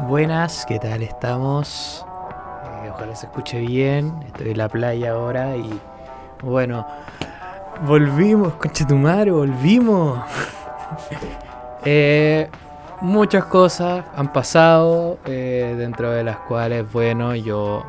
Buenas, 0.00 0.66
¿qué 0.66 0.80
tal 0.80 1.04
estamos? 1.04 2.04
Eh, 2.84 2.90
ojalá 2.92 3.14
se 3.14 3.26
escuche 3.26 3.60
bien. 3.60 4.12
Estoy 4.26 4.50
en 4.50 4.58
la 4.58 4.68
playa 4.68 5.12
ahora 5.12 5.56
y 5.56 5.70
bueno, 6.42 6.84
volvimos, 7.86 8.54
concha 8.54 8.84
tu 8.86 8.96
madre, 8.96 9.30
volvimos. 9.30 10.18
Eh, 11.86 12.48
muchas 13.02 13.44
cosas 13.44 14.06
han 14.16 14.32
pasado, 14.32 15.18
eh, 15.26 15.74
dentro 15.76 16.10
de 16.10 16.24
las 16.24 16.38
cuales, 16.38 16.90
bueno, 16.90 17.34
yo, 17.34 17.84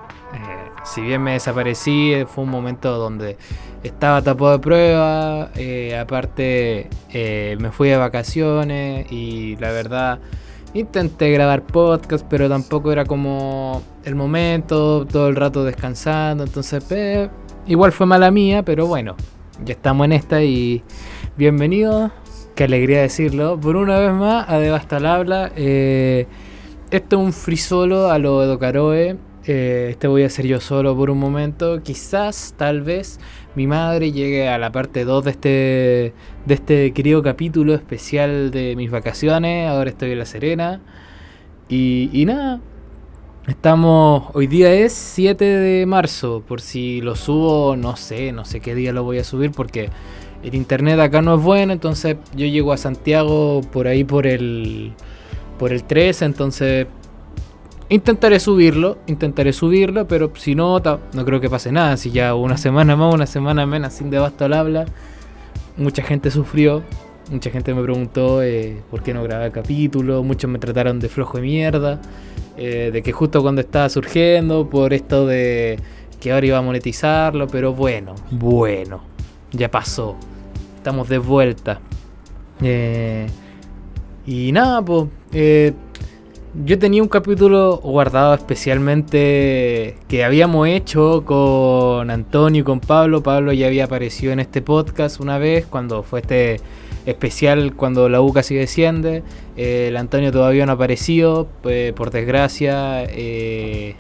si 0.84 1.00
bien 1.00 1.24
me 1.24 1.32
desaparecí, 1.32 2.26
fue 2.28 2.44
un 2.44 2.50
momento 2.50 2.98
donde 2.98 3.38
estaba 3.84 4.22
tapado 4.22 4.52
de 4.52 4.60
prueba, 4.60 5.50
aparte 6.02 6.90
me 7.14 7.72
fui 7.72 7.88
de 7.88 7.96
vacaciones 7.96 9.10
y 9.10 9.56
la 9.58 9.72
verdad 9.72 10.20
Intenté 10.76 11.32
grabar 11.32 11.66
podcast, 11.66 12.28
pero 12.30 12.50
tampoco 12.50 12.92
era 12.92 13.06
como 13.06 13.82
el 14.04 14.14
momento, 14.14 15.06
todo 15.06 15.30
el 15.30 15.38
rato 15.38 15.64
descansando. 15.64 16.44
Entonces, 16.44 17.30
igual 17.66 17.94
fue 17.94 18.06
mala 18.06 18.30
mía, 18.30 18.62
pero 18.62 18.86
bueno, 18.86 19.16
ya 19.64 19.72
estamos 19.72 20.04
en 20.04 20.12
esta 20.12 20.44
y 20.44 20.84
bienvenido. 21.38 22.12
Qué 22.56 22.66
alegría 22.66 23.00
decirlo. 23.04 23.58
Por 23.58 23.78
una 23.78 24.00
vez 24.00 24.12
más, 24.12 24.50
a 24.50 24.60
Devasta 24.60 24.98
al 24.98 25.06
habla. 25.06 25.50
Eh, 25.56 26.28
esto 26.92 27.22
es 27.22 27.26
un 27.26 27.32
free 27.32 27.56
solo 27.56 28.10
a 28.12 28.20
lo 28.20 28.44
Edo 28.44 28.60
Caroe. 28.60 29.16
Eh, 29.48 29.90
este 29.92 30.08
voy 30.08 30.24
a 30.24 30.26
hacer 30.26 30.48
yo 30.48 30.60
solo 30.60 30.96
por 30.96 31.10
un 31.10 31.20
momento. 31.20 31.84
Quizás, 31.84 32.56
tal 32.58 32.82
vez, 32.82 33.20
mi 33.56 33.68
madre 33.68 34.12
llegue 34.12 34.50
a 34.50 34.58
la 34.58 34.72
parte 34.72 35.06
2 35.06 35.24
de 35.24 35.32
este, 35.32 36.14
de 36.46 36.54
este 36.54 36.94
querido 36.94 37.22
capítulo 37.22 37.76
especial 37.76 38.50
de 38.52 38.76
mis 38.76 38.90
vacaciones. 38.90 39.70
Ahora 39.70 39.90
estoy 39.92 40.12
en 40.12 40.20
La 40.20 40.26
Serena. 40.26 40.82
Y, 41.70 42.10
y 42.12 42.26
nada, 42.26 42.60
estamos, 43.48 44.30
hoy 44.34 44.48
día 44.48 44.74
es 44.74 44.94
7 44.94 45.46
de 45.46 45.86
marzo, 45.86 46.44
por 46.48 46.62
si 46.62 47.02
lo 47.02 47.16
subo, 47.16 47.76
no 47.76 47.96
sé, 47.96 48.32
no 48.32 48.46
sé 48.46 48.60
qué 48.60 48.76
día 48.76 48.94
lo 48.94 49.04
voy 49.04 49.20
a 49.20 49.24
subir 49.24 49.52
porque 49.52 49.90
el 50.44 50.54
internet 50.54 51.00
acá 51.00 51.24
no 51.24 51.36
es 51.36 51.42
bueno, 51.42 51.74
entonces 51.74 52.18
yo 52.36 52.46
llego 52.46 52.72
a 52.72 52.78
Santiago 52.78 53.62
por 53.72 53.88
ahí 53.88 54.04
por 54.04 54.28
el, 54.28 54.94
por 55.58 55.74
el 55.74 55.84
13, 55.84 56.26
entonces 56.26 56.88
Intentaré 57.88 58.40
subirlo, 58.40 58.98
intentaré 59.06 59.54
subirlo, 59.54 60.08
pero 60.08 60.32
si 60.36 60.56
no, 60.56 60.80
no 60.80 61.26
creo 61.26 61.40
que 61.40 61.50
pase 61.52 61.72
nada. 61.72 61.98
Si 61.98 62.10
ya 62.10 62.34
una 62.34 62.58
semana 62.58 62.96
más, 62.96 63.14
una 63.14 63.28
semana 63.28 63.68
menos 63.68 63.94
sin 63.94 64.10
debasto 64.10 64.46
al 64.46 64.54
habla, 64.54 64.86
mucha 65.78 66.02
gente 66.02 66.32
sufrió, 66.32 66.82
mucha 67.30 67.52
gente 67.52 67.76
me 67.76 67.84
preguntó 67.84 68.42
eh, 68.42 68.82
por 68.90 69.04
qué 69.04 69.14
no 69.14 69.22
grababa 69.22 69.52
capítulo, 69.52 70.24
muchos 70.24 70.50
me 70.50 70.58
trataron 70.58 71.00
de 71.00 71.10
flojo 71.10 71.38
de 71.38 71.44
mierda, 71.44 72.02
eh, 72.58 72.90
de 72.92 73.04
que 73.04 73.12
justo 73.12 73.44
cuando 73.44 73.62
estaba 73.62 73.88
surgiendo, 73.90 74.68
por 74.68 74.92
esto 74.92 75.28
de 75.28 75.80
que 76.20 76.32
ahora 76.32 76.48
iba 76.48 76.58
a 76.58 76.64
monetizarlo, 76.64 77.46
pero 77.46 77.76
bueno, 77.76 78.16
bueno, 78.32 79.02
ya 79.52 79.70
pasó, 79.70 80.16
estamos 80.78 81.08
de 81.08 81.20
vuelta. 81.20 81.80
Eh, 82.64 83.28
y 84.26 84.52
nada, 84.52 84.82
pues 84.82 85.08
yo 86.64 86.80
tenía 86.80 87.04
un 87.04 87.10
capítulo 87.10 87.78
guardado 87.78 88.34
especialmente 88.34 89.98
que 90.08 90.24
habíamos 90.24 90.68
hecho 90.68 91.24
con 91.26 92.10
Antonio 92.10 92.62
y 92.62 92.64
con 92.64 92.80
Pablo. 92.80 93.22
Pablo 93.22 93.52
ya 93.52 93.68
había 93.68 93.86
aparecido 93.86 94.32
en 94.32 94.40
este 94.40 94.62
podcast 94.62 95.20
una 95.20 95.38
vez 95.38 95.66
cuando 95.66 96.04
fue 96.04 96.22
este 96.22 96.62
especial 97.06 97.76
cuando 97.76 98.08
la 98.08 98.22
UCA 98.22 98.42
sigue 98.42 98.62
desciende. 98.62 99.24
Eh, 99.58 99.88
el 99.90 99.98
Antonio 99.98 100.32
todavía 100.32 100.66
no 100.66 100.72
ha 100.72 100.76
aparecido, 100.76 101.48
pues, 101.62 101.92
por 101.94 102.10
desgracia. 102.12 103.04
Eh, 103.04 103.96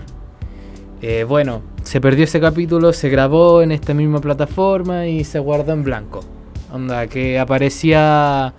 eh, 1.02 1.26
bueno, 1.28 1.61
se 1.83 2.00
perdió 2.00 2.23
ese 2.23 2.39
capítulo, 2.39 2.94
se 2.94 3.09
grabó 3.09 3.61
en 3.64 3.73
esta 3.73 3.94
misma 3.94 4.22
plataforma 4.22 5.08
y 5.08 5.26
se 5.26 5.39
guardó 5.39 5.73
en 5.73 5.83
blanco. 5.83 6.21
Onda, 6.71 7.08
que 7.08 7.38
aparecía. 7.38 8.54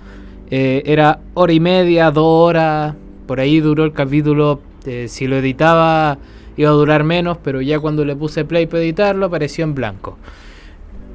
era 0.50 1.20
hora 1.34 1.52
y 1.52 1.60
media, 1.60 2.10
dos 2.10 2.48
horas 2.48 2.94
por 3.26 3.40
ahí 3.40 3.60
duró 3.60 3.84
el 3.84 3.92
capítulo, 3.92 4.60
eh, 4.86 5.06
si 5.08 5.26
lo 5.26 5.36
editaba 5.36 6.18
iba 6.56 6.70
a 6.70 6.72
durar 6.72 7.04
menos, 7.04 7.38
pero 7.42 7.60
ya 7.60 7.78
cuando 7.78 8.04
le 8.04 8.16
puse 8.16 8.44
play 8.44 8.66
para 8.66 8.82
editarlo 8.82 9.26
apareció 9.26 9.64
en 9.64 9.74
blanco. 9.74 10.16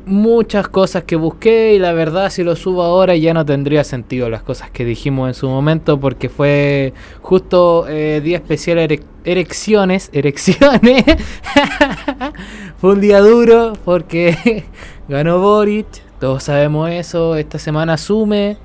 Muchas 0.05 0.67
cosas 0.67 1.03
que 1.03 1.15
busqué 1.15 1.75
y 1.75 1.79
la 1.79 1.93
verdad 1.93 2.31
si 2.31 2.43
lo 2.43 2.55
subo 2.55 2.81
ahora 2.81 3.15
ya 3.15 3.35
no 3.35 3.45
tendría 3.45 3.83
sentido 3.83 4.29
las 4.29 4.41
cosas 4.41 4.71
que 4.71 4.83
dijimos 4.83 5.27
en 5.27 5.33
su 5.35 5.47
momento 5.47 5.99
porque 5.99 6.27
fue 6.27 6.93
justo 7.21 7.85
eh, 7.87 8.19
día 8.23 8.37
especial 8.37 8.79
erecciones, 9.23 10.09
erecciones. 10.11 11.03
fue 12.77 12.93
un 12.93 13.01
día 13.01 13.19
duro 13.19 13.73
porque 13.85 14.65
ganó 15.07 15.39
Boric, 15.39 15.87
todos 16.19 16.43
sabemos 16.43 16.89
eso, 16.89 17.35
esta 17.35 17.59
semana 17.59 17.93
asume. 17.93 18.57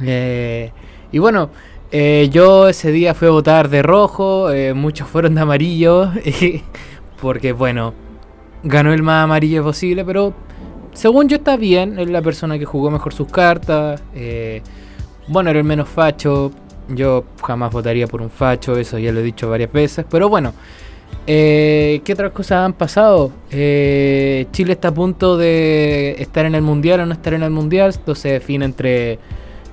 Eh, 0.00 0.70
y 1.10 1.18
bueno, 1.18 1.50
eh, 1.98 2.28
yo 2.28 2.68
ese 2.68 2.92
día 2.92 3.14
fui 3.14 3.26
a 3.26 3.30
votar 3.30 3.70
de 3.70 3.82
rojo, 3.82 4.52
eh, 4.52 4.74
muchos 4.74 5.08
fueron 5.08 5.34
de 5.34 5.40
amarillo, 5.40 6.12
porque 7.22 7.52
bueno, 7.52 7.94
ganó 8.62 8.92
el 8.92 9.02
más 9.02 9.24
amarillo 9.24 9.64
posible, 9.64 10.04
pero 10.04 10.34
según 10.92 11.26
yo 11.26 11.36
está 11.38 11.56
bien, 11.56 11.98
es 11.98 12.10
la 12.10 12.20
persona 12.20 12.58
que 12.58 12.66
jugó 12.66 12.90
mejor 12.90 13.14
sus 13.14 13.28
cartas, 13.28 14.02
eh, 14.14 14.60
bueno, 15.26 15.48
era 15.48 15.58
el 15.58 15.64
menos 15.64 15.88
facho, 15.88 16.50
yo 16.90 17.24
jamás 17.42 17.72
votaría 17.72 18.06
por 18.06 18.20
un 18.20 18.28
facho, 18.28 18.76
eso 18.76 18.98
ya 18.98 19.10
lo 19.10 19.20
he 19.20 19.22
dicho 19.22 19.48
varias 19.48 19.72
veces, 19.72 20.04
pero 20.10 20.28
bueno, 20.28 20.52
¿qué 21.24 22.10
otras 22.12 22.32
cosas 22.32 22.66
han 22.66 22.74
pasado? 22.74 23.32
Chile 23.48 24.72
está 24.72 24.88
a 24.88 24.94
punto 24.94 25.38
de 25.38 26.16
estar 26.18 26.44
en 26.44 26.56
el 26.56 26.60
mundial 26.60 27.00
o 27.00 27.06
no 27.06 27.14
estar 27.14 27.32
en 27.32 27.42
el 27.42 27.50
mundial, 27.50 27.88
esto 27.88 28.14
se 28.14 28.32
define 28.32 28.66
entre 28.66 29.18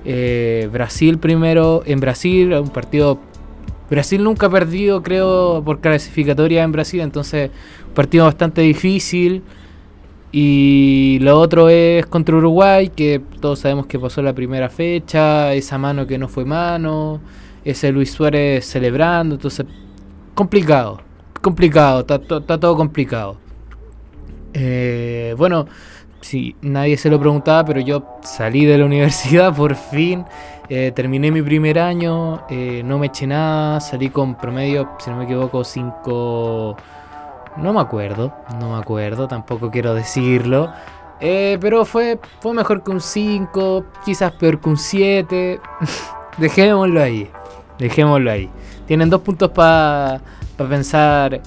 eh, 0.04 0.68
Brasil 0.72 1.18
primero, 1.18 1.82
en 1.86 2.00
Brasil, 2.00 2.52
un 2.54 2.68
partido... 2.68 3.18
Brasil 3.90 4.24
nunca 4.24 4.46
ha 4.46 4.50
perdido, 4.50 5.02
creo, 5.02 5.62
por 5.64 5.80
clasificatoria 5.80 6.62
en 6.62 6.72
Brasil, 6.72 7.00
entonces 7.00 7.50
un 7.86 7.94
partido 7.94 8.24
bastante 8.24 8.62
difícil. 8.62 9.42
Y 10.36 11.18
lo 11.20 11.38
otro 11.38 11.68
es 11.68 12.06
contra 12.06 12.34
Uruguay, 12.34 12.88
que 12.88 13.20
todos 13.40 13.60
sabemos 13.60 13.86
que 13.86 14.00
pasó 14.00 14.20
la 14.20 14.32
primera 14.32 14.68
fecha, 14.68 15.54
esa 15.54 15.78
mano 15.78 16.08
que 16.08 16.18
no 16.18 16.26
fue 16.26 16.44
mano, 16.44 17.20
ese 17.64 17.92
Luis 17.92 18.10
Suárez 18.10 18.66
celebrando, 18.66 19.36
entonces 19.36 19.64
complicado, 20.34 21.00
complicado, 21.40 22.00
está, 22.00 22.18
todo 22.18 22.76
complicado. 22.76 23.36
Eh, 24.54 25.36
bueno, 25.38 25.66
sí, 26.24 26.56
nadie 26.62 26.96
se 26.96 27.10
lo 27.10 27.20
preguntaba, 27.20 27.64
pero 27.64 27.80
yo 27.80 28.16
salí 28.22 28.64
de 28.64 28.78
la 28.78 28.84
universidad 28.92 29.54
por 29.54 29.76
fin. 29.76 30.24
Eh, 30.68 30.92
terminé 30.94 31.30
mi 31.30 31.42
primer 31.42 31.78
año, 31.78 32.46
eh, 32.48 32.82
no 32.84 32.98
me 32.98 33.08
eché 33.08 33.26
nada, 33.26 33.80
salí 33.80 34.08
con 34.08 34.34
promedio, 34.34 34.92
si 34.98 35.10
no 35.10 35.16
me 35.16 35.24
equivoco, 35.24 35.62
5... 35.62 36.76
No 37.56 37.72
me 37.72 37.80
acuerdo, 37.80 38.34
no 38.58 38.72
me 38.72 38.78
acuerdo, 38.78 39.28
tampoco 39.28 39.70
quiero 39.70 39.94
decirlo. 39.94 40.72
Eh, 41.20 41.56
pero 41.60 41.84
fue, 41.84 42.18
fue 42.40 42.52
mejor 42.52 42.82
que 42.82 42.90
un 42.90 43.00
5, 43.00 43.84
quizás 44.04 44.32
peor 44.32 44.60
que 44.60 44.68
un 44.70 44.76
7. 44.76 45.60
dejémoslo 46.38 47.00
ahí, 47.00 47.30
dejémoslo 47.78 48.28
ahí. 48.28 48.50
Tienen 48.86 49.08
dos 49.08 49.20
puntos 49.20 49.50
para 49.50 50.20
pensar 50.56 51.40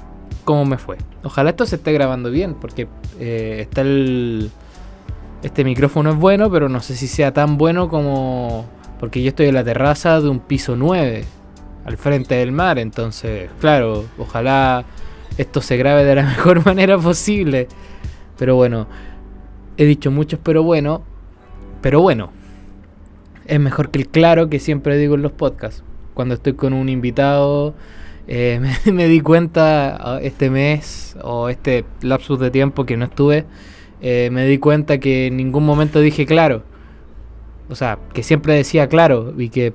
cómo 0.45 0.63
me 0.63 0.77
fue. 0.77 0.97
Ojalá 1.23 1.49
esto 1.49 1.65
se 1.65 1.75
esté 1.75 1.91
grabando 1.91 2.31
bien, 2.31 2.53
porque 2.53 2.87
está 3.19 3.81
el 3.81 4.49
este 5.43 5.63
micrófono 5.63 6.11
es 6.11 6.15
bueno, 6.15 6.49
pero 6.49 6.69
no 6.69 6.81
sé 6.81 6.95
si 6.95 7.07
sea 7.07 7.33
tan 7.33 7.57
bueno 7.57 7.89
como... 7.89 8.65
Porque 8.99 9.21
yo 9.21 9.29
estoy 9.29 9.47
en 9.47 9.53
la 9.53 9.63
terraza 9.63 10.19
de 10.19 10.27
un 10.27 10.39
piso 10.39 10.75
9, 10.75 11.23
al 11.85 11.97
frente 11.97 12.35
del 12.35 12.51
mar, 12.51 12.79
entonces, 12.79 13.49
claro, 13.59 14.05
ojalá 14.17 14.85
esto 15.37 15.61
se 15.61 15.77
grabe 15.77 16.03
de 16.03 16.15
la 16.15 16.23
mejor 16.27 16.65
manera 16.65 16.97
posible. 16.97 17.67
Pero 18.37 18.55
bueno, 18.55 18.87
he 19.77 19.85
dicho 19.85 20.09
muchos 20.09 20.39
pero 20.43 20.63
bueno, 20.63 21.03
pero 21.81 22.01
bueno, 22.01 22.31
es 23.45 23.59
mejor 23.59 23.91
que 23.91 23.99
el 23.99 24.07
claro 24.07 24.49
que 24.49 24.59
siempre 24.59 24.97
digo 24.97 25.15
en 25.15 25.21
los 25.21 25.31
podcasts. 25.31 25.83
Cuando 26.15 26.33
estoy 26.33 26.53
con 26.53 26.73
un 26.73 26.89
invitado, 26.89 27.75
eh, 28.27 28.59
me, 28.85 28.91
me, 28.91 29.07
di 29.07 29.21
cuenta 29.21 29.95
ah, 29.99 30.19
este 30.21 30.49
mes 30.49 31.15
o 31.21 31.49
este 31.49 31.85
lapsus 32.01 32.39
de 32.39 32.49
tiempo 32.49 32.85
que 32.85 32.97
no 32.97 33.05
estuve 33.05 33.45
eh, 34.01 34.29
me 34.31 34.45
di 34.45 34.57
cuenta 34.57 34.99
que 34.99 35.27
en 35.27 35.37
ningún 35.37 35.65
momento 35.65 35.99
dije 35.99 36.25
claro. 36.25 36.63
O 37.69 37.75
sea, 37.75 37.99
que 38.13 38.23
siempre 38.23 38.53
decía 38.53 38.87
claro 38.87 39.33
y 39.37 39.49
que 39.49 39.73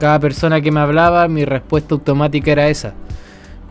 cada 0.00 0.18
persona 0.18 0.60
que 0.60 0.72
me 0.72 0.80
hablaba, 0.80 1.28
mi 1.28 1.44
respuesta 1.44 1.94
automática 1.94 2.52
era 2.52 2.68
esa. 2.68 2.94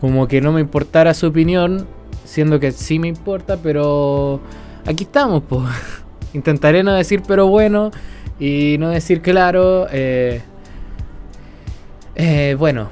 Como 0.00 0.26
que 0.28 0.40
no 0.40 0.52
me 0.52 0.60
importara 0.60 1.12
su 1.14 1.26
opinión, 1.26 1.86
siendo 2.24 2.58
que 2.58 2.72
sí 2.72 2.98
me 2.98 3.08
importa, 3.08 3.58
pero 3.62 4.40
aquí 4.86 5.04
estamos, 5.04 5.42
pues. 5.48 5.68
Intentaré 6.32 6.82
no 6.82 6.94
decir 6.94 7.22
pero 7.28 7.46
bueno 7.48 7.90
y 8.40 8.76
no 8.78 8.88
decir 8.88 9.20
claro. 9.20 9.86
Eh, 9.90 10.40
Eh, 12.14 12.56
bueno, 12.58 12.90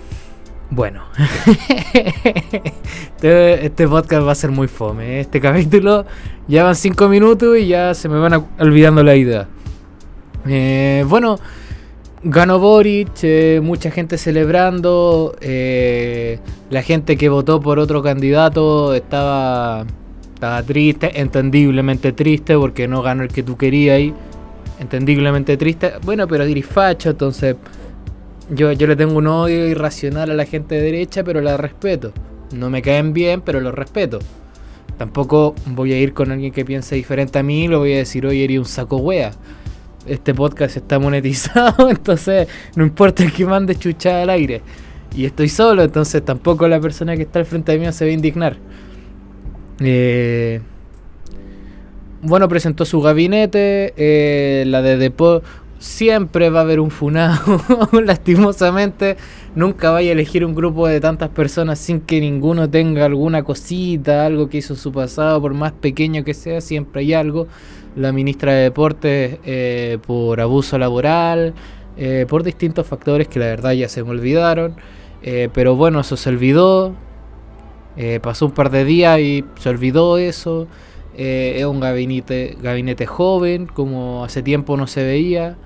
bueno. 0.71 1.03
este, 1.95 3.67
este 3.67 3.87
podcast 3.87 4.27
va 4.27 4.33
a 4.33 4.35
ser 4.35 4.51
muy 4.51 4.67
fome. 4.67 5.21
Este 5.21 5.41
capítulo 5.41 6.07
ya 6.51 6.65
van 6.65 6.75
5 6.75 7.09
minutos 7.09 7.57
y 7.57 7.69
ya 7.69 7.95
se 7.95 8.09
me 8.09 8.19
van 8.19 8.45
olvidando 8.59 9.05
la 9.05 9.15
idea. 9.15 9.47
Eh, 10.49 11.05
bueno, 11.07 11.39
ganó 12.25 12.59
Boric, 12.59 13.11
eh, 13.23 13.61
mucha 13.63 13.91
gente 13.93 14.19
celebrando. 14.19 15.37
la 16.71 16.83
gente 16.83 17.17
que 17.17 17.29
votó 17.29 17.61
por 17.61 17.79
otro 17.79 18.03
candidato 18.03 18.95
estaba, 18.95 19.87
triste, 20.67 21.21
entendiblemente 21.21 22.13
triste 22.13 22.57
porque 22.57 22.89
no 22.89 23.01
ganó 23.03 23.23
el 23.23 23.29
que 23.29 23.45
tú 23.45 23.57
querías. 23.57 24.13
Entendiblemente 24.81 25.57
triste. 25.57 25.93
Bueno, 26.05 26.27
pero 26.27 26.45
facho, 26.63 27.11
entonces 27.11 27.55
yo, 28.51 28.73
yo 28.73 28.87
le 28.89 28.97
tengo 28.97 29.17
un 29.17 29.29
odio 29.29 29.69
irracional 29.69 30.31
a 30.31 30.35
la 30.35 30.47
gente 30.47 30.75
de 30.75 30.83
derecha, 30.83 31.23
pero 31.23 31.41
la 31.41 31.57
respeto. 31.57 32.13
No 32.53 32.71
me 32.71 32.83
caen 32.83 33.13
bien, 33.13 33.43
pero 33.43 33.61
los 33.61 33.73
respeto. 33.73 34.19
Tampoco 35.01 35.55
voy 35.65 35.95
a 35.95 35.99
ir 35.99 36.13
con 36.13 36.31
alguien 36.31 36.53
que 36.53 36.63
piense 36.63 36.95
diferente 36.95 37.39
a 37.39 37.43
mí 37.43 37.65
y 37.65 37.69
lo 37.69 37.79
voy 37.79 37.95
a 37.95 37.97
decir, 37.97 38.27
oye, 38.27 38.45
eres 38.45 38.59
un 38.59 38.65
saco 38.67 38.99
wea. 38.99 39.31
Este 40.07 40.35
podcast 40.35 40.77
está 40.77 40.99
monetizado, 40.99 41.89
entonces 41.89 42.49
no 42.77 42.85
importa 42.85 43.25
el 43.25 43.33
que 43.33 43.47
mande 43.47 43.75
chuchada 43.77 44.25
al 44.25 44.29
aire. 44.29 44.61
Y 45.17 45.25
estoy 45.25 45.49
solo, 45.49 45.85
entonces 45.85 46.23
tampoco 46.23 46.69
la 46.69 46.79
persona 46.81 47.17
que 47.17 47.23
está 47.23 47.39
al 47.39 47.47
frente 47.47 47.73
de 47.73 47.79
mí 47.79 47.91
se 47.95 48.05
va 48.05 48.11
a 48.11 48.13
indignar. 48.13 48.59
Eh, 49.79 50.61
bueno, 52.21 52.47
presentó 52.47 52.85
su 52.85 53.01
gabinete, 53.01 53.95
eh, 53.97 54.65
la 54.67 54.83
de 54.83 54.99
Depot 54.99 55.43
siempre 55.81 56.51
va 56.51 56.61
a 56.61 56.63
haber 56.63 56.79
un 56.79 56.91
funado, 56.91 57.61
lastimosamente. 58.05 59.17
Nunca 59.57 59.91
vaya 59.91 60.11
a 60.11 60.13
elegir 60.13 60.45
un 60.45 60.55
grupo 60.55 60.87
de 60.87 61.01
tantas 61.01 61.31
personas 61.31 61.79
sin 61.79 62.01
que 62.01 62.21
ninguno 62.21 62.71
tenga 62.71 63.07
alguna 63.07 63.43
cosita, 63.43 64.27
algo 64.27 64.49
que 64.49 64.59
hizo 64.59 64.75
en 64.75 64.79
su 64.79 64.93
pasado, 64.93 65.41
por 65.41 65.55
más 65.55 65.73
pequeño 65.73 66.23
que 66.23 66.35
sea, 66.35 66.61
siempre 66.61 67.01
hay 67.01 67.15
algo. 67.15 67.49
La 67.97 68.13
ministra 68.13 68.53
de 68.53 68.63
Deportes 68.65 69.39
eh, 69.45 69.99
por 70.07 70.41
abuso 70.41 70.79
laboral, 70.79 71.55
eh, 71.97 72.27
por 72.29 72.45
distintos 72.45 72.87
factores 72.87 73.27
que 73.27 73.41
la 73.41 73.47
verdad 73.47 73.73
ya 73.73 73.89
se 73.89 74.05
me 74.05 74.11
olvidaron. 74.11 74.77
Eh, 75.23 75.49
pero 75.53 75.77
bueno, 75.77 76.01
eso 76.01 76.17
se 76.17 76.29
olvidó. 76.29 76.95
pasó 78.23 78.47
un 78.47 78.53
par 78.53 78.71
de 78.71 78.85
días 78.85 79.19
y 79.19 79.45
se 79.59 79.69
olvidó 79.71 80.19
eso. 80.19 80.69
es 81.17 81.65
un 81.65 81.81
gabinete, 81.81 82.57
gabinete 82.63 83.07
joven, 83.07 83.67
como 83.67 84.25
hace 84.25 84.43
tiempo 84.43 84.77
no 84.77 84.87
se 84.87 85.03
veía. 85.05 85.57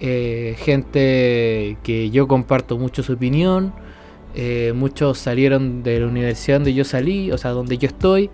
Eh, 0.00 0.56
gente 0.58 1.76
que 1.82 2.10
yo 2.10 2.26
comparto 2.26 2.78
mucho 2.78 3.02
su 3.02 3.12
opinión. 3.12 3.72
Eh, 4.34 4.72
muchos 4.74 5.18
salieron 5.18 5.82
de 5.82 6.00
la 6.00 6.06
universidad 6.06 6.56
donde 6.56 6.72
yo 6.72 6.84
salí, 6.84 7.30
o 7.32 7.38
sea, 7.38 7.50
donde 7.50 7.78
yo 7.78 7.88
estoy. 7.88 8.30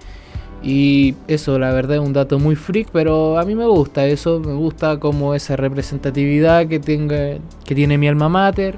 Y 0.62 1.14
eso, 1.28 1.58
la 1.58 1.72
verdad, 1.72 1.96
es 1.96 2.02
un 2.02 2.12
dato 2.12 2.38
muy 2.38 2.56
freak, 2.56 2.88
pero 2.92 3.38
a 3.38 3.44
mí 3.44 3.54
me 3.54 3.66
gusta 3.66 4.06
eso. 4.06 4.40
Me 4.40 4.54
gusta 4.54 4.98
como 4.98 5.34
esa 5.34 5.56
representatividad 5.56 6.66
que, 6.68 6.78
tenga, 6.78 7.38
que 7.64 7.74
tiene 7.74 7.98
mi 7.98 8.08
alma 8.08 8.28
mater. 8.28 8.76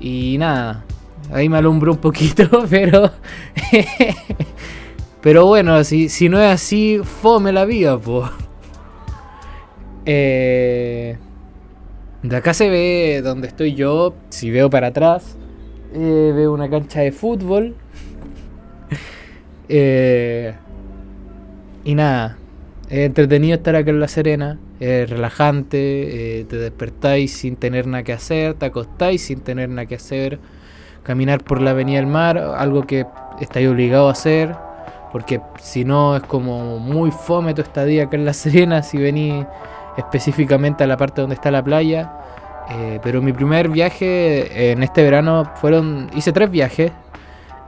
Y 0.00 0.36
nada, 0.38 0.84
ahí 1.32 1.48
me 1.48 1.58
alumbró 1.58 1.92
un 1.92 1.98
poquito, 1.98 2.64
pero. 2.70 3.10
pero 5.20 5.46
bueno, 5.46 5.82
si, 5.84 6.08
si 6.08 6.28
no 6.28 6.40
es 6.40 6.50
así, 6.52 7.00
fome 7.02 7.52
la 7.52 7.64
vida, 7.64 7.98
pues. 7.98 8.30
Eh. 10.06 11.18
De 12.22 12.36
acá 12.36 12.52
se 12.52 12.68
ve 12.68 13.20
donde 13.22 13.46
estoy 13.46 13.74
yo, 13.74 14.14
si 14.30 14.50
veo 14.50 14.68
para 14.68 14.88
atrás, 14.88 15.36
eh, 15.94 16.32
veo 16.34 16.52
una 16.52 16.68
cancha 16.68 17.00
de 17.00 17.12
fútbol. 17.12 17.74
Eh, 19.70 20.54
y 21.84 21.94
nada, 21.94 22.38
es 22.88 23.00
entretenido 23.00 23.54
estar 23.54 23.76
acá 23.76 23.90
en 23.90 24.00
La 24.00 24.08
Serena, 24.08 24.58
es 24.80 25.10
relajante, 25.10 26.40
eh, 26.40 26.44
te 26.44 26.56
despertáis 26.56 27.34
sin 27.34 27.54
tener 27.56 27.86
nada 27.86 28.02
que 28.02 28.14
hacer, 28.14 28.54
te 28.54 28.64
acostáis 28.64 29.24
sin 29.24 29.40
tener 29.40 29.68
nada 29.68 29.84
que 29.84 29.96
hacer, 29.96 30.38
caminar 31.02 31.44
por 31.44 31.60
la 31.60 31.72
Avenida 31.72 31.98
del 31.98 32.06
Mar, 32.06 32.38
algo 32.38 32.86
que 32.86 33.04
estáis 33.42 33.68
obligado 33.68 34.08
a 34.08 34.12
hacer, 34.12 34.56
porque 35.12 35.42
si 35.60 35.84
no 35.84 36.16
es 36.16 36.22
como 36.22 36.78
muy 36.78 37.10
fome 37.10 37.52
tu 37.52 37.60
estadía 37.60 38.04
acá 38.04 38.16
en 38.16 38.24
La 38.24 38.32
Serena 38.32 38.82
si 38.82 38.96
venís 38.96 39.44
específicamente 39.98 40.84
a 40.84 40.86
la 40.86 40.96
parte 40.96 41.20
donde 41.20 41.34
está 41.34 41.50
la 41.50 41.62
playa. 41.62 42.12
Eh, 42.70 43.00
pero 43.02 43.20
mi 43.20 43.32
primer 43.32 43.68
viaje 43.68 44.70
en 44.72 44.82
este 44.82 45.02
verano 45.02 45.50
fueron. 45.56 46.10
Hice 46.14 46.32
tres 46.32 46.50
viajes, 46.50 46.92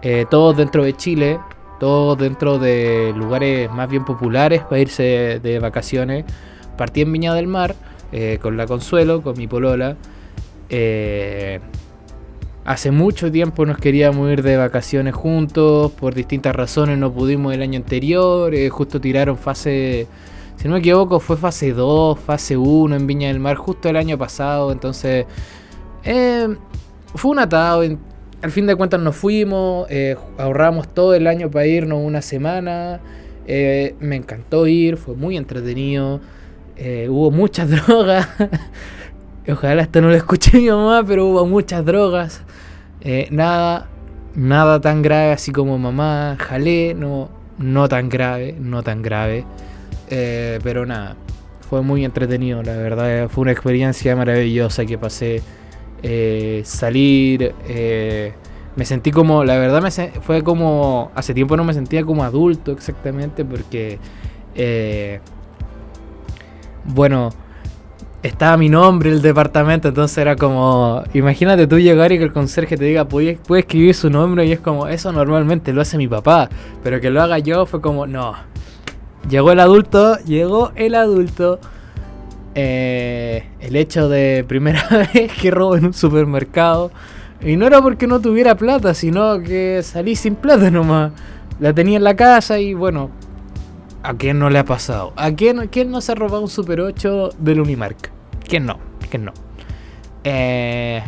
eh, 0.03 0.25
todos 0.31 0.57
dentro 0.57 0.85
de 0.85 0.95
Chile, 0.95 1.41
todos 1.79 2.19
dentro 2.19 2.59
de 2.59 3.13
lugares 3.17 3.71
más 3.71 3.89
bien 3.89 4.05
populares 4.05 4.63
para 4.63 4.79
irse 4.79 5.41
de 5.43 5.59
vacaciones. 5.59 6.25
Partí 6.77 7.03
en 7.03 7.13
Viña 7.13 7.35
del 7.35 7.47
Mar 7.47 7.75
eh, 8.13 8.39
con 8.41 8.57
la 8.57 8.67
Consuelo, 8.67 9.23
con 9.23 9.37
mi 9.37 9.47
polola. 9.47 9.97
hace 12.65 12.91
mucho 12.91 13.33
tiempo 13.33 13.67
nos 13.67 13.79
queríamos 13.79 14.31
ir 14.31 14.43
de 14.43 14.57
vacaciones 14.57 15.15
juntos, 15.15 15.91
por 15.93 16.15
distintas 16.15 16.55
razones 16.55 16.99
no 16.99 17.11
pudimos 17.11 17.55
el 17.55 17.63
año 17.63 17.79
anterior, 17.79 18.53
justo 18.71 19.01
tiraron 19.01 19.37
fase 19.37 20.07
si 20.61 20.69
no 20.69 20.75
me 20.75 20.81
equivoco, 20.81 21.21
fue 21.21 21.39
fase 21.39 21.73
2, 21.73 22.19
fase 22.19 22.55
1 22.55 22.95
en 22.95 23.07
Viña 23.07 23.29
del 23.29 23.41
Mar 23.41 23.57
justo 23.57 23.89
el 23.89 23.97
año 23.97 24.19
pasado. 24.19 24.73
Entonces, 24.73 25.25
eh, 26.05 26.55
fue 27.15 27.31
un 27.31 27.39
atado. 27.39 27.83
Al 28.43 28.51
fin 28.51 28.67
de 28.67 28.77
cuentas 28.77 29.01
nos 29.01 29.17
fuimos, 29.17 29.87
eh, 29.89 30.19
ahorramos 30.37 30.89
todo 30.89 31.15
el 31.15 31.27
año 31.29 31.51
para 31.51 31.67
irnos 31.67 32.01
una 32.05 32.21
semana. 32.21 33.01
Eh, 33.47 33.95
me 34.01 34.17
encantó 34.17 34.67
ir, 34.67 34.99
fue 34.99 35.15
muy 35.15 35.39
entretenido. 35.39 36.21
hubo 37.09 37.31
muchas 37.31 37.71
drogas. 37.87 38.29
Ojalá 39.49 39.81
esto 39.81 40.03
no 40.03 40.09
lo 40.09 40.15
escuché 40.15 40.59
mi 40.59 40.69
mamá, 40.69 41.03
pero 41.07 41.27
hubo 41.27 41.47
muchas 41.47 41.87
drogas. 41.87 42.43
nada, 43.31 43.89
nada 44.35 44.79
tan 44.79 45.01
grave 45.01 45.33
así 45.33 45.53
como 45.53 45.79
mamá. 45.79 46.37
Jalé, 46.39 46.93
no, 46.93 47.31
no 47.57 47.89
tan 47.89 48.11
grave, 48.11 48.55
no 48.61 48.83
tan 48.83 49.01
grave. 49.01 49.47
Eh, 50.11 50.59
pero 50.63 50.85
nada, 50.85 51.17
fue 51.69 51.83
muy 51.83 52.05
entretenido, 52.05 52.63
la 52.63 52.77
verdad. 52.77 53.29
Fue 53.29 53.43
una 53.43 53.53
experiencia 53.53 54.15
maravillosa 54.17 54.85
que 54.85 54.99
pasé. 54.99 55.43
Eh, 56.03 56.63
salir, 56.65 57.55
eh, 57.69 58.33
me 58.75 58.85
sentí 58.85 59.11
como, 59.11 59.45
la 59.45 59.59
verdad 59.59 59.83
me 59.83 59.91
fue 60.21 60.43
como, 60.43 61.11
hace 61.15 61.35
tiempo 61.35 61.57
no 61.57 61.65
me 61.65 61.75
sentía 61.75 62.05
como 62.05 62.25
adulto 62.25 62.73
exactamente 62.73 63.45
porque, 63.45 63.99
bueno, 66.87 67.29
estaba 68.23 68.57
mi 68.57 68.71
nombre 68.71 69.11
el 69.11 69.21
departamento, 69.21 69.89
entonces 69.89 70.17
era 70.19 70.37
como, 70.37 71.03
imagínate 71.13 71.67
tú 71.67 71.79
llegar 71.79 72.13
y 72.13 72.19
que 72.19 72.25
el 72.25 72.33
conserje 72.33 72.79
te 72.79 72.85
diga, 72.85 73.07
puedes 73.07 73.39
escribir 73.51 73.95
su 73.95 74.09
nombre 74.09 74.47
y 74.47 74.53
es 74.53 74.61
como, 74.61 74.89
eso 74.89 75.13
normalmente 75.13 75.73
lo 75.75 75.83
hace 75.83 75.99
mi 75.99 76.09
papá, 76.09 76.49
pero 76.83 76.99
que 77.01 77.11
lo 77.11 77.21
haga 77.23 77.39
yo 77.39 77.67
fue 77.67 77.83
como, 77.83 78.07
no, 78.07 78.35
Llegó 79.29 79.53
el 79.53 79.61
adulto, 79.61 80.19
llegó 80.25 80.73
el 80.77 80.95
adulto. 80.95 81.61
Eh, 82.55 83.47
el 83.61 83.77
hecho 83.77 84.09
de 84.09 84.45
primera 84.47 84.87
vez 85.15 85.33
que 85.33 85.51
robo 85.51 85.77
en 85.77 85.87
un 85.87 85.95
supermercado. 85.95 86.91
Y 87.43 87.57
no 87.57 87.67
era 87.67 87.81
porque 87.81 88.07
no 88.07 88.21
tuviera 88.21 88.55
plata, 88.57 88.93
sino 88.93 89.41
que 89.41 89.81
salí 89.83 90.17
sin 90.17 90.35
plata 90.35 90.71
nomás. 90.71 91.13
La 91.59 91.73
tenía 91.73 91.97
en 91.97 92.05
la 92.05 92.17
casa 92.17 92.59
y 92.59 92.75
bueno, 92.75 93.11
¿a 94.03 94.15
quién 94.15 94.39
no 94.39 94.51
le 94.51 94.59
ha 94.59 94.65
pasado? 94.65 95.13
¿A 95.17 95.31
quién, 95.33 95.69
quién 95.69 95.91
no 95.91 96.01
se 96.01 96.13
ha 96.13 96.15
robado 96.15 96.43
un 96.43 96.49
Super 96.49 96.81
8 96.81 97.31
del 97.39 97.61
Unimark? 97.61 98.11
¿Quién 98.47 98.67
no? 98.67 98.79
¿Quién 99.11 99.25
no? 99.25 99.33
Eh, 100.25 101.03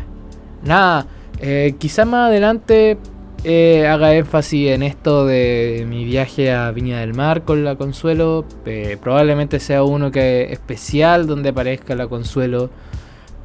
nada, 0.62 1.06
eh, 1.38 1.74
quizá 1.78 2.04
más 2.04 2.28
adelante 2.28 2.98
eh, 3.44 3.88
haga 3.88 4.14
énfasis 4.14 4.70
en 4.70 4.84
esto 4.84 5.26
de 5.26 5.84
mi 5.88 6.04
viaje 6.04 6.52
a 6.52 6.70
Viña 6.70 7.00
del 7.00 7.12
Mar 7.12 7.42
con 7.42 7.64
la 7.64 7.74
Consuelo. 7.74 8.44
Eh, 8.66 8.96
probablemente 9.02 9.58
sea 9.58 9.82
uno 9.82 10.12
que 10.12 10.52
especial 10.52 11.26
donde 11.26 11.48
aparezca 11.48 11.96
la 11.96 12.06
Consuelo. 12.06 12.70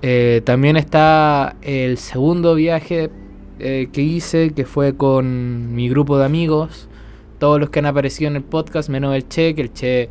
Eh, 0.03 0.41
también 0.45 0.77
está 0.77 1.55
el 1.61 1.97
segundo 1.97 2.53
viaje 2.53 3.09
que 3.57 4.01
hice, 4.01 4.51
que 4.51 4.65
fue 4.65 4.95
con 4.95 5.73
mi 5.73 5.89
grupo 5.89 6.19
de 6.19 6.25
amigos. 6.25 6.87
Todos 7.39 7.59
los 7.59 7.71
que 7.71 7.79
han 7.79 7.87
aparecido 7.87 8.29
en 8.29 8.35
el 8.35 8.43
podcast, 8.43 8.89
menos 8.89 9.15
el 9.15 9.27
Che, 9.27 9.55
que 9.55 9.61
el 9.63 9.73
Che 9.73 10.09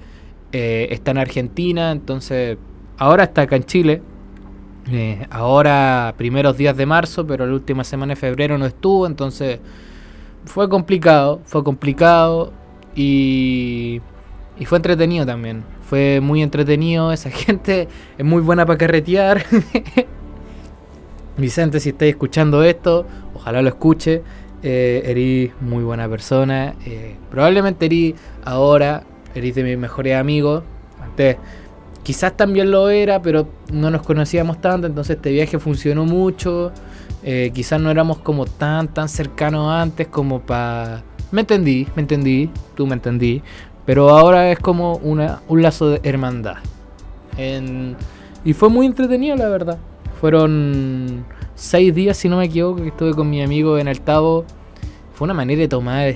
está 0.51 1.13
en 1.13 1.19
Argentina, 1.19 1.93
entonces 1.93 2.59
ahora 2.99 3.25
está 3.25 3.43
acá 3.43 3.55
en 3.55 3.65
Chile. 3.65 4.03
Eh, 4.91 5.27
ahora, 5.31 6.15
primeros 6.17 6.57
días 6.57 6.77
de 6.77 6.87
marzo, 6.87 7.27
pero 7.27 7.47
la 7.47 7.53
última 7.53 7.83
semana 7.83 8.15
de 8.15 8.17
febrero 8.17 8.57
no 8.57 8.67
estuvo, 8.67 9.07
entonces 9.07 9.59
fue 10.45 10.69
complicado, 10.69 11.41
fue 11.45 11.65
complicado 11.65 12.53
y, 12.95 14.01
fue 14.65 14.79
entretenido 14.79 15.27
también. 15.27 15.65
Fue 15.83 16.21
muy 16.21 16.43
entretenido, 16.43 17.13
esa 17.13 17.31
gente 17.31 17.89
es 18.17 18.25
muy 18.25 18.43
buena 18.43 18.65
para 18.65 18.79
carretear. 18.79 19.45
Vicente, 21.37 21.81
si 21.81 21.91
estáis 21.91 22.13
escuchando 22.13 22.63
esto, 22.63 23.07
ojalá 23.35 23.63
lo 23.63 23.69
escuche. 23.69 24.23
Eh, 24.63 25.53
muy 25.61 25.85
buena 25.85 26.09
persona. 26.09 26.75
Eh, 26.87 27.17
probablemente 27.31 27.87
eres 27.87 28.15
ahora, 28.45 29.03
eres 29.35 29.55
de 29.55 29.63
mis 29.63 29.77
mejores 29.77 30.17
amigos. 30.17 30.65
Antes 31.03 31.37
quizás 32.07 32.37
también 32.37 32.71
lo 32.71 32.89
era, 32.89 33.21
pero 33.21 33.49
no 33.73 33.91
nos 33.91 34.03
conocíamos 34.03 34.61
tanto, 34.61 34.87
entonces 34.87 35.17
este 35.17 35.33
viaje 35.33 35.59
funcionó 35.59 36.05
mucho. 36.05 36.71
Eh, 37.25 37.51
quizás 37.53 37.81
no 37.81 37.91
éramos 37.91 38.19
como 38.19 38.47
tan, 38.47 38.87
tan 38.87 39.09
cercanos 39.09 39.69
antes 39.73 40.07
como 40.07 40.39
para... 40.39 41.03
Me 41.33 41.41
entendí, 41.41 41.89
me 41.97 42.03
entendí, 42.03 42.49
tú 42.77 42.87
me 42.87 42.95
entendí, 42.95 43.43
pero 43.85 44.11
ahora 44.11 44.53
es 44.53 44.61
como 44.61 44.99
una, 44.99 45.41
un 45.49 45.63
lazo 45.63 45.89
de 45.89 46.01
hermandad. 46.05 46.59
Y 48.45 48.53
fue 48.53 48.69
muy 48.69 48.87
entretenido, 48.87 49.35
la 49.35 49.49
verdad. 49.49 49.79
Fueron 50.21 51.25
seis 51.57 51.93
días, 51.93 52.17
si 52.17 52.29
no 52.29 52.37
me 52.37 52.45
equivoco, 52.45 52.83
que 52.83 52.89
estuve 52.89 53.15
con 53.15 53.29
mi 53.29 53.43
amigo 53.43 53.79
en 53.79 53.89
el 53.89 54.01
Tavo. 54.01 54.45
Fue 55.13 55.25
una 55.25 55.35
manera 55.35 55.61
de 55.61 55.67
tomar 55.67 56.07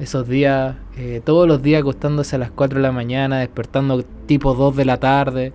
esos 0.00 0.28
días, 0.28 0.76
eh, 0.96 1.20
todos 1.24 1.48
los 1.48 1.62
días 1.62 1.80
acostándose 1.80 2.36
a 2.36 2.38
las 2.38 2.50
4 2.50 2.78
de 2.78 2.82
la 2.82 2.92
mañana, 2.92 3.40
despertando 3.40 4.04
tipo 4.26 4.54
2 4.54 4.76
de 4.76 4.84
la 4.84 4.98
tarde. 4.98 5.52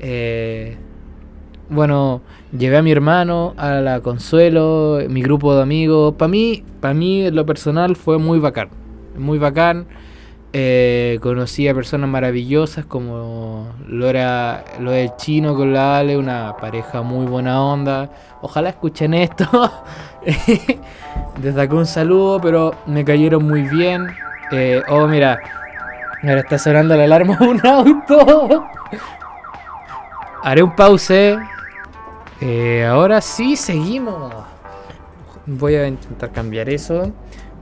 Eh, 0.00 0.76
bueno, 1.68 2.20
llevé 2.56 2.78
a 2.78 2.82
mi 2.82 2.90
hermano, 2.90 3.54
a 3.56 3.74
la 3.74 4.00
Consuelo, 4.00 4.98
mi 5.08 5.22
grupo 5.22 5.54
de 5.54 5.62
amigos. 5.62 6.14
Para 6.16 6.28
mí, 6.28 6.64
para 6.80 6.94
mí, 6.94 7.26
en 7.26 7.36
lo 7.36 7.46
personal, 7.46 7.96
fue 7.96 8.18
muy 8.18 8.38
bacán. 8.38 8.70
Muy 9.16 9.38
bacán. 9.38 9.86
Eh, 10.52 11.20
conocí 11.22 11.68
a 11.68 11.74
personas 11.74 12.10
maravillosas 12.10 12.84
como 12.84 13.68
lo 13.86 14.08
era 14.08 14.64
lo 14.80 14.90
del 14.90 15.14
chino 15.14 15.54
con 15.54 15.72
la 15.72 15.98
Ale, 15.98 16.16
una 16.16 16.56
pareja 16.60 17.02
muy 17.02 17.26
buena 17.26 17.62
onda. 17.62 18.10
Ojalá 18.42 18.70
escuchen 18.70 19.14
esto. 19.14 19.46
Desde 21.38 21.62
acá 21.62 21.74
un 21.74 21.86
saludo, 21.86 22.40
pero 22.40 22.74
me 22.86 23.04
cayeron 23.04 23.46
muy 23.46 23.62
bien. 23.62 24.08
Eh, 24.52 24.82
oh, 24.88 25.06
mira, 25.06 25.38
ahora 26.22 26.40
está 26.40 26.58
sonando 26.58 26.96
la 26.96 27.04
alarma 27.04 27.36
de 27.36 27.46
un 27.46 27.66
auto. 27.66 28.68
Haré 30.42 30.62
un 30.62 30.74
pause. 30.74 31.38
Eh, 32.40 32.86
ahora 32.86 33.20
sí, 33.20 33.56
seguimos. 33.56 34.32
Voy 35.46 35.76
a 35.76 35.86
intentar 35.86 36.30
cambiar 36.32 36.68
eso. 36.68 37.12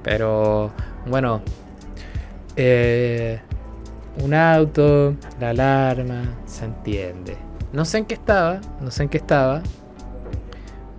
Pero 0.02 0.70
bueno, 1.06 1.42
eh, 2.56 3.40
un 4.22 4.34
auto, 4.34 5.14
la 5.38 5.50
alarma, 5.50 6.22
se 6.46 6.64
entiende. 6.64 7.36
No 7.72 7.84
sé 7.84 7.98
en 7.98 8.06
qué 8.06 8.14
estaba, 8.14 8.60
no 8.80 8.90
sé 8.90 9.04
en 9.04 9.08
qué 9.08 9.18
estaba, 9.18 9.62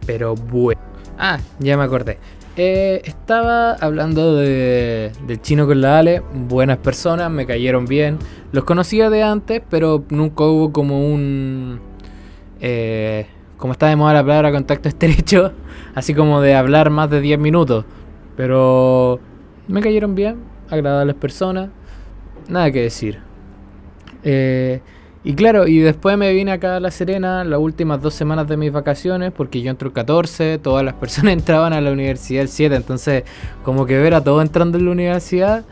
pero 0.05 0.35
bueno. 0.35 0.79
Ah, 1.17 1.39
ya 1.59 1.75
me 1.75 1.83
acordé. 1.83 2.17
Eh, 2.61 3.03
estaba 3.05 3.71
hablando 3.71 4.35
de, 4.35 5.13
del 5.25 5.41
chino 5.41 5.65
con 5.65 5.79
la 5.79 5.99
Ale, 5.99 6.21
buenas 6.33 6.77
personas, 6.79 7.31
me 7.31 7.45
cayeron 7.45 7.85
bien. 7.85 8.19
Los 8.51 8.65
conocía 8.65 9.09
de 9.09 9.23
antes, 9.23 9.61
pero 9.69 10.03
nunca 10.09 10.43
hubo 10.43 10.73
como 10.73 11.07
un... 11.07 11.79
Eh, 12.59 13.27
como 13.55 13.71
está 13.71 13.87
de 13.87 13.95
moda 13.95 14.11
la 14.11 14.23
palabra 14.23 14.51
contacto 14.51 14.89
estrecho, 14.89 15.53
así 15.95 16.13
como 16.13 16.41
de 16.41 16.53
hablar 16.53 16.89
más 16.89 17.09
de 17.09 17.21
10 17.21 17.39
minutos. 17.39 17.85
Pero 18.35 19.21
me 19.69 19.79
cayeron 19.79 20.13
bien, 20.13 20.39
agradables 20.69 21.15
personas, 21.15 21.69
nada 22.49 22.69
que 22.71 22.81
decir. 22.81 23.19
Eh, 24.25 24.81
y 25.23 25.33
claro, 25.33 25.67
y 25.67 25.79
después 25.79 26.17
me 26.17 26.31
vine 26.33 26.51
acá 26.51 26.77
a 26.77 26.79
La 26.79 26.91
Serena 26.91 27.43
las 27.43 27.59
últimas 27.59 28.01
dos 28.01 28.13
semanas 28.13 28.47
de 28.47 28.57
mis 28.57 28.71
vacaciones, 28.71 29.31
porque 29.31 29.61
yo 29.61 29.69
entro 29.69 29.87
el 29.87 29.93
14, 29.93 30.57
todas 30.59 30.83
las 30.83 30.93
personas 30.93 31.33
entraban 31.37 31.73
a 31.73 31.81
la 31.81 31.91
universidad 31.91 32.43
el 32.43 32.49
7, 32.49 32.75
entonces 32.75 33.23
como 33.63 33.85
que 33.85 33.97
ver 33.97 34.13
a 34.13 34.23
todos 34.23 34.41
entrando 34.41 34.77
en 34.77 34.85
la 34.85 34.91
universidad, 34.91 35.65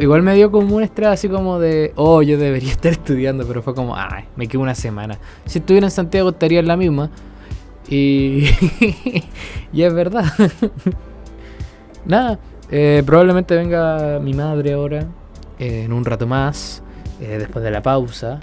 igual 0.00 0.22
me 0.22 0.34
dio 0.34 0.50
como 0.50 0.76
un 0.76 0.82
estrés 0.82 1.08
así 1.08 1.28
como 1.28 1.58
de, 1.58 1.92
oh, 1.96 2.22
yo 2.22 2.38
debería 2.38 2.70
estar 2.72 2.92
estudiando, 2.92 3.46
pero 3.46 3.62
fue 3.62 3.74
como, 3.74 3.96
ay, 3.96 4.24
me 4.36 4.46
quedo 4.46 4.62
una 4.62 4.74
semana. 4.74 5.18
Si 5.46 5.58
estuviera 5.58 5.86
en 5.86 5.90
Santiago 5.90 6.30
estaría 6.30 6.60
en 6.60 6.68
la 6.68 6.76
misma. 6.76 7.10
Y, 7.88 8.46
y 9.72 9.82
es 9.82 9.92
verdad. 9.92 10.24
Nada, 12.06 12.38
eh, 12.70 13.02
probablemente 13.04 13.54
venga 13.54 14.18
mi 14.20 14.34
madre 14.34 14.72
ahora, 14.72 15.06
eh, 15.58 15.84
en 15.84 15.92
un 15.92 16.04
rato 16.04 16.26
más, 16.26 16.82
eh, 17.20 17.36
después 17.38 17.64
de 17.64 17.70
la 17.70 17.82
pausa. 17.82 18.40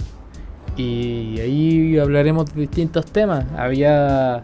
Y 0.76 1.38
ahí 1.40 1.98
hablaremos 1.98 2.54
de 2.54 2.62
distintos 2.62 3.06
temas. 3.06 3.44
Había 3.56 4.40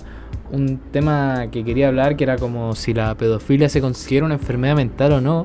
un 0.50 0.78
tema 0.90 1.47
que 1.50 1.64
quería 1.64 1.88
hablar 1.88 2.16
que 2.16 2.25
era 2.25 2.37
como 2.37 2.75
si 2.75 2.94
la 2.94 3.14
pedofilia 3.14 3.68
se 3.68 3.80
considera 3.80 4.26
una 4.26 4.35
enfermedad 4.35 4.76
mental 4.76 5.12
o 5.12 5.20
no. 5.20 5.44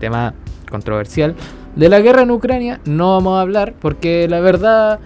Tema 0.00 0.34
controversial. 0.70 1.34
De 1.76 1.88
la 1.88 2.00
guerra 2.00 2.22
en 2.22 2.30
Ucrania 2.30 2.80
no 2.84 3.14
vamos 3.14 3.38
a 3.38 3.40
hablar 3.42 3.74
porque 3.80 4.26
la 4.28 4.40
verdad 4.40 5.00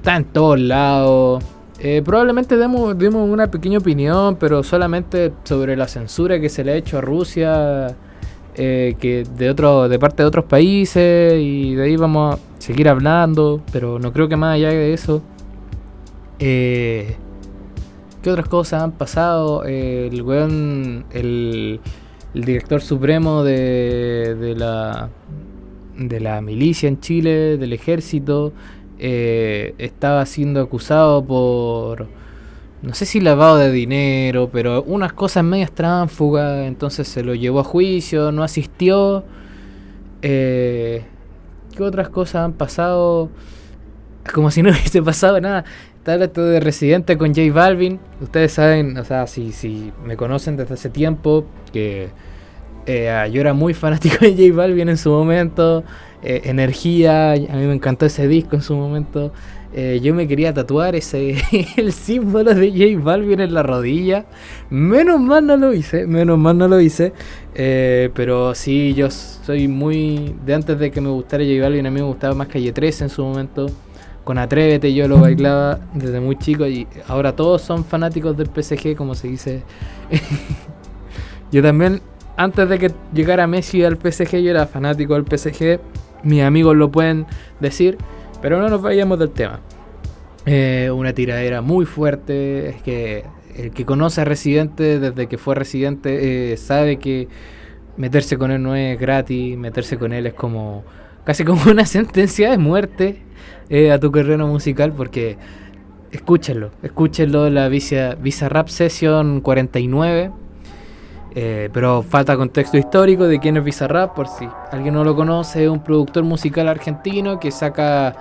está 0.00 0.16
en 0.16 0.24
todos 0.24 0.58
lados 0.58 1.44
eh, 1.82 2.02
probablemente 2.04 2.58
demos, 2.58 2.94
una 3.14 3.50
pequeña 3.50 3.78
opinión, 3.78 4.36
pero 4.36 4.62
solamente 4.62 5.32
sobre 5.44 5.76
la 5.76 5.88
censura 5.88 6.38
que 6.38 6.50
se 6.50 6.62
le 6.62 6.72
ha 6.72 6.74
hecho 6.74 6.98
a 6.98 7.00
Rusia, 7.00 7.96
eh, 8.56 8.96
que 8.98 9.24
de 9.24 9.50
otro, 9.50 9.88
de 9.88 9.98
parte 9.98 10.22
de 10.22 10.26
otros 10.28 10.44
países, 10.44 11.34
y 11.40 11.74
de 11.74 11.82
ahí 11.84 11.96
vamos 11.96 12.34
a 12.34 12.38
seguir 12.60 12.88
hablando, 12.88 13.62
pero 13.72 13.98
no 13.98 14.12
creo 14.12 14.28
que 14.28 14.36
más 14.36 14.54
allá 14.54 14.68
de 14.68 14.92
eso. 14.92 15.22
Eh, 16.38 17.16
¿Qué 18.22 18.30
otras 18.30 18.48
cosas 18.48 18.82
han 18.82 18.92
pasado? 18.92 19.64
el 19.64 20.22
weón, 20.22 21.04
el, 21.12 21.80
el, 22.34 22.44
director 22.44 22.82
supremo 22.82 23.44
de, 23.44 24.34
de 24.34 24.54
la 24.54 25.08
de 25.96 26.20
la 26.20 26.40
milicia 26.40 26.88
en 26.88 27.00
Chile, 27.00 27.58
del 27.58 27.72
ejército, 27.72 28.52
eh, 28.98 29.74
estaba 29.78 30.24
siendo 30.26 30.60
acusado 30.60 31.24
por, 31.24 32.08
no 32.82 32.94
sé 32.94 33.04
si 33.04 33.20
lavado 33.20 33.58
de 33.58 33.70
dinero, 33.70 34.48
pero 34.50 34.82
unas 34.82 35.12
cosas 35.12 35.44
medias 35.44 35.72
tránfugas, 35.72 36.66
entonces 36.66 37.06
se 37.08 37.22
lo 37.22 37.34
llevó 37.34 37.60
a 37.60 37.64
juicio, 37.64 38.32
no 38.32 38.42
asistió. 38.42 39.24
Eh, 40.22 41.04
¿Qué 41.76 41.82
otras 41.82 42.08
cosas 42.08 42.44
han 42.46 42.52
pasado? 42.54 43.28
Como 44.32 44.50
si 44.50 44.62
no 44.62 44.70
hubiese 44.70 45.02
pasado 45.02 45.40
nada. 45.40 45.64
Está 45.98 46.14
esto 46.14 46.42
de 46.42 46.60
Residente 46.60 47.18
con 47.18 47.34
J 47.34 47.52
Balvin. 47.52 48.00
Ustedes 48.22 48.52
saben, 48.52 48.96
o 48.96 49.04
sea, 49.04 49.26
si, 49.26 49.52
si 49.52 49.92
me 50.02 50.16
conocen 50.16 50.56
desde 50.56 50.74
hace 50.74 50.88
tiempo, 50.88 51.44
que 51.74 52.08
eh, 52.86 53.30
yo 53.30 53.40
era 53.42 53.52
muy 53.52 53.74
fanático 53.74 54.16
de 54.20 54.32
J 54.32 54.56
Balvin 54.56 54.88
en 54.88 54.96
su 54.96 55.10
momento. 55.10 55.84
Eh, 56.22 56.42
energía. 56.44 57.32
A 57.32 57.36
mí 57.36 57.66
me 57.66 57.72
encantó 57.72 58.06
ese 58.06 58.28
disco 58.28 58.56
en 58.56 58.62
su 58.62 58.74
momento. 58.74 59.32
Eh, 59.72 60.00
yo 60.02 60.14
me 60.14 60.26
quería 60.26 60.52
tatuar 60.52 60.96
ese 60.96 61.36
el 61.76 61.92
símbolo 61.92 62.52
de 62.54 62.70
J 62.70 63.02
Balvin 63.02 63.40
en 63.40 63.54
la 63.54 63.62
rodilla. 63.62 64.26
Menos 64.68 65.20
mal 65.20 65.46
no 65.46 65.56
lo 65.56 65.72
hice, 65.72 66.06
menos 66.06 66.38
mal 66.38 66.58
no 66.58 66.68
lo 66.68 66.80
hice. 66.80 67.12
Eh, 67.54 68.10
pero 68.14 68.54
sí, 68.54 68.92
yo 68.94 69.10
soy 69.10 69.66
muy. 69.68 70.34
De 70.44 70.54
antes 70.54 70.78
de 70.78 70.90
que 70.90 71.00
me 71.00 71.08
gustara 71.08 71.42
J 71.42 71.62
Balvin, 71.62 71.86
a 71.86 71.90
mí 71.90 72.00
me 72.00 72.06
gustaba 72.06 72.34
más 72.34 72.48
Calle 72.48 72.72
13 72.72 73.04
en 73.04 73.10
su 73.10 73.22
momento. 73.24 73.66
Con 74.24 74.36
Atrévete 74.36 74.92
yo 74.92 75.08
lo 75.08 75.18
bailaba 75.20 75.80
desde 75.94 76.20
muy 76.20 76.36
chico 76.36 76.66
y 76.66 76.86
ahora 77.08 77.34
todos 77.34 77.62
son 77.62 77.84
fanáticos 77.84 78.36
del 78.36 78.48
PSG, 78.48 78.94
como 78.94 79.14
se 79.14 79.28
dice. 79.28 79.62
yo 81.50 81.62
también, 81.62 82.02
antes 82.36 82.68
de 82.68 82.78
que 82.78 82.92
llegara 83.14 83.46
Messi 83.46 83.82
al 83.84 83.96
PSG, 83.96 84.36
yo 84.42 84.50
era 84.50 84.66
fanático 84.66 85.14
del 85.14 85.24
PSG 85.24 85.80
mis 86.22 86.42
amigos 86.42 86.76
lo 86.76 86.90
pueden 86.90 87.26
decir, 87.60 87.98
pero 88.42 88.58
no 88.58 88.68
nos 88.68 88.82
vayamos 88.82 89.18
del 89.18 89.30
tema. 89.30 89.60
Eh, 90.46 90.90
una 90.92 91.12
tiradera 91.12 91.60
muy 91.60 91.84
fuerte, 91.84 92.70
es 92.70 92.82
que 92.82 93.24
el 93.56 93.72
que 93.72 93.84
conoce 93.84 94.22
a 94.22 94.24
Residente 94.24 94.98
desde 94.98 95.26
que 95.26 95.38
fue 95.38 95.54
Residente 95.54 96.52
eh, 96.52 96.56
sabe 96.56 96.98
que 96.98 97.28
meterse 97.96 98.38
con 98.38 98.50
él 98.50 98.62
no 98.62 98.74
es 98.74 98.98
gratis, 98.98 99.56
meterse 99.58 99.98
con 99.98 100.12
él 100.12 100.26
es 100.26 100.34
como 100.34 100.84
casi 101.24 101.44
como 101.44 101.70
una 101.70 101.84
sentencia 101.86 102.50
de 102.50 102.58
muerte 102.58 103.22
eh, 103.68 103.92
a 103.92 103.98
tu 103.98 104.10
carrera 104.10 104.46
musical 104.46 104.92
porque 104.92 105.36
escúchenlo, 106.10 106.70
escúchenlo 106.82 107.50
la 107.50 107.68
Visa, 107.68 108.14
Visa 108.14 108.48
Rap 108.48 108.68
Session 108.68 109.40
49 109.40 110.30
eh, 111.34 111.70
pero 111.72 112.02
falta 112.02 112.36
contexto 112.36 112.76
histórico 112.76 113.26
de 113.26 113.38
quién 113.38 113.56
es 113.56 113.64
Bizarrap, 113.64 114.14
por 114.14 114.26
si 114.28 114.48
alguien 114.72 114.94
no 114.94 115.04
lo 115.04 115.14
conoce, 115.14 115.64
es 115.64 115.70
un 115.70 115.80
productor 115.80 116.24
musical 116.24 116.68
argentino 116.68 117.38
que 117.38 117.50
saca, 117.50 118.14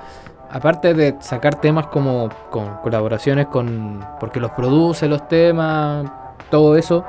aparte 0.49 0.93
de 0.93 1.15
sacar 1.19 1.59
temas 1.59 1.87
como 1.87 2.29
con 2.51 2.77
colaboraciones 2.83 3.47
con, 3.47 4.05
porque 4.19 4.39
los 4.39 4.51
produce 4.51 5.07
los 5.07 5.27
temas, 5.27 6.11
todo 6.49 6.75
eso, 6.75 7.03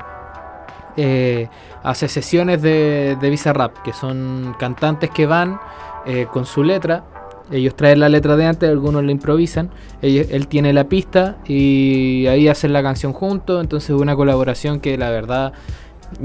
eh, 0.97 1.47
hace 1.83 2.07
sesiones 2.07 2.61
de, 2.61 3.17
de 3.19 3.29
Bizarrap, 3.29 3.81
que 3.83 3.93
son 3.93 4.55
cantantes 4.59 5.09
que 5.09 5.25
van 5.25 5.59
eh, 6.05 6.25
con 6.31 6.45
su 6.45 6.63
letra 6.63 7.03
Ellos 7.51 7.75
traen 7.75 7.99
la 7.99 8.09
letra 8.09 8.35
de 8.35 8.45
antes, 8.45 8.69
algunos 8.69 9.03
la 9.03 9.11
improvisan. 9.11 9.69
él 10.01 10.47
tiene 10.47 10.73
la 10.73 10.85
pista 10.85 11.37
y 11.45 12.25
ahí 12.27 12.47
hacen 12.47 12.73
la 12.73 12.81
canción 12.81 13.13
juntos. 13.13 13.61
Entonces 13.61 13.91
una 13.91 14.15
colaboración 14.15 14.79
que 14.79 14.97
la 14.97 15.09
verdad 15.09 15.53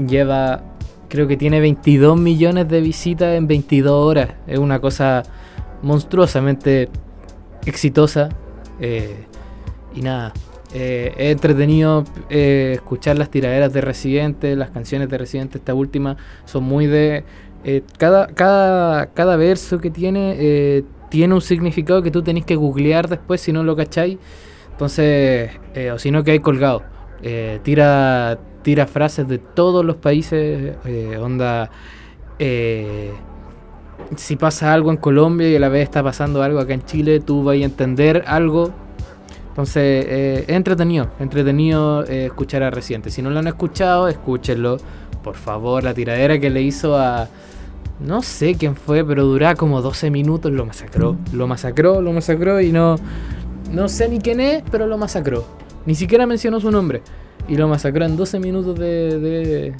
lleva, 0.07 0.63
creo 1.09 1.27
que 1.27 1.37
tiene 1.37 1.59
22 1.59 2.19
millones 2.19 2.67
de 2.67 2.81
visitas 2.81 3.35
en 3.35 3.47
22 3.47 3.91
horas. 3.93 4.31
Es 4.47 4.59
una 4.59 4.79
cosa 4.79 5.23
monstruosamente 5.81 6.89
exitosa. 7.65 8.29
Eh, 8.79 9.25
y 9.95 10.01
nada, 10.01 10.33
eh, 10.73 11.13
he 11.17 11.31
entretenido 11.31 12.03
eh, 12.29 12.73
escuchar 12.75 13.17
las 13.17 13.29
tiraderas 13.29 13.73
de 13.73 13.81
Residente, 13.81 14.55
las 14.55 14.69
canciones 14.69 15.09
de 15.09 15.17
Residente, 15.17 15.57
esta 15.57 15.73
última, 15.73 16.17
son 16.45 16.63
muy 16.63 16.87
de... 16.87 17.23
cada, 17.97 18.27
cada, 18.27 19.07
cada 19.07 19.35
verso 19.35 19.79
que 19.79 19.89
tiene 19.89 20.83
tiene 21.09 21.33
un 21.33 21.41
significado 21.41 22.01
que 22.01 22.11
tú 22.11 22.21
tenés 22.21 22.45
que 22.45 22.55
googlear 22.55 23.07
después 23.07 23.41
si 23.41 23.51
no 23.51 23.63
lo 23.63 23.75
cacháis. 23.75 24.17
Entonces, 24.71 25.51
eh, 25.73 25.91
o 25.91 25.99
si 25.99 26.11
no, 26.11 26.23
que 26.23 26.31
hay 26.31 26.39
colgado. 26.39 26.83
Eh, 27.21 27.59
tira, 27.63 28.37
tira 28.67 28.85
frases 28.85 29.25
de 29.29 29.37
todos 29.37 29.85
los 29.85 29.95
países, 29.95 30.75
eh, 30.83 31.17
onda. 31.21 31.71
si 34.17 34.35
pasa 34.35 34.73
algo 34.73 34.91
en 34.91 34.97
Colombia 34.97 35.49
y 35.49 35.55
a 35.55 35.59
la 35.61 35.69
vez 35.69 35.83
está 35.83 36.03
pasando 36.03 36.43
algo 36.43 36.59
acá 36.59 36.73
en 36.73 36.83
Chile, 36.83 37.21
tú 37.21 37.45
vas 37.45 37.53
a 37.55 37.59
entender 37.59 38.25
algo. 38.27 38.71
Entonces, 39.47 40.05
es 40.09 40.49
entretenido, 40.49 41.07
entretenido 41.17 42.03
escuchar 42.03 42.61
a 42.61 42.69
Reciente. 42.69 43.09
Si 43.09 43.21
no 43.21 43.29
lo 43.29 43.39
han 43.39 43.47
escuchado, 43.47 44.09
escúchenlo. 44.09 44.75
Por 45.23 45.35
favor, 45.35 45.81
la 45.81 45.93
tiradera 45.93 46.37
que 46.37 46.49
le 46.49 46.61
hizo 46.61 46.97
a, 46.97 47.29
no 48.01 48.21
sé 48.21 48.55
quién 48.55 48.75
fue, 48.75 49.05
pero 49.05 49.23
duraba 49.23 49.55
como 49.55 49.81
12 49.81 50.11
minutos, 50.11 50.51
lo 50.51 50.65
masacró. 50.65 51.15
Lo 51.31 51.47
masacró, 51.47 52.01
lo 52.01 52.11
masacró 52.11 52.59
y 52.59 52.73
no. 52.73 52.97
No 53.71 53.87
sé 53.87 54.09
ni 54.09 54.19
quién 54.19 54.41
es, 54.41 54.61
pero 54.69 54.87
lo 54.87 54.97
masacró. 54.97 55.45
Ni 55.85 55.95
siquiera 55.95 56.27
mencionó 56.27 56.59
su 56.59 56.69
nombre. 56.69 57.01
Y 57.47 57.55
lo 57.55 57.67
masacró 57.67 58.05
en 58.05 58.17
12 58.17 58.39
minutos 58.39 58.77
de. 58.77 59.19
de, 59.19 59.73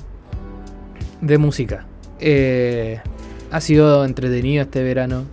de 1.21 1.37
música. 1.37 1.85
Eh, 2.19 2.99
ha 3.51 3.61
sido 3.61 4.05
entretenido 4.05 4.63
este 4.63 4.83
verano. 4.83 5.25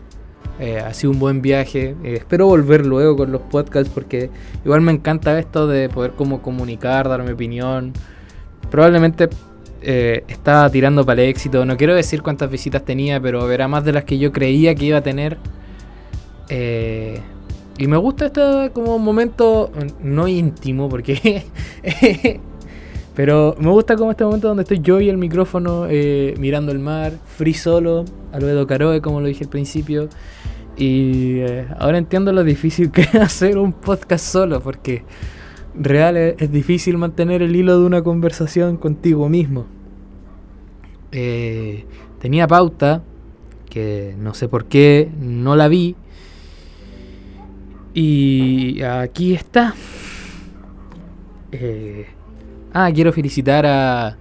Eh, 0.60 0.78
ha 0.78 0.94
sido 0.94 1.12
un 1.12 1.18
buen 1.18 1.42
viaje. 1.42 1.96
Eh, 2.04 2.14
espero 2.14 2.46
volver 2.46 2.86
luego 2.86 3.16
con 3.16 3.32
los 3.32 3.42
podcasts 3.42 3.90
porque 3.92 4.30
igual 4.64 4.80
me 4.82 4.92
encanta 4.92 5.38
esto 5.38 5.66
de 5.66 5.88
poder 5.88 6.12
como 6.12 6.42
comunicar, 6.42 7.08
dar 7.08 7.22
mi 7.24 7.32
opinión. 7.32 7.92
Probablemente 8.70 9.28
eh, 9.82 10.24
estaba 10.28 10.70
tirando 10.70 11.04
para 11.04 11.22
el 11.22 11.28
éxito. 11.28 11.64
No 11.64 11.76
quiero 11.76 11.94
decir 11.94 12.22
cuántas 12.22 12.50
visitas 12.50 12.84
tenía, 12.84 13.20
pero 13.20 13.50
era 13.50 13.66
más 13.68 13.84
de 13.84 13.92
las 13.92 14.04
que 14.04 14.18
yo 14.18 14.32
creía 14.32 14.74
que 14.74 14.84
iba 14.86 14.98
a 14.98 15.02
tener. 15.02 15.38
Eh, 17.78 17.84
y 17.84 17.86
me 17.86 17.96
gusta 17.96 18.26
este 18.26 18.70
como 18.72 18.98
momento, 18.98 19.70
no 20.00 20.28
íntimo, 20.28 20.88
porque... 20.88 21.44
pero 23.14 23.54
me 23.60 23.70
gusta 23.70 23.96
como 23.96 24.10
este 24.10 24.24
momento 24.24 24.48
donde 24.48 24.64
estoy 24.64 24.80
yo 24.80 25.00
y 25.00 25.08
el 25.08 25.18
micrófono 25.18 25.86
eh, 25.88 26.34
mirando 26.38 26.72
el 26.72 26.80
mar, 26.80 27.12
free 27.36 27.54
solo, 27.54 28.04
Albedo 28.32 28.66
Caroe, 28.66 29.00
como 29.00 29.20
lo 29.20 29.28
dije 29.28 29.44
al 29.44 29.50
principio. 29.50 30.08
Y 30.76 31.40
ahora 31.78 31.98
entiendo 31.98 32.32
lo 32.32 32.42
difícil 32.42 32.90
que 32.90 33.02
es 33.12 33.14
hacer 33.14 33.58
un 33.58 33.72
podcast 33.72 34.24
solo, 34.24 34.60
porque 34.60 35.04
real 35.78 36.16
es, 36.16 36.50
difícil 36.50 36.98
mantener 36.98 37.42
el 37.42 37.54
hilo 37.54 37.78
de 37.78 37.86
una 37.86 38.02
conversación 38.02 38.76
contigo 38.76 39.28
mismo. 39.28 39.66
Eh, 41.12 41.84
tenía 42.20 42.46
pauta, 42.46 43.02
que 43.70 44.14
no 44.18 44.34
sé 44.34 44.48
por 44.48 44.66
qué 44.66 45.10
no 45.20 45.56
la 45.56 45.68
vi. 45.68 45.96
Y 47.94 48.82
aquí 48.82 49.34
está. 49.34 49.74
Eh, 51.52 52.06
ah, 52.72 52.90
quiero 52.92 53.12
felicitar 53.12 53.64
a, 53.64 54.18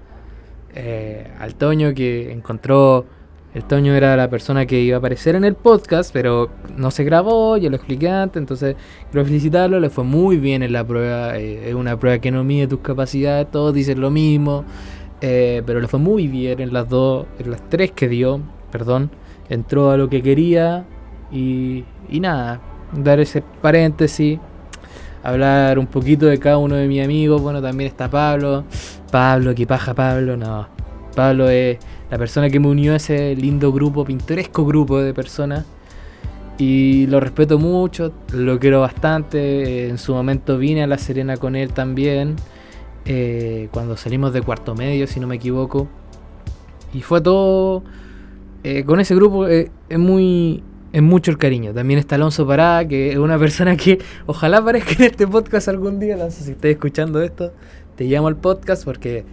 eh, 0.75 1.27
al 1.39 1.55
Toño 1.55 1.93
que 1.93 2.31
encontró 2.31 3.05
el 3.53 3.65
Toño 3.65 3.93
era 3.93 4.15
la 4.17 4.31
persona 4.31 4.65
que 4.65 4.79
iba 4.81 4.95
a 4.95 4.97
aparecer 4.97 5.35
en 5.35 5.43
el 5.43 5.53
podcast, 5.53 6.11
pero 6.11 6.49
no 6.75 6.89
se 6.89 7.03
grabó, 7.03 7.55
ya 7.57 7.69
lo 7.69 7.75
expliqué 7.75 8.09
antes, 8.09 8.39
entonces 8.39 8.75
quiero 9.11 9.25
felicitarlo, 9.27 9.79
le 9.79 9.91
fue 9.91 10.03
muy 10.03 10.37
bien 10.37 10.63
en 10.63 10.73
la 10.73 10.85
prueba, 10.85 11.37
eh, 11.37 11.69
es 11.69 11.75
una 11.75 11.99
prueba 11.99 12.17
que 12.17 12.31
no 12.31 12.43
mide 12.43 12.65
tus 12.65 12.79
capacidades, 12.79 13.51
todos 13.51 13.71
dicen 13.71 14.01
lo 14.01 14.09
mismo, 14.09 14.65
eh, 15.21 15.61
pero 15.67 15.79
le 15.79 15.87
fue 15.87 15.99
muy 15.99 16.27
bien 16.27 16.61
en 16.61 16.73
las 16.73 16.89
dos, 16.89 17.27
en 17.37 17.51
las 17.51 17.69
tres 17.69 17.91
que 17.91 18.09
dio, 18.09 18.41
perdón, 18.71 19.11
entró 19.49 19.91
a 19.91 19.97
lo 19.97 20.09
que 20.09 20.23
quería 20.23 20.85
y, 21.31 21.85
y 22.09 22.19
nada, 22.21 22.59
dar 22.95 23.19
ese 23.19 23.43
paréntesis, 23.61 24.39
hablar 25.23 25.79
un 25.79 25.87
poquito 25.87 26.25
de 26.25 26.39
cada 26.39 26.57
uno 26.57 26.75
de 26.75 26.87
mis 26.87 27.03
amigos, 27.03 27.41
bueno, 27.41 27.61
también 27.61 27.89
está 27.89 28.09
Pablo, 28.09 28.65
Pablo, 29.11 29.55
que 29.55 29.65
paja 29.65 29.93
Pablo, 29.93 30.37
no, 30.37 30.67
Pablo 31.15 31.49
es 31.49 31.77
la 32.09 32.17
persona 32.17 32.49
que 32.49 32.59
me 32.59 32.67
unió 32.67 32.93
a 32.93 32.97
ese 32.97 33.35
lindo 33.35 33.71
grupo, 33.71 34.05
pintoresco 34.05 34.65
grupo 34.65 34.99
de 34.99 35.13
personas. 35.13 35.65
Y 36.57 37.07
lo 37.07 37.19
respeto 37.19 37.57
mucho, 37.57 38.13
lo 38.31 38.59
quiero 38.59 38.81
bastante. 38.81 39.89
En 39.89 39.97
su 39.97 40.13
momento 40.13 40.57
vine 40.57 40.83
a 40.83 40.87
La 40.87 40.97
Serena 40.97 41.37
con 41.37 41.55
él 41.55 41.73
también, 41.73 42.35
eh, 43.05 43.69
cuando 43.71 43.97
salimos 43.97 44.33
de 44.33 44.41
cuarto 44.41 44.75
medio, 44.75 45.07
si 45.07 45.19
no 45.19 45.27
me 45.27 45.35
equivoco. 45.35 45.87
Y 46.93 47.01
fue 47.01 47.21
todo... 47.21 47.83
Eh, 48.63 48.85
con 48.85 48.99
ese 48.99 49.15
grupo 49.15 49.47
eh, 49.47 49.71
es 49.89 49.99
muy... 49.99 50.63
Es 50.93 51.01
mucho 51.01 51.31
el 51.31 51.39
cariño. 51.39 51.73
También 51.73 51.99
está 51.99 52.15
Alonso 52.15 52.45
Pará, 52.45 52.87
que 52.87 53.11
es 53.13 53.17
una 53.17 53.39
persona 53.39 53.75
que 53.75 53.97
ojalá 54.27 54.59
aparezca 54.59 54.93
en 54.99 55.11
este 55.11 55.27
podcast 55.27 55.67
algún 55.67 55.99
día. 55.99 56.13
Alonso, 56.13 56.43
si 56.43 56.51
estás 56.51 56.69
escuchando 56.69 57.19
esto, 57.23 57.51
te 57.95 58.05
llamo 58.05 58.27
al 58.27 58.35
podcast 58.35 58.85
porque 58.85 59.25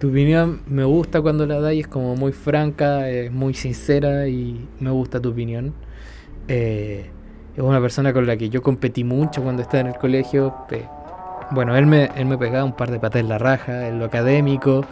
tu 0.00 0.08
opinión 0.08 0.62
me 0.66 0.84
gusta 0.84 1.20
cuando 1.20 1.44
la 1.44 1.60
dais, 1.60 1.80
es 1.80 1.86
como 1.86 2.16
muy 2.16 2.32
franca, 2.32 3.10
es 3.10 3.30
muy 3.30 3.52
sincera 3.52 4.26
y 4.26 4.66
me 4.80 4.90
gusta 4.90 5.20
tu 5.20 5.28
opinión. 5.28 5.74
Eh, 6.48 7.10
es 7.54 7.62
una 7.62 7.80
persona 7.80 8.14
con 8.14 8.26
la 8.26 8.38
que 8.38 8.48
yo 8.48 8.62
competí 8.62 9.04
mucho 9.04 9.42
cuando 9.42 9.60
estaba 9.60 9.82
en 9.82 9.86
el 9.88 9.96
colegio. 9.96 10.54
bueno, 11.50 11.76
él 11.76 11.84
me, 11.84 12.10
él 12.16 12.24
me 12.24 12.38
pegaba 12.38 12.64
un 12.64 12.74
par 12.74 12.90
de 12.90 12.98
patas 12.98 13.20
en 13.20 13.28
la 13.28 13.36
raja, 13.36 13.88
en 13.88 13.98
lo 13.98 14.06
académico, 14.06 14.86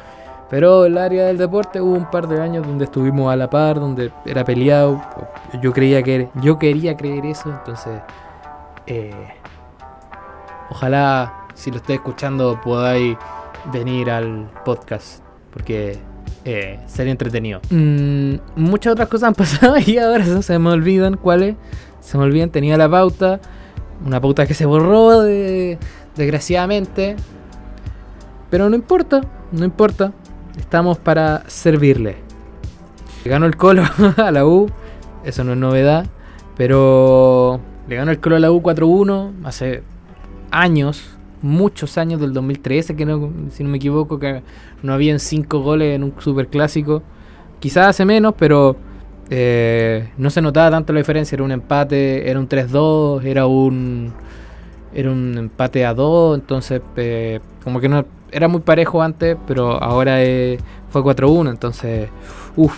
pero 0.51 0.85
el 0.85 0.99
área 0.99 1.27
del 1.27 1.39
deporte 1.39 1.81
hubo 1.81 1.95
un 1.95 2.11
par 2.11 2.29
de 2.29 2.41
años 2.41 2.67
donde 2.67 2.85
estuvimos 2.85 3.33
a 3.33 3.37
la 3.37 3.49
par, 3.51 3.81
donde 3.81 4.13
era 4.27 4.45
peleado. 4.45 5.01
Yo 5.63 5.73
creía 5.73 6.03
que 6.03 6.29
yo 6.43 6.59
quería 6.59 6.97
creer 6.97 7.27
eso, 7.27 7.51
entonces 7.51 8.01
eh, 8.87 9.11
ojalá 10.71 11.47
si 11.55 11.71
lo 11.71 11.79
estoy 11.79 11.97
escuchando 11.97 12.61
podáis 12.63 13.17
venir 13.73 14.11
al 14.11 14.51
podcast 14.65 15.23
porque 15.53 15.99
eh, 16.45 16.79
sería 16.87 17.13
entretenido. 17.13 17.61
Mm, 17.71 18.35
muchas 18.57 18.93
otras 18.93 19.09
cosas 19.09 19.29
han 19.29 19.35
pasado 19.35 19.77
y 19.87 19.99
ahora 19.99 20.25
se 20.43 20.59
me 20.59 20.71
olvidan 20.71 21.17
cuáles. 21.17 21.57
Se 22.01 22.19
me 22.19 22.25
olvidan, 22.25 22.51
tenía 22.51 22.77
la 22.77 22.89
pauta, 22.89 23.41
una 24.05 24.21
pauta 24.21 24.47
que 24.47 24.53
se 24.53 24.67
borró 24.67 25.23
desgraciadamente. 25.23 27.17
Pero 28.51 28.69
no 28.69 28.77
importa, 28.77 29.23
no 29.53 29.65
importa. 29.65 30.13
Estamos 30.59 30.99
para 30.99 31.49
servirle. 31.49 32.17
ganó 33.25 33.47
el 33.47 33.57
Colo 33.57 33.83
a 34.17 34.31
la 34.31 34.47
U, 34.47 34.71
eso 35.25 35.45
no 35.45 35.53
es 35.53 35.59
novedad. 35.59 36.07
Pero 36.57 37.61
le 37.89 37.97
ganó 37.97 38.11
el 38.11 38.21
Colo 38.21 38.37
a 38.37 38.41
la 38.41 38.53
U 38.53 38.63
4-1 38.63 39.33
hace 39.45 39.83
años, 40.51 41.17
muchos 41.43 41.99
años 41.99 42.21
del 42.21 42.33
2013, 42.33 42.95
que 42.95 43.05
no, 43.05 43.31
si 43.51 43.65
no 43.65 43.71
me 43.71 43.79
equivoco, 43.79 44.19
que 44.19 44.43
no 44.83 44.93
habían 44.93 45.19
cinco 45.19 45.61
goles 45.61 45.97
en 45.97 46.05
un 46.05 46.15
super 46.19 46.49
clásico. 46.49 47.03
Quizás 47.59 47.89
hace 47.89 48.05
menos, 48.05 48.35
pero 48.39 48.77
eh, 49.31 50.11
no 50.17 50.31
se 50.31 50.41
notaba 50.41 50.71
tanto 50.71 50.93
la 50.93 51.01
diferencia. 51.01 51.35
Era 51.35 51.45
un 51.45 51.53
empate, 51.53 52.31
era 52.31 52.39
un 52.39 52.49
3-2, 52.49 53.25
era 53.25 53.47
un 53.47 54.13
era 54.95 55.11
un 55.11 55.37
empate 55.37 55.85
a 55.85 55.93
2, 55.93 56.39
entonces 56.39 56.81
eh, 56.97 57.41
como 57.65 57.81
que 57.81 57.89
no 57.89 58.05
era 58.35 58.49
muy 58.49 58.61
parejo 58.61 59.01
antes, 59.01 59.37
pero 59.47 59.83
ahora 59.83 60.19
fue 60.91 61.03
4-1, 61.03 61.51
entonces 61.51 62.11
uff, 62.57 62.77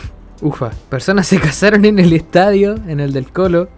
ufa. 0.42 0.70
Personas 0.88 1.26
se 1.26 1.38
casaron 1.40 1.84
en 1.84 1.98
el 1.98 2.12
estadio, 2.12 2.76
en 2.86 3.00
el 3.00 3.12
del 3.12 3.30
Colo. 3.30 3.68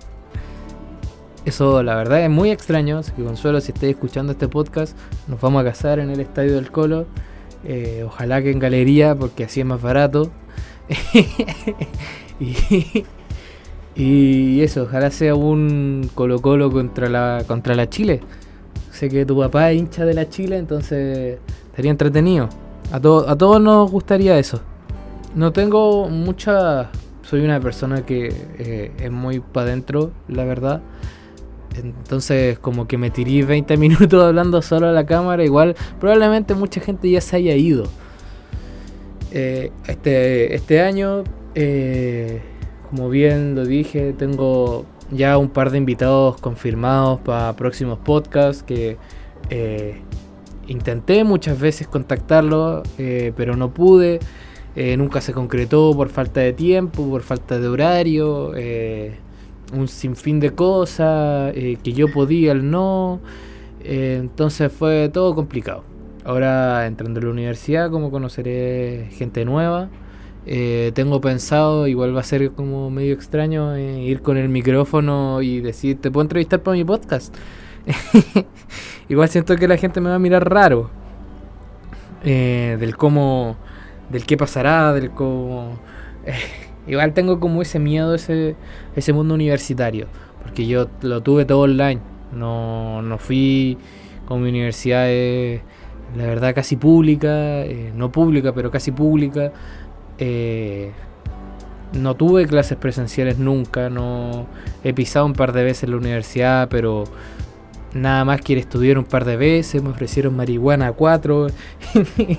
Eso 1.44 1.82
la 1.82 1.94
verdad 1.94 2.22
es 2.22 2.30
muy 2.30 2.50
extraño, 2.50 2.98
así 2.98 3.12
que 3.12 3.24
Consuelo, 3.24 3.60
si 3.60 3.72
estáis 3.72 3.94
escuchando 3.94 4.32
este 4.32 4.48
podcast, 4.48 4.96
nos 5.28 5.40
vamos 5.40 5.62
a 5.62 5.64
casar 5.64 5.98
en 5.98 6.10
el 6.10 6.20
Estadio 6.20 6.54
del 6.54 6.70
Colo. 6.70 7.06
Eh, 7.64 8.02
ojalá 8.06 8.42
que 8.42 8.50
en 8.50 8.58
galería, 8.58 9.14
porque 9.14 9.44
así 9.44 9.60
es 9.60 9.66
más 9.66 9.80
barato. 9.80 10.30
y, 13.96 14.60
eso, 14.60 14.82
ojalá 14.82 15.10
sea 15.10 15.34
un 15.34 16.10
Colo 16.14 16.42
Colo 16.42 16.70
contra 16.70 17.08
la, 17.08 17.42
contra 17.46 17.74
la 17.74 17.88
Chile. 17.88 18.20
Sé 18.98 19.08
que 19.08 19.24
tu 19.24 19.38
papá 19.38 19.70
es 19.70 19.78
hincha 19.78 20.04
de 20.04 20.12
la 20.12 20.28
Chile, 20.28 20.58
entonces 20.58 21.38
estaría 21.66 21.92
entretenido. 21.92 22.48
A, 22.90 22.96
a 22.96 23.00
todos 23.00 23.60
nos 23.60 23.88
gustaría 23.90 24.36
eso. 24.38 24.60
No 25.36 25.52
tengo 25.52 26.08
muchas 26.08 26.88
soy 27.22 27.44
una 27.44 27.60
persona 27.60 28.06
que 28.06 28.32
eh, 28.58 28.90
es 28.98 29.10
muy 29.10 29.40
para 29.40 29.68
adentro, 29.68 30.10
la 30.28 30.44
verdad. 30.44 30.80
Entonces, 31.76 32.58
como 32.58 32.88
que 32.88 32.96
me 32.96 33.10
tiré 33.10 33.44
20 33.44 33.76
minutos 33.76 34.24
hablando 34.24 34.62
solo 34.62 34.88
a 34.88 34.92
la 34.92 35.04
cámara, 35.04 35.44
igual 35.44 35.76
probablemente 36.00 36.54
mucha 36.54 36.80
gente 36.80 37.10
ya 37.10 37.20
se 37.20 37.36
haya 37.36 37.54
ido. 37.54 37.84
Eh, 39.30 39.70
este, 39.86 40.54
este 40.54 40.80
año, 40.80 41.22
eh, 41.54 42.40
como 42.90 43.10
bien 43.10 43.54
lo 43.54 43.64
dije, 43.64 44.14
tengo 44.14 44.86
ya 45.10 45.38
un 45.38 45.48
par 45.48 45.70
de 45.70 45.78
invitados 45.78 46.40
confirmados 46.40 47.20
para 47.20 47.54
próximos 47.54 47.98
podcasts 47.98 48.62
que 48.62 48.96
eh, 49.50 50.00
intenté 50.66 51.24
muchas 51.24 51.58
veces 51.58 51.86
contactarlos, 51.86 52.86
pero 52.96 53.56
no 53.56 53.70
pude. 53.72 54.20
nunca 54.96 55.20
se 55.20 55.32
concretó 55.32 55.92
por 55.96 56.08
falta 56.08 56.40
de 56.40 56.52
tiempo, 56.52 57.08
por 57.08 57.22
falta 57.22 57.58
de 57.58 57.68
horario 57.68 58.52
un 59.72 59.88
sinfín 59.88 60.40
de 60.40 60.50
cosas 60.50 61.52
eh, 61.54 61.78
que 61.82 61.92
yo 61.92 62.10
podía, 62.12 62.52
el 62.52 62.70
no. 62.70 63.20
Eh, 63.80 64.16
entonces 64.20 64.72
fue 64.72 65.08
todo 65.12 65.34
complicado. 65.34 65.84
Ahora 66.24 66.86
entrando 66.86 67.20
a 67.20 67.24
la 67.24 67.30
universidad, 67.30 67.90
como 67.90 68.10
conoceré 68.10 69.08
gente 69.12 69.44
nueva. 69.44 69.88
Eh, 70.50 70.92
tengo 70.94 71.20
pensado, 71.20 71.86
igual 71.86 72.16
va 72.16 72.20
a 72.20 72.24
ser 72.24 72.52
como 72.52 72.88
medio 72.88 73.12
extraño 73.12 73.76
ir 73.76 74.22
con 74.22 74.38
el 74.38 74.48
micrófono 74.48 75.42
y 75.42 75.60
decir, 75.60 76.00
¿te 76.00 76.10
puedo 76.10 76.22
entrevistar 76.22 76.62
para 76.62 76.74
mi 76.74 76.84
podcast? 76.84 77.36
igual 79.10 79.28
siento 79.28 79.56
que 79.56 79.68
la 79.68 79.76
gente 79.76 80.00
me 80.00 80.08
va 80.08 80.14
a 80.14 80.18
mirar 80.18 80.48
raro. 80.48 80.90
del 82.22 82.96
cómo, 82.96 83.56
del 84.10 84.24
qué 84.24 84.36
pasará, 84.38 84.94
del 84.94 85.10
cómo... 85.10 85.78
Igual 86.86 87.12
tengo 87.12 87.38
como 87.38 87.60
ese 87.60 87.78
miedo, 87.78 88.14
ese, 88.14 88.56
ese 88.96 89.12
mundo 89.12 89.34
universitario, 89.34 90.06
porque 90.42 90.66
yo 90.66 90.88
lo 91.02 91.22
tuve 91.22 91.44
todo 91.44 91.60
online, 91.60 92.00
no, 92.32 93.02
no 93.02 93.18
fui 93.18 93.76
con 94.24 94.42
mi 94.42 94.48
universidad, 94.48 95.06
la 96.16 96.24
verdad, 96.24 96.54
casi 96.54 96.76
pública, 96.76 97.64
eh, 97.64 97.92
no 97.94 98.10
pública, 98.10 98.52
pero 98.54 98.70
casi 98.70 98.90
pública. 98.92 99.52
Eh, 100.18 100.92
no 101.92 102.14
tuve 102.14 102.46
clases 102.46 102.76
presenciales 102.76 103.38
nunca, 103.38 103.88
no 103.88 104.46
he 104.84 104.92
pisado 104.92 105.24
un 105.26 105.32
par 105.32 105.52
de 105.52 105.64
veces 105.64 105.88
la 105.88 105.96
universidad, 105.96 106.68
pero 106.68 107.04
nada 107.94 108.24
más 108.24 108.40
quiere 108.40 108.60
estudiar 108.60 108.98
un 108.98 109.04
par 109.04 109.24
de 109.24 109.36
veces, 109.36 109.82
me 109.82 109.90
ofrecieron 109.90 110.36
marihuana 110.36 110.88
a 110.88 110.92
cuatro. 110.92 111.48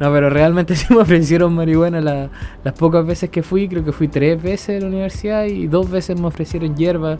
No, 0.00 0.12
pero 0.12 0.28
realmente 0.28 0.74
sí 0.76 0.92
me 0.92 1.00
ofrecieron 1.00 1.54
marihuana 1.54 2.00
las 2.00 2.72
pocas 2.74 3.06
veces 3.06 3.30
que 3.30 3.42
fui. 3.42 3.68
Creo 3.68 3.84
que 3.84 3.92
fui 3.92 4.08
tres 4.08 4.42
veces 4.42 4.78
a 4.78 4.80
la 4.80 4.88
universidad 4.88 5.44
y 5.44 5.66
dos 5.66 5.90
veces 5.90 6.18
me 6.18 6.26
ofrecieron 6.26 6.76
hierba. 6.76 7.16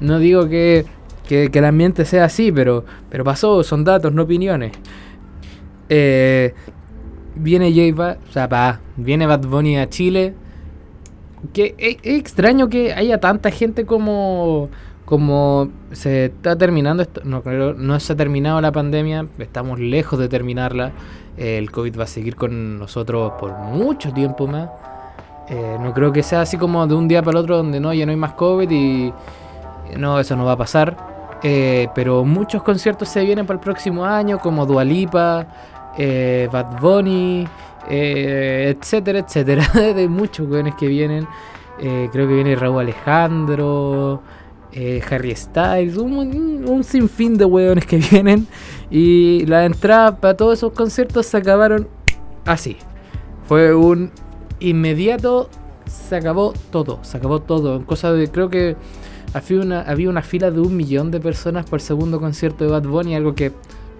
No 0.00 0.18
digo 0.18 0.48
que, 0.48 0.86
el 1.28 1.64
ambiente 1.64 2.04
sea 2.04 2.24
así, 2.24 2.52
pero, 2.52 2.84
pero 3.10 3.24
pasó, 3.24 3.62
son 3.64 3.84
datos, 3.84 4.12
no 4.12 4.22
opiniones. 4.22 4.72
Eh, 5.88 6.54
viene 7.34 7.72
J 7.72 8.18
o 8.28 8.32
sea, 8.32 8.80
viene 8.96 9.26
Bad 9.26 9.46
Bunny 9.46 9.78
a 9.78 9.88
Chile. 9.88 10.34
Que 11.52 11.74
es, 11.76 11.96
extraño 12.02 12.68
que 12.68 12.94
haya 12.94 13.20
tanta 13.20 13.50
gente 13.50 13.84
como 13.84 14.70
como 15.04 15.68
se 15.92 16.26
está 16.26 16.56
terminando 16.56 17.02
esto, 17.02 17.20
no, 17.24 17.42
no 17.76 18.00
se 18.00 18.12
ha 18.14 18.16
terminado 18.16 18.58
la 18.62 18.72
pandemia, 18.72 19.26
estamos 19.38 19.78
lejos 19.78 20.18
de 20.18 20.30
terminarla 20.30 20.92
el 21.36 21.70
COVID 21.70 21.98
va 21.98 22.04
a 22.04 22.08
seguir 22.08 22.36
con 22.36 22.78
nosotros 22.78 23.32
por 23.38 23.52
mucho 23.58 24.12
tiempo 24.12 24.46
más. 24.46 24.68
Eh, 25.48 25.76
no 25.80 25.92
creo 25.92 26.12
que 26.12 26.22
sea 26.22 26.40
así 26.42 26.56
como 26.56 26.86
de 26.86 26.94
un 26.94 27.08
día 27.08 27.22
para 27.22 27.38
el 27.38 27.44
otro 27.44 27.56
donde 27.58 27.80
no, 27.80 27.92
ya 27.92 28.06
no 28.06 28.12
hay 28.12 28.16
más 28.16 28.32
COVID 28.32 28.70
y 28.70 29.12
no, 29.98 30.18
eso 30.18 30.36
no 30.36 30.44
va 30.44 30.52
a 30.52 30.56
pasar. 30.56 30.96
Eh, 31.42 31.88
pero 31.94 32.24
muchos 32.24 32.62
conciertos 32.62 33.08
se 33.08 33.22
vienen 33.24 33.46
para 33.46 33.58
el 33.58 33.60
próximo 33.60 34.04
año, 34.06 34.38
como 34.38 34.64
Dualipa, 34.64 35.46
eh, 35.98 36.48
Bad 36.52 36.80
Bunny, 36.80 37.46
etcétera, 37.88 39.20
etcétera. 39.20 39.66
de 39.94 40.08
muchos 40.08 40.48
weones 40.48 40.74
que 40.74 40.86
vienen. 40.86 41.26
creo 41.78 42.28
que 42.28 42.34
viene 42.34 42.56
Raúl 42.56 42.80
Alejandro, 42.80 44.22
Harry 45.10 45.36
Styles, 45.36 45.96
un, 45.96 46.64
un 46.66 46.84
sinfín 46.84 47.36
de 47.36 47.44
weones 47.44 47.86
que 47.86 47.96
vienen. 48.10 48.46
Y 48.90 49.46
las 49.46 49.66
entradas 49.66 50.18
para 50.18 50.36
todos 50.36 50.58
esos 50.58 50.72
conciertos 50.72 51.26
se 51.26 51.36
acabaron 51.36 51.88
así. 52.44 52.76
Fue 53.46 53.74
un 53.74 54.10
inmediato, 54.60 55.48
se 55.86 56.16
acabó 56.16 56.54
todo, 56.70 56.98
se 57.02 57.16
acabó 57.16 57.40
todo. 57.40 57.84
Cosa 57.84 58.12
de, 58.12 58.28
creo 58.30 58.48
que 58.48 58.76
había 59.32 59.60
una, 59.60 59.82
había 59.82 60.08
una 60.08 60.22
fila 60.22 60.50
de 60.50 60.60
un 60.60 60.76
millón 60.76 61.10
de 61.10 61.20
personas 61.20 61.66
por 61.66 61.80
segundo 61.80 62.20
concierto 62.20 62.64
de 62.64 62.70
Bad 62.70 62.84
Bunny, 62.84 63.14
algo 63.14 63.34
que 63.34 63.52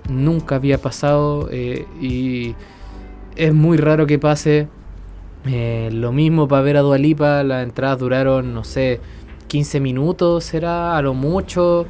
nunca 0.09 0.57
había 0.57 0.79
pasado 0.79 1.49
eh, 1.51 1.87
y 2.01 2.55
es 3.37 3.53
muy 3.53 3.77
raro 3.77 4.07
que 4.07 4.19
pase. 4.19 4.69
Eh, 5.47 5.91
lo 5.93 6.13
mismo 6.13 6.49
para 6.49 6.63
ver 6.63 6.77
a 6.79 6.81
Dualipa, 6.81 7.43
las 7.43 7.65
entradas 7.65 7.99
duraron, 7.99 8.55
no 8.55 8.65
sé, 8.65 9.01
15 9.49 9.81
minutos, 9.81 10.45
será 10.45 10.97
a 10.97 11.03
lo 11.03 11.15
mucho. 11.15 11.87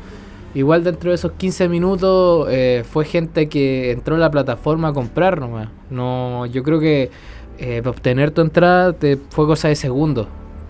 Igual 0.55 0.85
dentro 0.85 1.11
de 1.11 1.16
esos 1.16 1.33
15 1.33 1.68
minutos 1.68 2.48
eh, 2.50 2.85
fue 2.88 3.05
gente 3.05 3.48
que 3.48 3.90
entró 3.90 4.16
a 4.16 4.18
la 4.18 4.31
plataforma 4.31 4.88
a 4.88 4.92
comprar 4.92 5.40
nomás. 5.40 5.68
No, 5.90 6.46
yo 6.46 6.62
creo 6.62 6.81
que 6.81 7.11
para 7.59 7.90
obtener 7.90 8.33
tu 8.33 8.40
entrada 8.40 8.92
te 8.92 9.16
fue 9.16 9.46
cosa 9.46 9.68
de 9.68 9.77
segundos. 9.77 10.27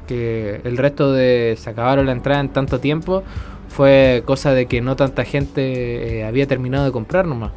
Que 0.07 0.61
el 0.65 0.77
resto 0.77 1.13
de 1.13 1.55
se 1.59 1.71
acabaron 1.71 2.07
la 2.07 2.13
entrada 2.13 2.41
en 2.41 2.51
tanto 2.51 2.79
tiempo 2.79 3.23
fue 3.75 4.23
cosa 4.25 4.53
de 4.53 4.67
que 4.67 4.81
no 4.81 4.97
tanta 4.97 5.25
gente 5.25 6.19
eh, 6.21 6.25
había 6.25 6.47
terminado 6.47 6.85
de 6.85 6.93
comprar 6.93 7.27
nomás. 7.27 7.53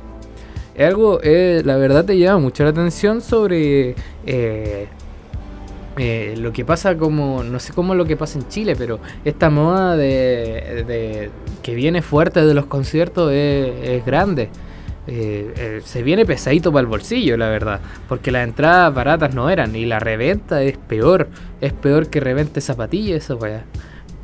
Es 0.75 0.87
algo, 0.87 1.19
la 1.23 1.77
verdad 1.77 2.05
te 2.05 2.17
llama 2.17 2.39
mucho 2.39 2.63
la 2.63 2.69
atención 2.69 3.21
sobre 3.21 3.95
eh, 5.99 6.35
lo 6.37 6.53
que 6.53 6.63
pasa 6.63 6.95
como, 6.95 7.43
no 7.43 7.59
sé 7.59 7.73
cómo 7.73 7.93
es 7.93 7.97
lo 7.97 8.05
que 8.05 8.15
pasa 8.15 8.37
en 8.37 8.47
Chile, 8.47 8.75
pero 8.77 8.99
esta 9.25 9.49
moda 9.49 9.97
de, 9.97 11.31
que 11.63 11.73
viene 11.73 12.03
fuerte 12.03 12.45
de 12.45 12.53
los 12.53 12.67
conciertos 12.67 13.31
es, 13.33 14.05
grande. 14.05 14.49
Eh, 15.09 15.53
eh, 15.57 15.81
se 15.83 16.03
viene 16.03 16.25
pesadito 16.25 16.71
para 16.71 16.81
el 16.81 16.87
bolsillo, 16.87 17.37
la 17.37 17.49
verdad, 17.49 17.79
porque 18.07 18.29
las 18.29 18.47
entradas 18.47 18.93
baratas 18.93 19.33
no 19.33 19.49
eran 19.49 19.75
y 19.75 19.85
la 19.85 19.99
reventa 19.99 20.61
es 20.61 20.77
peor, 20.77 21.29
es 21.61 21.73
peor 21.73 22.09
que 22.09 22.19
revente 22.19 22.61
zapatillas, 22.61 23.23
eso 23.23 23.39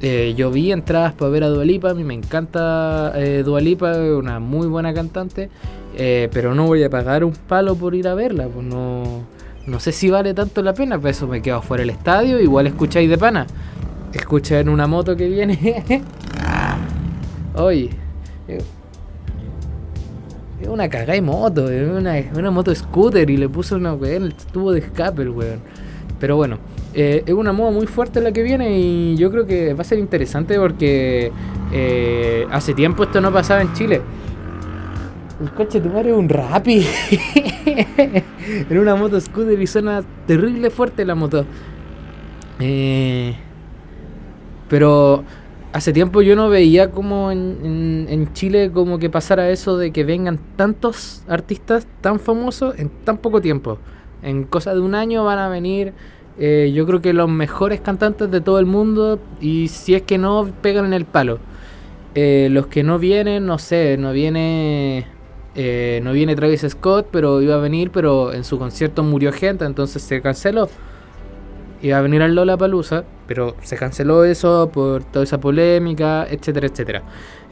vaya. 0.04 0.36
yo 0.36 0.52
vi 0.52 0.72
entradas 0.72 1.13
para 1.13 1.32
ver 1.32 1.44
a 1.44 1.50
Dualipa, 1.50 1.92
a 1.92 1.94
mí 1.94 2.04
me 2.04 2.13
encanta 2.13 3.13
Dualipa, 3.44 3.98
una 3.98 4.39
muy 4.39 4.68
buena 4.68 4.94
cantante, 4.94 5.50
pero 5.96 6.54
no 6.54 6.68
voy 6.68 6.84
a 6.84 6.89
pagar 6.89 7.24
un 7.24 7.34
palo 7.34 7.76
por 7.76 7.96
ir 7.96 8.08
a 8.08 8.13
verla, 8.13 8.48
pues 8.48 8.66
no 8.66 9.24
no 9.66 9.80
sé 9.80 9.94
si 9.94 10.10
vale 10.10 10.34
tanto 10.34 10.62
la 10.62 10.74
pena, 10.74 10.98
pero 10.98 11.10
eso 11.10 11.28
me 11.28 11.42
quedo 11.42 11.62
fuera 11.62 11.82
del 11.82 11.92
estadio, 11.92 12.39
igual 12.39 12.68
escucháis 12.68 13.10
de 13.10 13.18
pana. 13.18 13.48
Escucha 14.12 14.60
en 14.60 14.68
una 14.68 14.88
moto 14.88 15.16
que 15.16 15.30
viene. 15.30 15.84
Oye. 17.56 17.89
Es 18.48 18.66
una 20.68 20.89
cagada 20.89 21.13
de 21.13 21.22
moto, 21.22 21.70
es 21.70 21.89
una, 21.89 22.52
moto 22.52 22.76
scooter 22.76 23.30
y 23.30 23.38
le 23.38 23.50
puso 23.50 23.76
una 23.76 23.94
el 23.94 24.34
tubo 24.34 24.74
de 24.74 24.80
escape 24.80 25.22
el 25.22 25.30
weón. 25.30 25.60
Pero 26.20 26.36
bueno, 26.36 26.58
eh, 26.93 27.23
es 27.25 27.34
una 27.34 27.53
moda 27.53 27.71
muy 27.71 27.88
fuerte 27.88 28.21
la 28.21 28.32
que 28.32 28.43
viene 28.43 28.79
y 28.79 29.15
yo 29.17 29.32
creo 29.32 29.45
que 29.45 29.73
va 29.73 29.82
a 29.82 29.84
ser 29.84 29.97
interesante 29.97 30.60
porque 30.60 31.32
eh, 31.71 32.45
hace 32.51 32.73
tiempo 32.73 33.03
esto 33.03 33.19
no 33.19 33.32
pasaba 33.32 33.62
en 33.62 33.73
Chile. 33.73 34.01
El 35.41 35.51
coche 35.51 35.82
de 35.82 35.89
tu 35.89 35.93
madre 35.93 36.12
es 36.12 36.15
un 36.15 36.29
rapi. 36.29 36.86
en 38.69 38.77
una 38.77 38.95
moto 38.95 39.19
scooter 39.19 39.60
y 39.60 39.65
suena 39.65 40.03
terrible 40.27 40.69
fuerte 40.69 41.03
la 41.03 41.15
moto. 41.15 41.45
Eh, 42.60 43.34
pero 44.69 45.23
hace 45.73 45.91
tiempo 45.91 46.21
yo 46.21 46.36
no 46.36 46.49
veía 46.49 46.91
como 46.91 47.32
en, 47.32 48.29
Chile 48.34 48.71
como 48.71 48.99
que 48.99 49.10
pasara 49.10 49.49
eso 49.49 49.77
de 49.77 49.91
que 49.91 50.03
vengan 50.03 50.39
tantos 50.56 51.23
artistas 51.27 51.88
tan 52.01 52.19
famosos 52.19 52.77
en 52.77 52.89
tan 53.03 53.17
poco 53.17 53.41
tiempo. 53.41 53.79
En 54.21 54.43
cosa 54.43 54.73
de 54.73 54.79
un 54.79 54.95
año 54.95 55.25
van 55.25 55.39
a 55.39 55.49
venir 55.49 55.93
eh, 56.39 56.72
yo 56.74 56.86
creo 56.86 57.02
que 57.02 57.13
los 57.13 57.30
mejores 57.30 57.82
cantantes 57.82 58.30
de 58.32 58.41
todo 58.41 58.60
el 58.60 58.65
mundo 58.65 59.19
y 59.39 59.67
si 59.67 59.96
es 59.96 60.02
que 60.02 60.17
no 60.17 60.50
pegan 60.62 60.86
en 60.86 60.93
el 60.93 61.06
palo. 61.06 61.39
Eh, 62.15 62.48
los 62.52 62.67
que 62.67 62.84
no 62.84 63.00
vienen, 63.00 63.46
no 63.46 63.58
sé, 63.58 63.98
no 63.98 64.12
viene 64.12 65.08
eh, 65.56 66.02
no 66.04 66.13
viene 66.13 66.36
Travis 66.36 66.65
Scott, 66.67 67.08
pero 67.12 67.41
iba 67.41 67.56
a 67.56 67.60
venir, 67.60 67.91
pero 67.91 68.34
en 68.34 68.43
su 68.43 68.58
concierto 68.58 69.04
murió 69.04 69.32
gente, 69.32 69.65
entonces 69.65 70.02
se 70.02 70.22
canceló. 70.22 70.69
Iba 71.82 71.98
a 71.98 72.02
venir 72.02 72.22
al 72.22 72.34
Lola 72.34 72.58
Palusa, 72.58 73.04
pero 73.28 73.56
se 73.62 73.76
canceló 73.78 74.24
eso 74.24 74.69
por 74.74 75.04
toda 75.04 75.24
esa 75.24 75.39
polémica, 75.39 76.26
etcétera, 76.30 76.67
etcétera. 76.67 77.04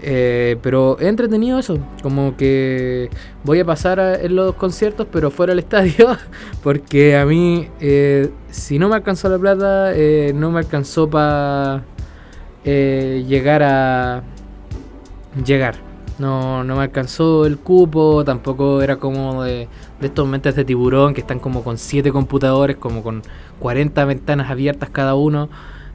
Eh, 0.04 0.58
pero 0.64 0.98
he 1.00 1.08
entretenido 1.08 1.60
eso, 1.60 1.78
como 2.02 2.36
que 2.36 3.10
voy 3.44 3.60
a 3.60 3.66
pasar 3.66 4.00
en 4.00 4.36
los 4.36 4.56
conciertos, 4.56 5.08
pero 5.12 5.30
fuera 5.30 5.52
del 5.52 5.60
estadio, 5.64 6.18
porque 6.64 7.16
a 7.18 7.26
mí, 7.26 7.68
eh, 7.80 8.32
si 8.50 8.80
no 8.80 8.90
me 8.90 8.96
alcanzó 8.96 9.30
la 9.30 9.38
plata, 9.38 9.94
eh, 9.94 10.34
no 10.36 10.50
me 10.52 10.60
alcanzó 10.60 11.10
para 11.10 11.84
llegar 12.64 13.64
a 13.64 14.24
llegar. 15.46 15.76
No, 16.20 16.64
no 16.64 16.76
me 16.76 16.84
alcanzó 16.84 17.46
el 17.48 17.58
cupo, 17.58 18.24
tampoco 18.24 18.82
era 18.84 18.98
como 18.98 19.44
de, 19.44 19.68
de 20.00 20.08
estos 20.08 20.28
mentes 20.28 20.56
de 20.56 20.64
tiburón 20.66 21.16
que 21.16 21.22
están 21.22 21.40
como 21.40 21.64
con 21.64 21.80
7 21.80 22.12
computadores, 22.12 22.78
como 22.78 23.02
con 23.02 23.24
40 23.60 24.06
ventanas 24.06 24.52
abiertas 24.52 24.90
cada 24.92 25.16
uno. 25.16 25.50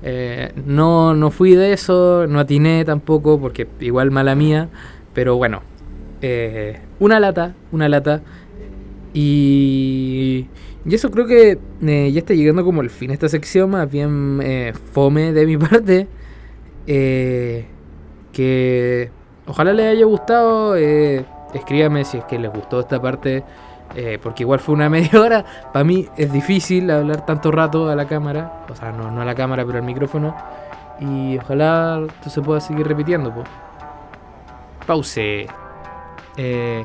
Eh, 0.09 0.53
no, 0.65 1.15
no 1.15 1.33
fui 1.33 1.57
de 1.57 1.73
eso, 1.73 2.29
no 2.29 2.39
atiné 2.39 2.85
tampoco, 2.85 3.41
porque 3.41 3.67
igual 3.81 4.13
mala 4.13 4.37
mía, 4.37 4.69
pero 5.13 5.37
bueno, 5.37 5.63
eh, 6.23 6.79
una 7.01 7.19
lata, 7.19 7.57
una 7.73 7.89
lata. 7.89 8.23
Y, 9.13 10.47
y 10.85 10.95
eso 10.95 11.11
creo 11.11 11.27
que 11.27 11.59
eh, 11.83 12.13
ya 12.13 12.21
está 12.21 12.35
llegando 12.35 12.65
como 12.65 12.83
el 12.83 12.91
fin 12.91 13.09
de 13.09 13.15
esta 13.15 13.29
sección, 13.29 13.71
más 13.71 13.91
bien 13.91 14.41
fome 14.93 15.33
de 15.33 15.45
mi 15.45 15.57
parte. 15.59 16.07
que 18.33 19.11
ojalá 19.49 19.73
les 19.73 19.87
haya 19.87 20.05
gustado, 20.05 20.77
escríbame 20.77 22.05
si 22.05 22.19
es 22.19 22.25
que 22.27 22.39
les 22.39 22.53
gustó 22.53 22.79
esta 22.79 23.03
parte. 23.03 23.43
Eh, 23.95 24.19
porque 24.23 24.43
igual 24.43 24.61
fue 24.61 24.75
una 24.75 24.89
media 24.91 25.21
hora. 25.21 25.45
Para 25.73 25.85
mí 25.85 26.09
es 26.17 26.33
difícil 26.33 26.91
hablar 26.91 27.25
tanto 27.25 27.51
rato 27.51 27.89
a 27.89 27.95
la 27.97 28.07
cámara. 28.07 28.65
O 28.71 28.75
sea, 28.75 28.93
no, 28.93 29.11
no 29.11 29.21
a 29.23 29.25
la 29.25 29.35
cámara, 29.35 29.65
pero 29.65 29.79
al 29.79 29.85
micrófono. 29.85 30.35
Y 31.01 31.39
ojalá 31.39 32.03
esto 32.07 32.31
se 32.31 32.43
pueda 32.43 32.61
seguir 32.61 32.87
repitiendo. 32.87 33.33
Po. 33.35 33.45
Pause. 34.87 35.47
Eh, 36.37 36.85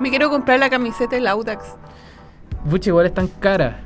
Me 0.00 0.10
quiero 0.10 0.30
comprar 0.30 0.58
la 0.58 0.68
camiseta 0.70 1.14
del 1.16 1.26
Audax. 1.26 1.76
Bucha, 2.64 2.90
igual 2.90 3.06
es 3.06 3.14
tan 3.14 3.26
cara. 3.28 3.80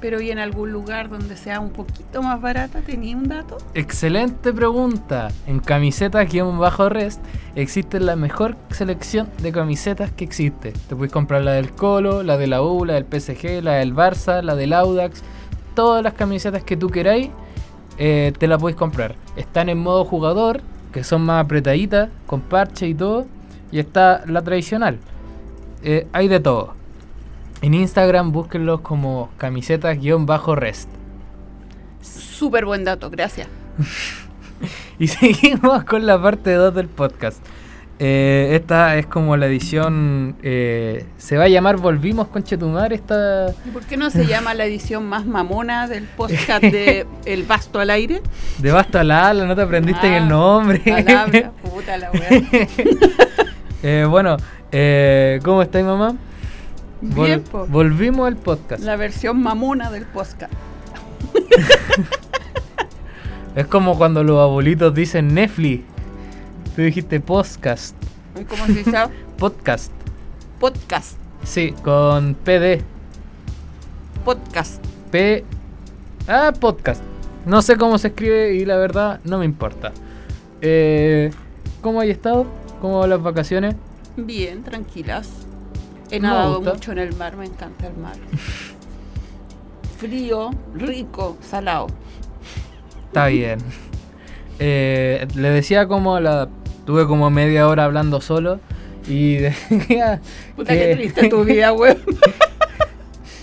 Pero 0.00 0.20
¿y 0.20 0.30
en 0.30 0.38
algún 0.38 0.72
lugar 0.72 1.10
donde 1.10 1.36
sea 1.36 1.60
un 1.60 1.70
poquito 1.70 2.22
más 2.22 2.40
barata? 2.40 2.80
¿Tenía 2.80 3.16
un 3.16 3.28
dato? 3.28 3.58
Excelente 3.74 4.52
pregunta. 4.52 5.28
En 5.46 5.60
camisetas-rest 5.60 7.20
existe 7.54 8.00
la 8.00 8.16
mejor 8.16 8.56
selección 8.70 9.28
de 9.42 9.52
camisetas 9.52 10.10
que 10.10 10.24
existe. 10.24 10.72
Te 10.88 10.96
puedes 10.96 11.12
comprar 11.12 11.42
la 11.42 11.52
del 11.52 11.72
Colo, 11.72 12.22
la 12.22 12.38
de 12.38 12.46
la 12.46 12.62
U, 12.62 12.86
la 12.86 12.94
del 12.94 13.04
PSG, 13.04 13.62
la 13.62 13.74
del 13.74 13.94
Barça, 13.94 14.42
la 14.42 14.56
del 14.56 14.72
Audax. 14.72 15.22
Todas 15.74 16.02
las 16.02 16.14
camisetas 16.14 16.64
que 16.64 16.78
tú 16.78 16.88
queráis 16.88 17.28
eh, 17.98 18.32
te 18.38 18.48
la 18.48 18.56
puedes 18.56 18.78
comprar. 18.78 19.16
Están 19.36 19.68
en 19.68 19.78
modo 19.78 20.06
jugador, 20.06 20.62
que 20.92 21.04
son 21.04 21.22
más 21.22 21.44
apretaditas, 21.44 22.08
con 22.26 22.40
parche 22.40 22.88
y 22.88 22.94
todo. 22.94 23.26
Y 23.70 23.78
está 23.78 24.24
la 24.26 24.40
tradicional. 24.42 24.98
Eh, 25.82 26.06
hay 26.12 26.28
de 26.28 26.40
todo. 26.40 26.79
En 27.62 27.74
Instagram 27.74 28.32
búsquenlos 28.32 28.80
como 28.80 29.30
camisetas-rest. 29.36 30.88
Súper 32.00 32.64
buen 32.64 32.84
dato, 32.84 33.10
gracias. 33.10 33.48
y 34.98 35.06
seguimos 35.08 35.84
con 35.84 36.06
la 36.06 36.20
parte 36.20 36.54
2 36.54 36.74
del 36.74 36.88
podcast. 36.88 37.44
Eh, 38.02 38.56
esta 38.58 38.96
es 38.96 39.04
como 39.04 39.36
la 39.36 39.44
edición. 39.44 40.36
Eh, 40.42 41.04
se 41.18 41.36
va 41.36 41.44
a 41.44 41.48
llamar 41.48 41.76
Volvimos 41.76 42.28
con 42.28 42.42
Chetumar. 42.42 42.94
Esta... 42.94 43.50
¿Y 43.66 43.68
por 43.68 43.82
qué 43.82 43.98
no 43.98 44.08
se 44.08 44.24
llama 44.24 44.54
la 44.54 44.64
edición 44.64 45.06
más 45.06 45.26
mamona 45.26 45.86
del 45.86 46.04
podcast 46.04 46.62
de 46.62 47.06
El 47.26 47.42
Basto 47.42 47.78
al 47.78 47.90
Aire? 47.90 48.22
De 48.56 48.72
Basto 48.72 48.98
al 48.98 49.10
Ala, 49.10 49.44
no 49.44 49.54
te 49.54 49.60
aprendiste 49.60 50.06
en 50.06 50.14
el 50.14 50.22
ah, 50.22 50.26
nombre. 50.26 50.80
puta 51.62 51.98
la 51.98 52.10
eh, 53.82 54.06
bueno, 54.08 54.38
¿cómo 55.44 55.60
estáis, 55.60 55.84
mamá? 55.84 56.16
Volvimos 57.00 58.26
al 58.26 58.36
podcast. 58.36 58.82
La 58.82 58.96
versión 58.96 59.42
mamona 59.42 59.90
del 59.90 60.04
podcast. 60.04 60.52
es 63.56 63.66
como 63.66 63.96
cuando 63.96 64.22
los 64.24 64.38
abuelitos 64.38 64.94
dicen 64.94 65.34
Netflix. 65.34 65.84
Tú 66.76 66.82
dijiste 66.82 67.20
podcast. 67.20 67.96
¿Cómo 68.48 68.66
se 68.66 68.74
dice? 68.74 68.92
podcast. 69.38 69.92
Podcast. 70.58 71.16
Sí, 71.44 71.74
con 71.82 72.34
PD. 72.34 72.82
Podcast. 74.24 74.84
P. 75.10 75.44
Ah, 76.28 76.52
podcast. 76.58 77.02
No 77.46 77.62
sé 77.62 77.76
cómo 77.76 77.98
se 77.98 78.08
escribe 78.08 78.54
y 78.54 78.64
la 78.64 78.76
verdad 78.76 79.20
no 79.24 79.38
me 79.38 79.44
importa. 79.44 79.92
Eh, 80.60 81.30
¿Cómo 81.80 82.00
hay 82.00 82.10
estado? 82.10 82.46
¿Cómo 82.80 83.00
van 83.00 83.10
las 83.10 83.22
vacaciones? 83.22 83.74
Bien, 84.16 84.62
tranquilas. 84.62 85.28
He 86.10 86.18
nadado 86.18 86.60
mucho 86.60 86.92
en 86.92 86.98
el 86.98 87.14
mar, 87.16 87.36
me 87.36 87.46
encanta 87.46 87.86
el 87.86 87.96
mar. 87.96 88.16
Frío, 89.98 90.50
rico, 90.74 91.36
salado. 91.40 91.88
Está 93.06 93.26
bien. 93.26 93.58
Eh, 94.58 95.26
le 95.34 95.50
decía 95.50 95.86
como 95.86 96.18
la. 96.20 96.48
Tuve 96.86 97.06
como 97.06 97.30
media 97.30 97.68
hora 97.68 97.84
hablando 97.84 98.20
solo 98.20 98.58
y 99.06 99.34
decía. 99.36 100.20
Puta 100.56 100.72
que, 100.72 100.96
triste 100.96 101.28
tu 101.28 101.44
vida, 101.44 101.72
weón. 101.74 101.98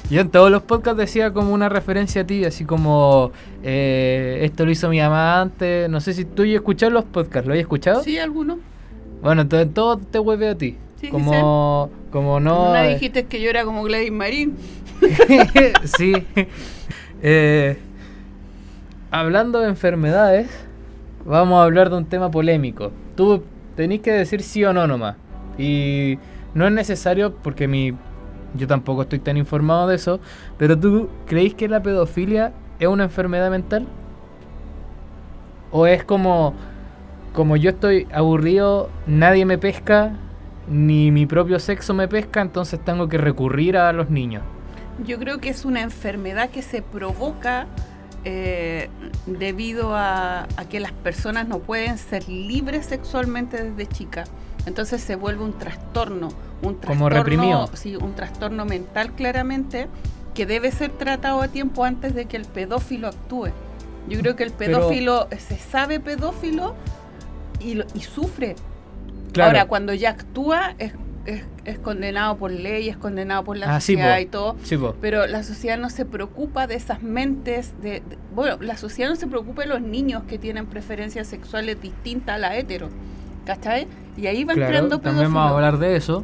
Yo 0.10 0.22
en 0.22 0.30
todos 0.30 0.50
los 0.50 0.64
podcasts 0.64 0.98
decía 0.98 1.34
como 1.34 1.54
una 1.54 1.68
referencia 1.68 2.22
a 2.22 2.26
ti, 2.26 2.46
así 2.46 2.64
como 2.64 3.32
eh, 3.62 4.40
esto 4.44 4.66
lo 4.66 4.72
hizo 4.72 4.90
mi 4.90 5.02
amante. 5.02 5.88
No 5.90 6.00
sé 6.00 6.14
si 6.14 6.24
tú 6.24 6.46
ya 6.46 6.56
escuchado 6.56 6.92
los 6.92 7.04
podcasts, 7.04 7.46
¿lo 7.46 7.54
has 7.54 7.60
escuchado? 7.60 8.04
Sí, 8.04 8.18
algunos. 8.18 8.58
Bueno, 9.22 9.42
entonces 9.42 9.74
todo 9.74 9.98
te 9.98 10.20
vuelve 10.20 10.50
a 10.50 10.56
ti 10.56 10.78
como, 11.12 11.90
como 12.12 12.40
no. 12.40 12.74
No 12.74 12.84
dijiste 12.84 13.26
que 13.26 13.42
yo 13.42 13.50
era 13.50 13.64
como 13.64 13.84
Gladys 13.84 14.12
Marín. 14.12 14.56
sí. 15.98 16.14
Eh, 17.22 17.78
hablando 19.12 19.60
de 19.60 19.70
enfermedades, 19.70 20.50
vamos 21.26 21.60
a 21.60 21.64
hablar 21.64 21.90
de 21.90 21.98
un 21.98 22.06
tema 22.06 22.32
polémico. 22.32 22.92
Tú 23.16 23.44
tenés 23.76 24.02
que 24.02 24.12
decir 24.12 24.42
sí 24.42 24.64
o 24.64 24.74
no 24.74 24.88
nomás. 24.88 25.16
Y 25.58 26.20
no 26.54 26.68
es 26.68 26.74
necesario 26.74 27.36
porque 27.36 27.68
mi, 27.68 27.94
yo 28.56 28.68
tampoco 28.68 29.04
estoy 29.04 29.20
tan 29.20 29.38
informado 29.38 29.88
de 29.88 29.96
eso. 29.96 30.20
Pero 30.58 30.78
tú 30.78 31.10
creéis 31.26 31.54
que 31.54 31.68
la 31.68 31.82
pedofilia 31.82 32.54
es 32.80 32.88
una 32.88 33.04
enfermedad 33.04 33.50
mental? 33.50 33.88
¿O 35.72 35.86
es 35.86 36.04
como, 36.04 36.54
como 37.34 37.58
yo 37.58 37.72
estoy 37.72 38.08
aburrido, 38.12 38.90
nadie 39.06 39.46
me 39.46 39.58
pesca, 39.58 40.14
ni 40.68 41.12
mi 41.12 41.26
propio 41.26 41.60
sexo 41.60 41.94
me 41.94 42.08
pesca, 42.08 42.42
entonces 42.42 42.84
tengo 42.84 43.08
que 43.08 43.18
recurrir 43.18 43.78
a 43.78 43.92
los 43.94 44.10
niños. 44.10 44.44
Yo 45.06 45.20
creo 45.20 45.40
que 45.40 45.50
es 45.50 45.66
una 45.66 45.82
enfermedad 45.82 46.50
que 46.50 46.62
se 46.62 46.82
provoca 46.82 47.68
eh, 48.24 48.90
debido 49.26 49.96
a, 49.96 50.48
que 50.70 50.80
las 50.80 50.92
personas 50.92 51.48
no 51.48 51.60
pueden 51.60 51.98
ser 51.98 52.28
libres 52.28 52.88
sexualmente 52.88 53.64
desde 53.64 53.88
chica. 53.88 54.26
Entonces 54.66 55.02
se 55.02 55.16
vuelve 55.16 55.44
un 55.44 55.58
trastorno, 55.58 56.30
un 56.62 56.80
trastorno, 56.80 56.88
como 56.88 57.10
reprimido. 57.10 57.70
Sí, 57.74 57.96
un 57.96 58.16
trastorno 58.16 58.66
mental 58.66 59.14
claramente 59.14 59.88
que 60.34 60.46
debe 60.46 60.72
ser 60.72 60.92
tratado 60.92 61.42
a 61.42 61.48
tiempo 61.48 61.86
antes 61.86 62.14
de 62.14 62.26
que 62.26 62.36
el 62.38 62.46
pedófilo 62.46 63.08
actúe. 63.08 63.52
Yo 64.10 64.20
creo 64.20 64.36
que 64.36 64.44
el 64.44 64.52
pedófilo 64.52 65.28
se 65.38 65.58
sabe 65.58 66.00
pedófilo 66.00 66.76
y, 67.60 67.82
y 67.94 68.02
sufre 68.02 68.56
Ahora, 69.46 69.66
cuando 69.66 69.94
ya 69.94 70.12
actúa, 70.12 70.76
es, 70.78 70.94
es, 71.66 71.80
condenado 71.80 72.38
por 72.38 72.52
ley, 72.52 72.90
es 72.90 72.98
condenado 72.98 73.44
por 73.44 73.58
la 73.58 73.76
ah, 73.76 73.80
sociedad 73.80 74.18
y 74.20 74.26
todo. 74.26 74.56
pero 75.02 75.28
la 75.28 75.44
sociedad 75.44 75.78
no 75.78 75.90
se 75.90 76.06
preocupa 76.06 76.68
de 76.68 76.76
esas 76.76 77.04
mentes. 77.04 77.74
De, 77.82 78.02
bueno, 78.34 78.58
la 78.62 78.78
sociedad 78.78 79.10
no 79.10 79.16
se 79.16 79.28
preocupa 79.28 79.64
de 79.64 79.68
los 79.68 79.82
niños 79.82 80.24
que 80.28 80.38
tienen 80.38 80.66
preferencias 80.66 81.28
sexuales 81.28 81.82
distintas 81.82 82.36
a 82.36 82.40
la 82.40 82.58
hetero. 82.58 82.90
¿Cachai? 83.46 83.88
Y 84.18 84.28
ahí 84.28 84.44
van 84.44 84.56
creando 84.56 85.00
pedófilos. 85.00 85.04
También 85.04 85.34
vamos 85.34 85.52
a 85.52 85.56
hablar 85.56 85.78
de 85.78 85.96
eso 85.96 86.24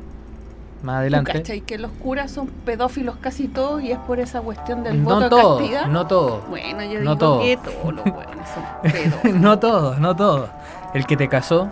más 0.84 0.97
adelante. 0.97 1.32
¿Cachai? 1.32 1.62
Que 1.62 1.78
los 1.78 1.91
curas 1.91 2.32
son 2.32 2.47
pedófilos 2.47 3.15
casi 3.17 3.47
todos 3.47 3.82
y 3.82 3.91
es 3.91 3.99
por 3.99 4.19
esa 4.19 4.41
cuestión 4.41 4.84
del 4.84 5.02
no 5.04 5.15
voto 5.15 5.30
todo, 5.30 5.58
de 5.58 5.63
castidad. 5.63 5.88
No 5.88 6.08
todos. 6.08 6.47
Bueno, 6.49 6.84
yo 6.84 6.99
no 6.99 6.99
digo 6.99 7.17
todo. 7.17 7.41
que 7.41 7.58
todos 7.58 7.93
los 7.93 8.04
buenos 8.04 8.49
son 8.54 8.63
pedófilos. 8.91 9.41
no 9.41 9.60
todos, 9.60 9.99
no 9.99 10.15
todos. 10.15 10.49
El 10.93 11.06
que 11.06 11.17
te 11.17 11.28
casó 11.28 11.69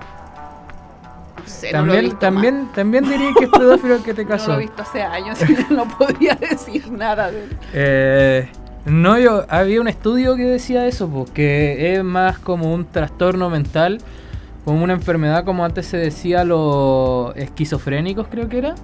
también, 1.72 2.18
también, 2.20 2.70
también 2.74 3.04
diría 3.04 3.32
que 3.38 3.46
es 3.46 3.52
pedófilo 3.52 3.96
el 3.96 4.04
que 4.04 4.14
te 4.14 4.26
casó. 4.26 4.52
No 4.52 4.56
lo 4.56 4.60
he 4.60 4.64
visto 4.66 4.82
hace 4.82 5.02
años, 5.02 5.38
no 5.70 5.88
podría 5.98 6.36
decir 6.36 6.92
nada 6.92 7.32
de 7.32 7.44
él. 7.44 7.50
Eh, 7.74 8.50
no, 8.86 9.20
yo 9.20 9.46
había 9.50 9.80
un 9.80 9.88
estudio 9.88 10.36
que 10.36 10.44
decía 10.44 10.88
eso, 10.88 11.08
pues, 11.08 11.32
que 11.32 11.94
es 11.96 12.04
más 12.04 12.40
como 12.40 12.74
un 12.74 12.86
trastorno 12.86 13.50
mental, 13.50 14.00
como 14.66 14.84
una 14.84 14.94
enfermedad, 14.94 15.46
como 15.46 15.64
antes 15.64 15.86
se 15.86 15.98
decía, 15.98 16.44
los 16.44 17.36
esquizofrénicos, 17.36 18.28
creo 18.28 18.50
que 18.50 18.58
era. 18.58 18.76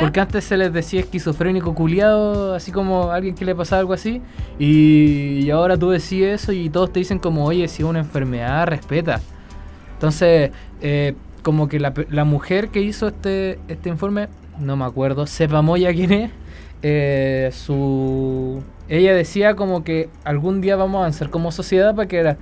Porque 0.00 0.20
antes 0.20 0.44
se 0.44 0.56
les 0.56 0.72
decía 0.72 1.00
esquizofrénico 1.00 1.74
culiado, 1.74 2.54
así 2.54 2.70
como 2.72 3.10
a 3.10 3.16
alguien 3.16 3.34
que 3.34 3.44
le 3.44 3.54
pasaba 3.54 3.80
algo 3.80 3.92
así. 3.92 4.22
Y, 4.58 5.50
ahora 5.50 5.76
tú 5.76 5.90
decís 5.90 6.22
eso 6.24 6.52
y 6.52 6.70
todos 6.70 6.92
te 6.92 7.00
dicen 7.00 7.18
como, 7.18 7.44
oye, 7.44 7.66
si 7.68 7.82
es 7.82 7.88
una 7.88 7.98
enfermedad, 7.98 8.66
respeta. 8.66 9.20
Entonces, 9.94 10.50
eh, 10.80 11.14
como 11.42 11.68
que 11.68 11.80
la, 11.80 11.92
la, 12.10 12.24
mujer 12.24 12.68
que 12.68 12.80
hizo 12.80 13.08
este, 13.08 13.58
este 13.68 13.88
informe, 13.88 14.28
no 14.58 14.76
me 14.76 14.84
acuerdo, 14.84 15.26
sepa 15.26 15.62
Moya 15.62 15.92
quién 15.92 16.12
es, 16.12 16.30
eh, 16.82 17.50
su... 17.52 18.62
Ella 18.88 19.14
decía 19.14 19.54
como 19.54 19.84
que 19.84 20.08
algún 20.24 20.60
día 20.60 20.76
vamos 20.76 20.96
a 20.96 20.98
avanzar 21.00 21.30
como 21.30 21.52
sociedad 21.52 21.94
para 21.94 22.08
que 22.08 22.22
la, 22.22 22.36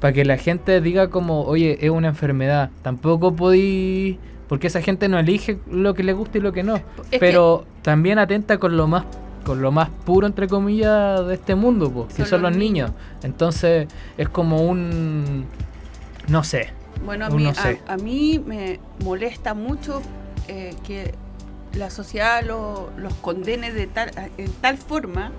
para 0.00 0.12
que 0.12 0.24
la 0.24 0.36
gente 0.36 0.80
diga 0.80 1.08
como, 1.08 1.42
oye, 1.42 1.78
es 1.80 1.90
una 1.90 2.08
enfermedad. 2.08 2.70
Tampoco 2.82 3.34
podí 3.34 4.18
porque 4.48 4.66
esa 4.66 4.82
gente 4.82 5.08
no 5.08 5.18
elige 5.18 5.58
lo 5.70 5.94
que 5.94 6.02
le 6.02 6.12
gusta 6.12 6.38
y 6.38 6.40
lo 6.40 6.52
que 6.52 6.62
no. 6.62 6.80
pero 7.18 7.64
también 7.82 8.18
atenta 8.18 8.58
con 8.58 8.76
lo 8.76 8.86
más 8.86 9.04
con 9.44 9.60
lo 9.60 9.72
más 9.72 9.90
puro 9.90 10.26
entre 10.26 10.48
comillas 10.48 11.26
de 11.26 11.34
este 11.34 11.54
mundo, 11.54 11.90
pues, 11.90 12.14
que 12.14 12.24
son 12.24 12.42
los 12.42 12.56
niños. 12.56 12.92
Entonces 13.22 13.88
es 14.16 14.28
como 14.28 14.62
un 14.62 15.44
no 16.28 16.44
sé. 16.44 16.68
Bueno, 17.04 17.26
a 17.26 17.30
mí, 17.30 17.52
a, 17.86 17.96
mí 17.96 18.42
me 18.44 18.80
molesta 19.04 19.54
mucho 19.54 20.00
eh, 20.48 20.74
que 20.86 21.14
la 21.74 21.90
sociedad 21.90 22.42
los 22.42 23.14
condene 23.20 23.72
de 23.72 23.86
tal, 23.86 24.10
en 24.38 24.52
tal 24.52 24.78
forma. 24.78 25.32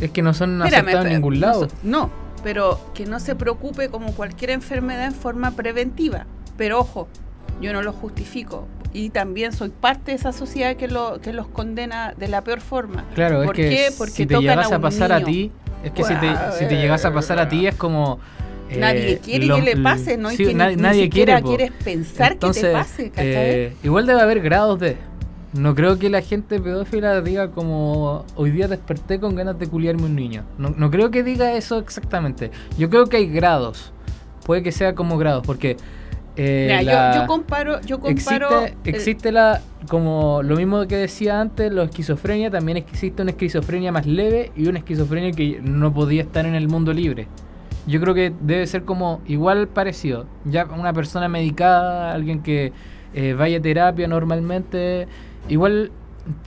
Es 0.00 0.10
que 0.10 0.22
no 0.22 0.32
son 0.32 0.62
aceptados 0.62 1.06
en 1.06 1.12
ningún 1.14 1.40
lado. 1.40 1.68
no, 1.82 2.10
pero 2.42 2.80
que 2.94 3.06
no 3.06 3.20
se 3.20 3.34
preocupe 3.34 3.88
como 3.88 4.12
cualquier 4.14 4.50
enfermedad 4.50 5.06
en 5.06 5.14
forma 5.14 5.52
preventiva. 5.52 6.26
Pero 6.56 6.80
ojo, 6.80 7.08
yo 7.60 7.72
no 7.72 7.82
lo 7.82 7.92
justifico. 7.92 8.66
Y 8.92 9.10
también 9.10 9.52
soy 9.52 9.70
parte 9.70 10.10
de 10.10 10.16
esa 10.16 10.32
sociedad 10.32 10.76
que, 10.76 10.88
lo, 10.88 11.20
que 11.20 11.32
los 11.32 11.46
condena 11.46 12.12
de 12.16 12.28
la 12.28 12.42
peor 12.42 12.60
forma. 12.60 13.04
Claro, 13.14 13.44
¿Por 13.44 13.58
es 13.58 13.68
que 13.68 13.96
Porque 13.96 14.12
si 14.12 14.26
te 14.26 14.38
llegas 14.38 14.72
a, 14.72 14.80
pasar 14.80 15.12
a 15.12 15.22
ti, 15.22 15.52
es 15.84 15.92
que 15.92 16.02
si, 16.02 16.14
te, 16.16 16.34
si 16.58 16.66
te 16.66 16.76
llegas 16.76 17.04
a 17.04 17.12
pasar 17.12 17.38
a 17.38 17.48
ti 17.48 17.66
es 17.66 17.74
como... 17.74 18.18
nadie 18.78 19.12
eh, 19.12 19.20
quiere 19.22 19.48
que 19.48 19.62
le 19.62 19.76
pase, 19.76 20.16
¿no? 20.16 20.30
y 20.32 20.36
que 20.36 20.54
nadie, 20.54 20.76
ni, 20.76 20.82
nadie 20.82 21.08
quiere, 21.08 21.40
quieres 21.42 21.72
pensar 21.84 22.38
que 22.38 22.50
te 22.50 22.72
pase, 22.72 23.12
eh, 23.16 23.74
igual 23.82 24.06
debe 24.06 24.20
haber 24.20 24.40
grados 24.40 24.78
de... 24.80 24.96
No 25.52 25.74
creo 25.74 25.98
que 25.98 26.10
la 26.10 26.22
gente 26.22 26.60
pedófila 26.60 27.20
diga 27.22 27.50
como 27.50 28.24
hoy 28.36 28.52
día 28.52 28.68
desperté 28.68 29.18
con 29.18 29.34
ganas 29.34 29.58
de 29.58 29.66
culiarme 29.66 30.04
un 30.04 30.14
niño. 30.14 30.44
No, 30.58 30.70
no 30.70 30.92
creo 30.92 31.10
que 31.10 31.24
diga 31.24 31.54
eso 31.54 31.78
exactamente. 31.78 32.52
Yo 32.78 32.88
creo 32.88 33.06
que 33.06 33.16
hay 33.16 33.26
grados. 33.26 33.92
Puede 34.46 34.62
que 34.62 34.70
sea 34.70 34.94
como 34.94 35.18
grados, 35.18 35.44
porque 35.44 35.76
eh, 36.36 36.86
yo, 36.86 37.26
comparo, 37.26 37.80
yo 37.82 38.00
comparo 38.00 38.64
existe, 38.84 39.32
la 39.32 39.60
como 39.88 40.42
lo 40.42 40.56
mismo 40.56 40.86
que 40.86 40.96
decía 40.96 41.40
antes, 41.40 41.72
la 41.72 41.84
esquizofrenia, 41.84 42.50
también 42.50 42.78
existe 42.78 43.20
una 43.22 43.32
esquizofrenia 43.32 43.92
más 43.92 44.06
leve 44.06 44.52
y 44.56 44.66
una 44.68 44.78
esquizofrenia 44.78 45.32
que 45.32 45.60
no 45.62 45.92
podía 45.92 46.22
estar 46.22 46.46
en 46.46 46.54
el 46.54 46.68
mundo 46.68 46.92
libre. 46.92 47.26
Yo 47.86 48.00
creo 48.00 48.14
que 48.14 48.32
debe 48.40 48.66
ser 48.66 48.84
como 48.84 49.20
igual 49.26 49.68
parecido. 49.68 50.26
Ya 50.44 50.64
una 50.64 50.92
persona 50.92 51.28
medicada, 51.28 52.12
alguien 52.12 52.42
que 52.42 52.72
eh, 53.14 53.34
vaya 53.34 53.58
a 53.58 53.62
terapia 53.62 54.06
normalmente, 54.06 55.08
igual 55.48 55.90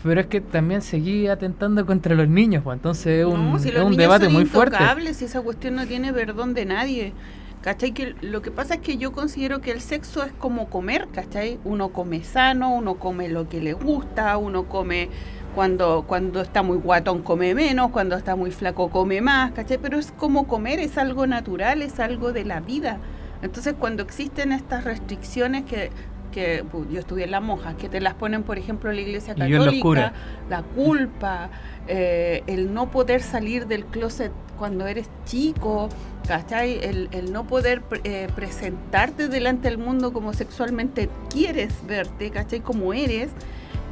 pero 0.03 0.21
es 0.21 0.27
que 0.27 0.41
también 0.41 0.81
seguía 0.81 1.33
atentando 1.33 1.85
contra 1.85 2.15
los 2.15 2.27
niños, 2.27 2.63
pues, 2.63 2.77
entonces 2.77 3.19
es 3.19 3.25
un, 3.25 3.55
es 3.55 3.75
un 3.75 3.95
debate 3.95 4.29
muy 4.29 4.45
fuerte. 4.45 4.77
Si 5.13 5.25
esa 5.25 5.41
cuestión 5.41 5.75
no 5.75 5.85
tiene 5.85 6.13
perdón 6.13 6.53
de 6.53 6.65
nadie. 6.65 7.13
¿Cachai? 7.61 7.93
Que 7.93 8.13
lo 8.19 8.41
que 8.41 8.51
pasa 8.51 8.73
es 8.73 8.81
que 8.81 8.97
yo 8.97 9.13
considero 9.13 9.61
que 9.61 9.71
el 9.71 9.79
sexo 9.79 10.21
es 10.23 10.33
como 10.33 10.69
comer, 10.69 11.07
¿cachai? 11.13 11.59
Uno 11.63 11.89
come 11.89 12.21
sano, 12.21 12.75
uno 12.75 12.95
come 12.95 13.29
lo 13.29 13.47
que 13.47 13.61
le 13.61 13.71
gusta, 13.71 14.35
uno 14.35 14.65
come 14.65 15.07
cuando, 15.53 16.03
cuando 16.07 16.41
está 16.41 16.63
muy 16.63 16.77
guatón 16.77 17.21
come 17.21 17.53
menos, 17.55 17.91
cuando 17.91 18.15
está 18.15 18.35
muy 18.35 18.51
flaco 18.51 18.89
come 18.89 19.21
más, 19.21 19.51
¿cachai? 19.51 19.77
Pero 19.77 19.97
es 19.99 20.11
como 20.11 20.47
comer, 20.47 20.79
es 20.79 20.97
algo 20.97 21.27
natural, 21.27 21.81
es 21.81 21.99
algo 21.99 22.33
de 22.33 22.45
la 22.45 22.59
vida. 22.59 22.99
Entonces 23.41 23.75
cuando 23.77 24.03
existen 24.03 24.51
estas 24.51 24.83
restricciones 24.83 25.65
que 25.65 25.91
que 26.33 26.65
yo 26.91 26.99
estudié 26.99 27.25
en 27.25 27.31
las 27.31 27.41
monjas, 27.41 27.75
que 27.75 27.87
te 27.87 28.01
las 28.01 28.15
ponen, 28.15 28.43
por 28.43 28.57
ejemplo, 28.57 28.91
la 28.91 28.99
iglesia 28.99 29.35
católica, 29.35 30.13
la 30.49 30.63
culpa, 30.63 31.49
eh, 31.87 32.43
el 32.47 32.73
no 32.73 32.91
poder 32.91 33.21
salir 33.21 33.67
del 33.67 33.85
closet 33.85 34.31
cuando 34.57 34.87
eres 34.87 35.09
chico, 35.25 35.89
¿cachai? 36.27 36.79
El, 36.83 37.07
el 37.11 37.31
no 37.31 37.45
poder 37.45 37.83
eh, 38.03 38.27
presentarte 38.35 39.27
delante 39.27 39.69
del 39.69 39.77
mundo 39.77 40.11
como 40.11 40.33
sexualmente 40.33 41.09
quieres 41.29 41.73
verte, 41.87 42.31
¿cachai? 42.31 42.59
Como 42.59 42.93
eres, 42.93 43.29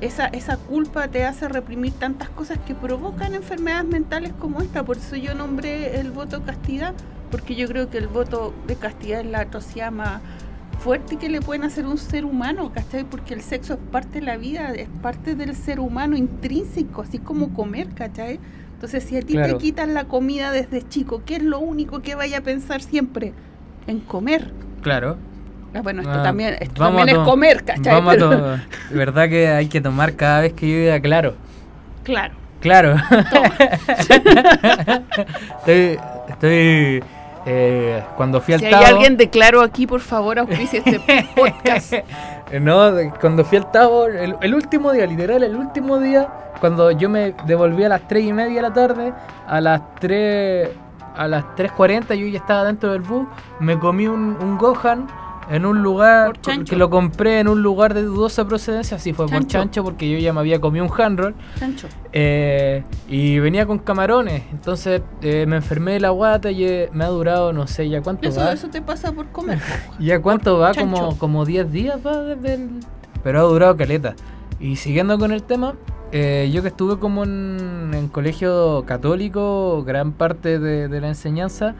esa, 0.01 0.27
esa 0.27 0.57
culpa 0.57 1.07
te 1.07 1.25
hace 1.25 1.47
reprimir 1.47 1.93
tantas 1.93 2.29
cosas 2.29 2.57
que 2.65 2.73
provocan 2.75 3.35
enfermedades 3.35 3.85
mentales 3.85 4.33
como 4.37 4.61
esta. 4.61 4.83
Por 4.83 4.97
eso 4.97 5.15
yo 5.15 5.35
nombré 5.35 5.99
el 5.99 6.11
voto 6.11 6.43
castidad, 6.43 6.93
porque 7.29 7.55
yo 7.55 7.67
creo 7.67 7.89
que 7.89 7.99
el 7.99 8.07
voto 8.07 8.53
de 8.67 8.75
castidad 8.75 9.21
es 9.21 9.27
la 9.27 9.41
atrocidad 9.41 9.91
más 9.91 10.21
fuerte 10.79 11.17
que 11.17 11.29
le 11.29 11.41
pueden 11.41 11.63
hacer 11.63 11.85
un 11.85 11.99
ser 11.99 12.25
humano, 12.25 12.71
¿cachai? 12.73 13.03
Porque 13.03 13.35
el 13.35 13.41
sexo 13.41 13.73
es 13.73 13.79
parte 13.91 14.19
de 14.19 14.25
la 14.25 14.37
vida, 14.37 14.73
es 14.73 14.89
parte 15.01 15.35
del 15.35 15.55
ser 15.55 15.79
humano 15.79 16.17
intrínseco, 16.17 17.03
así 17.03 17.19
como 17.19 17.53
comer, 17.53 17.89
¿cachai? 17.93 18.39
Entonces, 18.73 19.03
si 19.03 19.15
a 19.15 19.21
ti 19.21 19.35
te 19.35 19.57
quitan 19.57 19.93
la 19.93 20.05
comida 20.05 20.51
desde 20.51 20.81
chico, 20.81 21.21
¿qué 21.23 21.35
es 21.35 21.43
lo 21.43 21.59
único 21.59 22.01
que 22.01 22.15
vaya 22.15 22.39
a 22.39 22.41
pensar 22.41 22.81
siempre? 22.81 23.33
En 23.85 23.99
comer. 23.99 24.51
Claro. 24.81 25.17
Ah, 25.73 25.81
bueno, 25.81 26.01
esto 26.01 26.13
ah, 26.13 26.23
también, 26.23 26.57
esto 26.59 26.83
también 26.83 27.09
es 27.09 27.17
comer, 27.19 27.63
¿cachai? 27.63 27.93
Vamos 27.93 28.17
a 28.21 28.61
verdad 28.91 29.29
que 29.29 29.47
hay 29.47 29.67
que 29.67 29.79
tomar 29.79 30.15
cada 30.15 30.41
vez 30.41 30.53
que 30.53 30.69
yo 30.69 30.75
diga 30.77 30.99
claro. 30.99 31.35
Claro. 32.03 32.33
Claro. 32.59 32.95
estoy, 35.59 35.97
estoy 36.29 37.03
eh, 37.45 38.03
cuando 38.17 38.39
fui 38.39 38.53
al 38.53 38.59
si 38.59 38.67
hay 38.67 38.73
alguien 38.83 39.17
de 39.17 39.29
claro 39.29 39.61
aquí, 39.61 39.87
por 39.87 40.01
favor, 40.01 40.37
auspicia 40.37 40.79
este 40.85 40.99
podcast. 41.35 41.93
no, 42.61 42.91
cuando 43.19 43.43
fui 43.43 43.57
al 43.57 43.71
Tavo, 43.71 44.05
el, 44.05 44.35
el, 44.41 44.53
último 44.53 44.91
día, 44.91 45.07
literal, 45.07 45.41
el 45.41 45.55
último 45.55 45.99
día, 45.99 46.27
cuando 46.59 46.91
yo 46.91 47.09
me 47.09 47.33
devolví 47.47 47.83
a 47.83 47.89
las 47.89 48.07
3 48.07 48.25
y 48.25 48.33
media 48.33 48.55
de 48.57 48.61
la 48.61 48.73
tarde, 48.73 49.13
a 49.47 49.59
las 49.59 49.81
3 49.99 50.69
a 51.15 51.27
las 51.27 51.43
3.40 51.57 52.15
yo 52.15 52.25
ya 52.27 52.37
estaba 52.37 52.63
dentro 52.63 52.93
del 52.93 53.01
bus, 53.01 53.27
me 53.59 53.77
comí 53.77 54.07
un, 54.07 54.37
un 54.39 54.57
Gohan 54.57 55.07
en 55.51 55.65
un 55.65 55.83
lugar 55.83 56.39
que 56.39 56.77
lo 56.77 56.89
compré 56.89 57.41
en 57.41 57.49
un 57.49 57.61
lugar 57.61 57.93
de 57.93 58.03
dudosa 58.03 58.47
procedencia, 58.47 58.95
así 58.95 59.11
fue 59.11 59.27
por 59.27 59.45
chancho, 59.47 59.83
porque 59.83 60.09
yo 60.09 60.17
ya 60.17 60.31
me 60.31 60.39
había 60.39 60.61
comido 60.61 60.85
un 60.85 60.91
handroll. 60.97 61.35
Chancho. 61.59 61.87
Eh, 62.13 62.85
y 63.09 63.37
venía 63.39 63.65
con 63.65 63.79
camarones, 63.79 64.43
entonces 64.53 65.01
eh, 65.21 65.45
me 65.45 65.57
enfermé 65.57 65.91
de 65.91 65.99
la 65.99 66.11
guata 66.11 66.51
y 66.51 66.63
eh, 66.63 66.89
me 66.93 67.03
ha 67.03 67.07
durado, 67.07 67.51
no 67.51 67.67
sé, 67.67 67.89
ya 67.89 68.01
cuánto 68.01 68.33
va. 68.33 68.53
Eso 68.53 68.69
te 68.69 68.81
pasa 68.81 69.11
por 69.11 69.27
comer. 69.33 69.59
¿Ya 69.99 70.21
cuánto 70.21 70.57
va? 70.57 70.73
Como, 70.73 71.17
como 71.17 71.43
10 71.43 71.69
días 71.69 71.99
va 72.05 72.21
desde 72.21 72.53
el... 72.53 72.69
Pero 73.21 73.41
ha 73.41 73.43
durado 73.43 73.75
caleta. 73.75 74.15
Y 74.57 74.77
siguiendo 74.77 75.19
con 75.19 75.33
el 75.33 75.43
tema, 75.43 75.73
yo 76.13 76.61
que 76.61 76.67
estuve 76.69 76.97
como 76.97 77.25
en, 77.25 77.91
en 77.93 78.07
colegio 78.07 78.85
católico, 78.85 79.83
gran 79.83 80.13
parte 80.13 80.59
de, 80.59 80.87
de 80.87 81.01
la 81.01 81.09
enseñanza, 81.09 81.75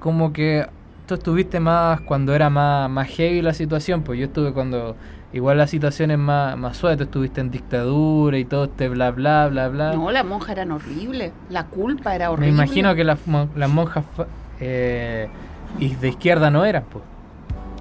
como 0.00 0.32
que 0.32 0.66
tú 1.08 1.14
estuviste 1.14 1.58
más 1.58 2.02
cuando 2.02 2.34
era 2.34 2.50
más, 2.50 2.88
más 2.88 3.08
heavy 3.08 3.40
la 3.42 3.54
situación, 3.54 4.02
pues 4.02 4.20
yo 4.20 4.26
estuve 4.26 4.52
cuando 4.52 4.94
igual 5.32 5.56
la 5.56 5.66
situación 5.66 6.10
es 6.10 6.18
más, 6.18 6.56
más 6.56 6.76
suave, 6.76 6.98
tú 6.98 7.04
estuviste 7.04 7.40
en 7.40 7.50
dictadura 7.50 8.38
y 8.38 8.44
todo 8.44 8.64
este 8.64 8.88
bla 8.88 9.10
bla 9.10 9.48
bla 9.48 9.68
bla. 9.68 9.92
No, 9.94 10.10
las 10.10 10.24
monjas 10.24 10.50
eran 10.50 10.70
horribles, 10.70 11.32
la 11.48 11.64
culpa 11.64 12.14
era 12.14 12.30
horrible. 12.30 12.52
Me 12.52 12.62
imagino 12.62 12.94
que 12.94 13.04
las, 13.04 13.18
las 13.56 13.70
monjas 13.70 14.04
eh, 14.60 15.28
de 15.78 16.08
izquierda 16.08 16.50
no 16.50 16.64
eran, 16.64 16.84
pues. 16.84 17.02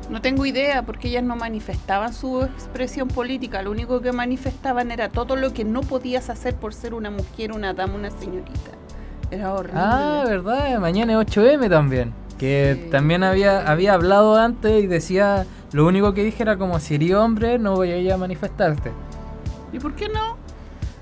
No 0.10 0.22
tengo 0.22 0.46
idea, 0.46 0.84
porque 0.84 1.10
ellas 1.10 1.24
no 1.24 1.36
manifestaban 1.36 2.14
su 2.14 2.44
expresión 2.44 3.10
política, 3.10 3.62
lo 3.62 3.72
único 3.72 4.00
que 4.00 4.14
manifestaban 4.14 4.90
era 4.90 5.10
todo 5.10 5.36
lo 5.36 5.54
que 5.54 5.66
no 5.66 5.82
podías 5.82 6.30
hacer 6.30 6.56
por 6.56 6.74
ser 6.74 6.94
una 6.94 7.12
mujer, 7.12 7.52
una 7.52 7.74
dama, 7.74 7.96
una 7.96 8.10
señorita. 8.10 8.72
Era 9.32 9.54
horrible. 9.54 9.82
Ah, 9.84 10.24
¿verdad? 10.26 10.80
Mañana 10.80 11.12
es 11.12 11.28
8M 11.28 11.70
también. 11.70 12.14
Que 12.38 12.88
también 12.92 13.24
había, 13.24 13.62
había 13.62 13.94
hablado 13.94 14.36
antes 14.36 14.84
y 14.84 14.88
decía, 14.88 15.46
lo 15.72 15.86
único 15.86 16.14
que 16.14 16.24
dije 16.24 16.44
era 16.44 16.58
como 16.58 16.80
si 16.80 16.96
eres 16.96 17.14
hombre 17.14 17.58
no 17.60 17.76
voy 17.76 17.92
a 17.92 17.98
ir 17.98 18.12
a 18.12 18.18
manifestarte. 18.18 18.92
¿Y 19.74 19.80
por 19.80 19.96
qué 19.96 20.08
no? 20.10 20.38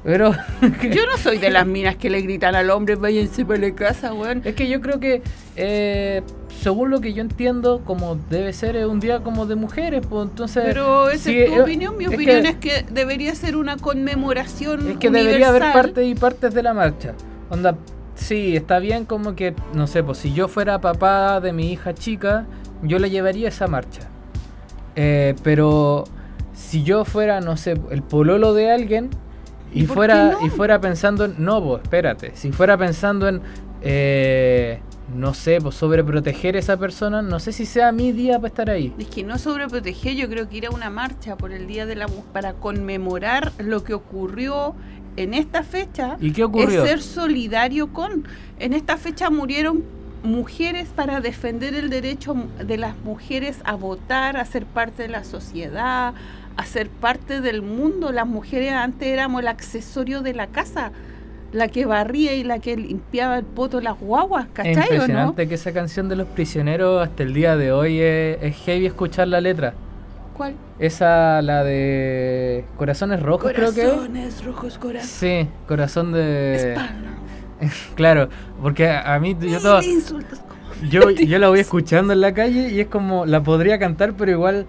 Pero 0.05 0.31
yo 0.61 1.05
no 1.07 1.17
soy 1.17 1.39
de 1.39 1.49
las 1.49 1.65
minas 1.65 1.95
que 1.95 2.11
le 2.11 2.21
gritan 2.21 2.53
al 2.53 2.69
hombre 2.69 2.95
váyanse 2.95 3.43
para 3.43 3.59
la 3.59 3.73
casa, 3.73 4.13
weón. 4.13 4.41
Es 4.45 4.53
que 4.53 4.69
yo 4.69 4.79
creo 4.79 4.99
que, 4.99 5.23
eh, 5.55 6.21
según 6.61 6.91
lo 6.91 7.01
que 7.01 7.13
yo 7.13 7.21
entiendo, 7.21 7.81
como 7.83 8.15
debe 8.29 8.53
ser 8.53 8.75
es 8.75 8.85
un 8.85 8.99
día 8.99 9.21
como 9.21 9.47
de 9.47 9.55
mujeres, 9.55 10.05
pues 10.07 10.29
entonces... 10.29 10.63
Pero 10.63 11.09
esa 11.09 11.31
es 11.31 11.47
tu 11.47 11.59
opinión, 11.59 11.97
mi 11.97 12.05
opinión 12.05 12.45
es 12.45 12.55
que 12.57 12.85
debería 12.91 13.33
ser 13.33 13.55
una 13.55 13.77
conmemoración 13.77 14.91
Es 14.91 14.97
que 14.97 15.09
debería 15.09 15.49
haber 15.49 15.73
partes 15.73 16.05
y 16.05 16.13
partes 16.13 16.53
de 16.53 16.61
la 16.61 16.75
marcha. 16.75 17.13
Onda, 17.49 17.75
Sí, 18.15 18.55
está 18.55 18.79
bien 18.79 19.05
como 19.05 19.35
que, 19.35 19.53
no 19.73 19.87
sé, 19.87 20.03
pues 20.03 20.17
si 20.17 20.33
yo 20.33 20.47
fuera 20.47 20.79
papá 20.79 21.39
de 21.41 21.53
mi 21.53 21.71
hija 21.71 21.93
chica, 21.93 22.45
yo 22.81 22.97
le 22.99 23.09
llevaría 23.09 23.49
esa 23.49 23.67
marcha. 23.67 24.01
Eh, 24.95 25.35
pero 25.43 26.05
si 26.53 26.83
yo 26.83 27.03
fuera, 27.05 27.41
no 27.41 27.57
sé, 27.57 27.79
el 27.91 28.01
pololo 28.01 28.53
de 28.53 28.71
alguien 28.71 29.09
y, 29.73 29.83
¿Y 29.83 29.87
por 29.87 29.97
fuera 29.97 30.31
no? 30.31 30.45
y 30.45 30.49
fuera 30.49 30.79
pensando 30.79 31.25
en 31.25 31.35
no, 31.37 31.61
pues 31.61 31.83
espérate, 31.83 32.31
si 32.35 32.51
fuera 32.53 32.77
pensando 32.77 33.27
en 33.27 33.41
eh, 33.81 34.79
no 35.13 35.33
sé, 35.33 35.59
pues 35.61 35.75
sobreproteger 35.75 36.55
a 36.55 36.59
esa 36.59 36.77
persona, 36.77 37.21
no 37.21 37.39
sé 37.39 37.51
si 37.51 37.65
sea 37.65 37.91
mi 37.91 38.11
día 38.11 38.35
para 38.37 38.47
estar 38.47 38.69
ahí. 38.69 38.93
Es 38.97 39.07
que 39.07 39.23
no 39.23 39.37
sobreproteger, 39.37 40.15
yo 40.15 40.29
creo 40.29 40.49
que 40.49 40.57
ir 40.57 40.65
a 40.67 40.71
una 40.71 40.89
marcha 40.89 41.35
por 41.37 41.51
el 41.51 41.67
Día 41.67 41.85
de 41.85 41.95
la 41.95 42.07
Mujer 42.07 42.25
para 42.33 42.53
conmemorar 42.53 43.51
lo 43.59 43.83
que 43.83 43.93
ocurrió 43.93 44.75
en 45.17 45.33
esta 45.33 45.63
fecha 45.63 46.17
¿Y 46.19 46.31
qué 46.31 46.43
ocurrió? 46.43 46.83
es 46.83 46.89
ser 46.89 47.01
solidario 47.01 47.93
con. 47.93 48.27
En 48.59 48.73
esta 48.73 48.97
fecha 48.97 49.29
murieron 49.29 49.83
mujeres 50.23 50.89
para 50.89 51.21
defender 51.21 51.75
el 51.75 51.89
derecho 51.89 52.35
de 52.59 52.77
las 52.77 52.97
mujeres 52.97 53.59
a 53.63 53.75
votar, 53.75 54.37
a 54.37 54.45
ser 54.45 54.65
parte 54.65 55.03
de 55.03 55.09
la 55.09 55.23
sociedad, 55.23 56.13
a 56.57 56.65
ser 56.65 56.89
parte 56.89 57.41
del 57.41 57.61
mundo. 57.61 58.11
Las 58.11 58.27
mujeres 58.27 58.73
antes 58.73 59.07
éramos 59.07 59.41
el 59.41 59.47
accesorio 59.47 60.21
de 60.21 60.33
la 60.33 60.47
casa, 60.47 60.91
la 61.55 61.67
que 61.69 61.85
barría 61.85 62.33
y 62.33 62.43
la 62.43 62.59
que 62.59 62.75
limpiaba 62.77 63.37
el 63.37 63.45
poto 63.45 63.77
de 63.77 63.83
las 63.83 63.99
guaguas, 63.99 64.45
Es 64.45 64.51
¿cachai 64.53 64.73
o 64.73 64.75
no? 64.75 64.83
impresionante 64.93 65.47
que 65.47 65.55
esa 65.55 65.71
canción 65.73 66.09
de 66.09 66.15
los 66.15 66.27
prisioneros 66.27 67.01
hasta 67.01 67.23
el 67.23 67.33
día 67.33 67.55
de 67.57 67.71
hoy 67.71 67.99
es, 67.99 68.37
es 68.41 68.55
heavy 68.65 68.85
escuchar 68.85 69.27
la 69.27 69.41
letra. 69.41 69.73
¿Cuál? 70.35 70.55
Esa, 70.79 71.41
la 71.41 71.63
de 71.63 72.65
Corazones 72.77 73.21
Rojos, 73.23 73.53
creo 73.53 73.73
que. 73.73 73.81
es. 73.83 73.87
Corazones 73.89 74.43
rojos, 74.45 74.77
corazones. 74.77 75.09
Sí, 75.09 75.47
corazón 75.67 76.11
de. 76.11 76.75
Claro, 77.95 78.27
porque 78.61 78.89
a 78.89 79.17
mí 79.19 79.35
yo 79.39 79.61
todo, 79.61 79.81
insultos 79.81 80.39
como- 80.39 80.89
yo, 80.89 81.09
yo 81.11 81.39
la 81.39 81.47
voy 81.47 81.61
escuchando 81.61 82.11
en 82.11 82.19
la 82.19 82.33
calle 82.33 82.69
y 82.69 82.81
es 82.81 82.87
como 82.87 83.25
la 83.25 83.41
podría 83.41 83.79
cantar, 83.79 84.13
pero 84.13 84.31
igual 84.31 84.65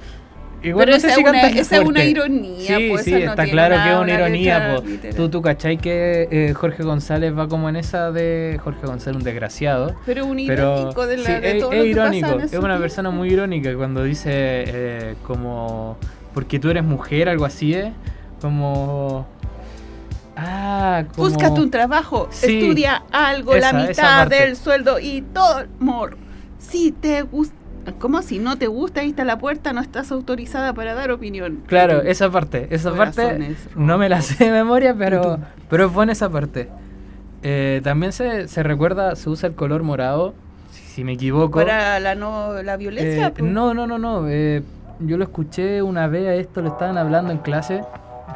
igual 0.71 0.85
Pero 0.87 0.97
no 0.97 1.01
sé 1.01 1.07
esa 1.09 1.15
si 1.17 1.21
es 1.23 1.25
una- 1.29 1.33
cantarla 1.41 1.61
esa 1.61 1.75
es 1.77 1.81
una 1.83 1.91
fuerte. 2.01 2.11
ironía, 2.11 2.77
Sí, 2.79 2.89
pues, 2.91 3.05
sí, 3.05 3.11
no 3.13 3.19
está 3.19 3.45
claro 3.45 3.77
que 3.83 3.91
es 3.93 3.97
una 3.99 4.15
ironía, 4.15 4.81
letra. 4.81 5.11
Tú 5.17 5.29
tú 5.29 5.43
cachai 5.43 5.77
que 5.79 6.29
eh, 6.31 6.53
Jorge 6.55 6.83
González 6.83 7.37
va 7.37 7.49
como 7.49 7.69
en 7.69 7.77
esa 7.77 8.11
de 8.13 8.59
Jorge 8.63 8.87
González 8.87 9.17
un 9.17 9.25
desgraciado. 9.25 9.95
Pero 10.07 10.27
un 10.27 10.37
Pero 10.47 10.77
irónico 10.79 11.07
de, 11.07 11.17
la, 11.19 11.25
sí, 11.25 11.33
de 11.41 11.51
es, 11.53 11.59
todo 11.61 11.73
es 11.73 11.79
lo 11.79 11.85
que 11.85 11.91
irónico, 11.91 12.27
pasa 12.29 12.35
en 12.39 12.45
es 12.45 12.53
una 12.53 12.61
tiempo. 12.61 12.81
persona 12.81 13.11
muy 13.11 13.29
irónica 13.33 13.75
cuando 13.77 14.03
dice 14.05 14.31
eh, 14.33 15.15
como 15.27 15.97
porque 16.35 16.59
tú 16.59 16.71
eres 16.71 16.85
mujer, 16.85 17.29
algo 17.29 17.45
así 17.47 17.73
es, 17.75 17.89
como 18.41 19.27
ah, 20.37 21.05
como 21.15 21.29
Búscate 21.29 21.61
un 21.61 21.71
trabajo, 21.71 22.29
Sí, 22.31 22.59
estudia 22.61 23.03
algo, 23.11 23.55
esa- 23.55 23.73
la 23.73 23.87
mitad 23.89 24.27
del 24.29 24.57
sueldo 24.57 24.99
y 24.99 25.23
todo, 25.23 25.65
amor. 25.81 26.17
Si 26.59 26.93
te 26.93 27.23
gusta, 27.23 27.55
¿cómo 27.99 28.23
si 28.23 28.39
no 28.39 28.57
te 28.59 28.67
gusta? 28.67 29.01
Ahí 29.01 29.11
está 29.11 29.25
la 29.25 29.39
puerta, 29.39 29.73
no 29.73 29.81
estás 29.81 30.11
autorizada 30.13 30.73
para 30.75 30.95
dar 30.95 31.11
opinión. 31.11 31.63
Claro, 31.67 32.03
esa 32.03 32.31
parte, 32.31 32.69
esa 32.71 32.93
parte 32.95 33.23
Corazones 33.23 33.69
no 33.75 33.99
me 33.99 34.09
la 34.09 34.23
sé 34.23 34.45
de 34.45 34.51
memoria, 34.51 34.95
pero 34.97 35.39
pero 35.69 35.87
es 35.87 35.93
buena 35.93 36.13
esa 36.13 36.29
parte. 36.29 36.69
Eh, 37.43 37.81
también 37.85 38.13
se, 38.13 38.49
se 38.49 38.63
recuerda, 38.63 39.15
se 39.17 39.31
usa 39.31 39.49
el 39.49 39.55
color 39.55 39.83
morado, 39.83 40.35
si, 40.71 40.83
si 40.83 41.05
me 41.05 41.13
equivoco. 41.13 41.59
Para 41.59 42.01
la 42.01 42.15
no 42.15 42.63
la 42.63 42.77
violencia. 42.77 43.29
Eh, 43.29 43.43
no, 43.43 43.75
no, 43.75 43.87
no, 43.87 43.99
no. 43.99 44.29
eh, 44.29 44.63
yo 45.01 45.17
lo 45.19 45.25
escuché 45.25 45.83
una 45.83 46.07
vez 46.09 46.27
a 46.27 46.35
esto, 46.35 46.63
lo 46.63 46.69
estaban 46.69 46.97
hablando 46.99 47.33
en 47.33 47.39
clase. 47.39 47.83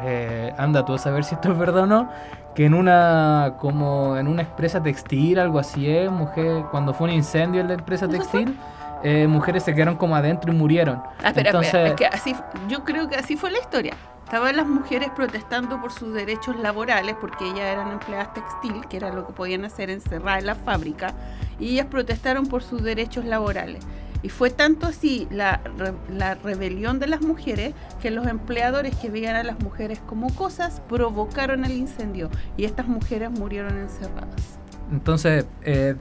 eh, 0.03 0.53
anda 0.57 0.85
tú 0.85 0.93
a 0.93 0.97
saber 0.97 1.23
si 1.23 1.35
esto 1.35 1.51
es 1.51 1.57
verdad 1.57 1.83
o 1.83 1.87
no. 1.87 2.09
Que 2.55 2.65
en 2.65 2.73
una 2.73 3.53
como 3.59 4.17
en 4.17 4.27
una 4.27 4.41
empresa 4.41 4.83
textil, 4.83 5.39
algo 5.39 5.57
así 5.57 5.89
es, 5.89 6.11
mujer, 6.11 6.65
cuando 6.69 6.93
fue 6.93 7.07
un 7.07 7.13
incendio 7.13 7.61
en 7.61 7.69
la 7.69 7.75
empresa 7.75 8.09
textil, 8.09 8.57
eh, 9.03 9.27
mujeres 9.27 9.63
se 9.63 9.73
quedaron 9.73 9.95
como 9.95 10.15
adentro 10.15 10.51
y 10.51 10.55
murieron. 10.55 11.01
Ah, 11.23 11.29
espera, 11.29 11.49
Entonces, 11.49 11.73
espera, 11.73 11.89
es 11.89 11.95
que 11.95 12.05
así, 12.05 12.35
yo 12.67 12.83
creo 12.83 13.07
que 13.07 13.15
así 13.15 13.35
fue 13.35 13.51
la 13.51 13.59
historia. 13.59 13.95
Estaban 14.25 14.55
las 14.55 14.67
mujeres 14.67 15.09
protestando 15.13 15.81
por 15.81 15.91
sus 15.91 16.13
derechos 16.13 16.55
laborales 16.57 17.15
porque 17.19 17.45
ellas 17.45 17.65
eran 17.65 17.91
empleadas 17.91 18.33
textil, 18.33 18.85
que 18.89 18.97
era 18.97 19.11
lo 19.11 19.27
que 19.27 19.33
podían 19.33 19.65
hacer 19.65 19.89
encerradas 19.89 20.39
en 20.39 20.45
la 20.45 20.55
fábrica, 20.55 21.13
y 21.59 21.73
ellas 21.73 21.87
protestaron 21.87 22.47
por 22.47 22.63
sus 22.63 22.81
derechos 22.81 23.25
laborales. 23.25 23.85
Y 24.23 24.29
fue 24.29 24.51
tanto 24.51 24.87
así 24.87 25.27
la, 25.31 25.61
la 26.09 26.35
rebelión 26.35 26.99
de 26.99 27.07
las 27.07 27.21
mujeres 27.21 27.73
que 28.01 28.11
los 28.11 28.27
empleadores 28.27 28.95
que 28.95 29.09
veían 29.09 29.35
a 29.35 29.43
las 29.43 29.59
mujeres 29.59 29.99
como 30.05 30.33
cosas 30.35 30.81
provocaron 30.87 31.65
el 31.65 31.71
incendio 31.71 32.29
y 32.55 32.65
estas 32.65 32.87
mujeres 32.87 33.31
murieron 33.31 33.79
encerradas. 33.79 34.59
Entonces, 34.91 35.45
eh, 35.63 35.95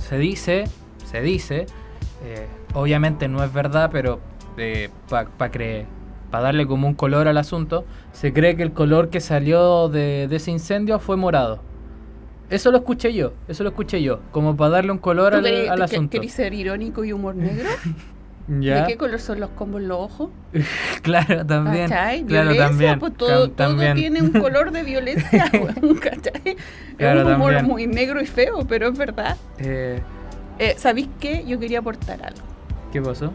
se 0.00 0.18
dice, 0.18 0.64
se 1.04 1.20
dice, 1.20 1.66
eh, 2.24 2.46
obviamente 2.74 3.28
no 3.28 3.42
es 3.44 3.52
verdad, 3.52 3.90
pero 3.92 4.20
para 5.08 5.50
creer, 5.50 5.86
para 6.30 6.44
darle 6.44 6.66
como 6.66 6.86
un 6.88 6.94
color 6.94 7.28
al 7.28 7.38
asunto, 7.38 7.84
se 8.12 8.32
cree 8.32 8.56
que 8.56 8.62
el 8.62 8.72
color 8.72 9.10
que 9.10 9.20
salió 9.20 9.88
de, 9.88 10.26
de 10.28 10.36
ese 10.36 10.50
incendio 10.50 10.98
fue 10.98 11.16
morado. 11.16 11.60
Eso 12.48 12.70
lo 12.70 12.78
escuché 12.78 13.12
yo, 13.12 13.32
eso 13.48 13.64
lo 13.64 13.70
escuché 13.70 14.02
yo, 14.02 14.20
como 14.30 14.56
para 14.56 14.70
darle 14.70 14.92
un 14.92 14.98
color 14.98 15.32
¿Tú 15.32 15.38
al, 15.38 15.44
querés- 15.44 15.68
al 15.68 15.78
que- 15.78 15.84
asunto. 15.84 16.10
querés 16.12 16.32
ser 16.32 16.54
irónico 16.54 17.04
y 17.04 17.12
humor 17.12 17.34
negro? 17.34 17.68
¿Ya? 18.48 18.82
¿De 18.82 18.86
qué 18.86 18.96
color 18.96 19.18
son 19.18 19.40
los 19.40 19.50
combos 19.50 19.82
los 19.82 19.98
ojos? 19.98 20.30
Claro, 21.02 21.44
también. 21.44 21.88
¿Cachai? 21.88 22.22
Claro, 22.24 22.54
también. 22.56 22.98
pues 23.00 23.14
todo, 23.16 23.50
todo 23.50 23.76
tiene 23.94 24.22
un 24.22 24.30
color 24.30 24.70
de 24.70 24.82
violencia, 24.84 25.50
¿cachai? 26.00 26.56
Claro, 26.96 27.20
es 27.20 27.26
un 27.26 27.32
humor 27.34 27.54
también. 27.54 27.66
muy 27.66 27.86
negro 27.88 28.20
y 28.20 28.26
feo, 28.26 28.64
pero 28.68 28.88
es 28.88 28.96
verdad. 28.98 29.36
Eh, 29.58 30.00
Eh, 30.58 30.74
¿Sabéis 30.78 31.08
qué? 31.20 31.44
Yo 31.46 31.58
quería 31.58 31.80
aportar 31.80 32.22
algo. 32.24 32.40
¿Qué 32.92 33.00
pasó? 33.02 33.32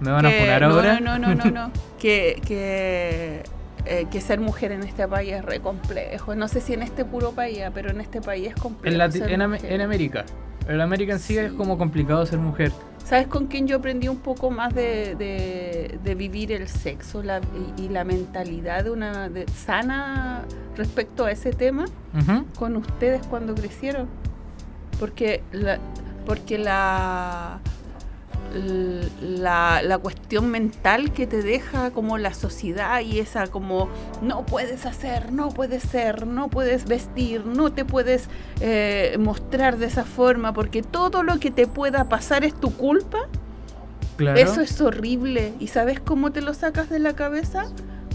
¿Me 0.00 0.10
van 0.10 0.26
a 0.26 0.30
Que- 0.30 0.38
funar 0.40 0.62
no, 0.62 0.68
ahora? 0.68 1.00
No, 1.00 1.18
no, 1.18 1.34
no, 1.34 1.44
no, 1.44 1.50
no. 1.50 1.70
que, 1.98 2.40
que, 2.46 3.42
eh, 3.86 4.06
que 4.10 4.20
ser 4.20 4.40
mujer 4.40 4.72
en 4.72 4.82
este 4.82 5.06
país 5.08 5.32
es 5.32 5.44
re 5.44 5.60
complejo. 5.60 6.34
No 6.34 6.48
sé 6.48 6.60
si 6.60 6.74
en 6.74 6.82
este 6.82 7.04
puro 7.04 7.32
país, 7.32 7.60
pero 7.74 7.90
en 7.90 8.00
este 8.00 8.20
país 8.20 8.48
es 8.48 8.54
complejo. 8.54 8.94
En, 8.94 9.00
Lati- 9.00 9.18
ser 9.18 9.30
en, 9.32 9.42
Am- 9.42 9.54
en 9.62 9.80
América. 9.80 10.24
En 10.68 10.80
América 10.80 11.14
en 11.14 11.18
sí, 11.20 11.36
es 11.38 11.50
Sí. 11.50 11.56
como 11.56 11.76
complicado 11.78 12.24
ser 12.26 12.38
mujer. 12.38 12.70
¿Sabes 13.04 13.26
con 13.26 13.46
quién 13.46 13.66
yo 13.66 13.78
aprendí 13.78 14.08
un 14.08 14.18
poco 14.18 14.50
más 14.50 14.72
de, 14.74 15.16
de- 15.16 15.98
de 16.04 16.14
vivir 16.14 16.52
el 16.52 16.68
sexo 16.68 17.22
la- 17.22 17.40
y, 17.78 17.84
y 17.84 17.88
la 17.88 18.04
mentalidad 18.04 18.84
de 18.84 18.90
una 18.90 19.28
de- 19.30 19.46
sana 19.48 20.42
respecto 20.76 21.24
a 21.24 21.32
ese 21.32 21.52
tema? 21.52 21.86
Ujú. 22.16 22.44
con 22.58 22.76
ustedes 22.76 23.26
cuando 23.26 23.54
crecieron. 23.54 24.06
Porque 24.98 25.42
la, 25.52 25.78
porque 26.26 26.58
la, 26.58 27.58
la, 29.22 29.82
la 29.82 29.98
cuestión 29.98 30.50
mental 30.50 31.12
que 31.12 31.26
te 31.26 31.42
deja 31.42 31.90
como 31.90 32.18
la 32.18 32.34
sociedad 32.34 33.00
y 33.00 33.18
esa 33.20 33.46
como 33.46 33.88
no 34.22 34.44
puedes 34.46 34.86
hacer, 34.86 35.32
no 35.32 35.48
puedes 35.50 35.82
ser, 35.82 36.26
no 36.26 36.48
puedes 36.48 36.84
vestir, 36.86 37.46
no 37.46 37.72
te 37.72 37.84
puedes 37.84 38.28
eh, 38.60 39.16
mostrar 39.18 39.76
de 39.78 39.86
esa 39.86 40.04
forma, 40.04 40.52
porque 40.52 40.82
todo 40.82 41.22
lo 41.22 41.38
que 41.38 41.50
te 41.50 41.66
pueda 41.66 42.08
pasar 42.08 42.44
es 42.44 42.54
tu 42.54 42.72
culpa, 42.74 43.18
Claro. 44.16 44.38
eso 44.38 44.60
es 44.60 44.78
horrible. 44.82 45.54
¿Y 45.60 45.68
sabes 45.68 45.98
cómo 45.98 46.30
te 46.30 46.42
lo 46.42 46.52
sacas 46.52 46.90
de 46.90 46.98
la 46.98 47.14
cabeza? 47.14 47.64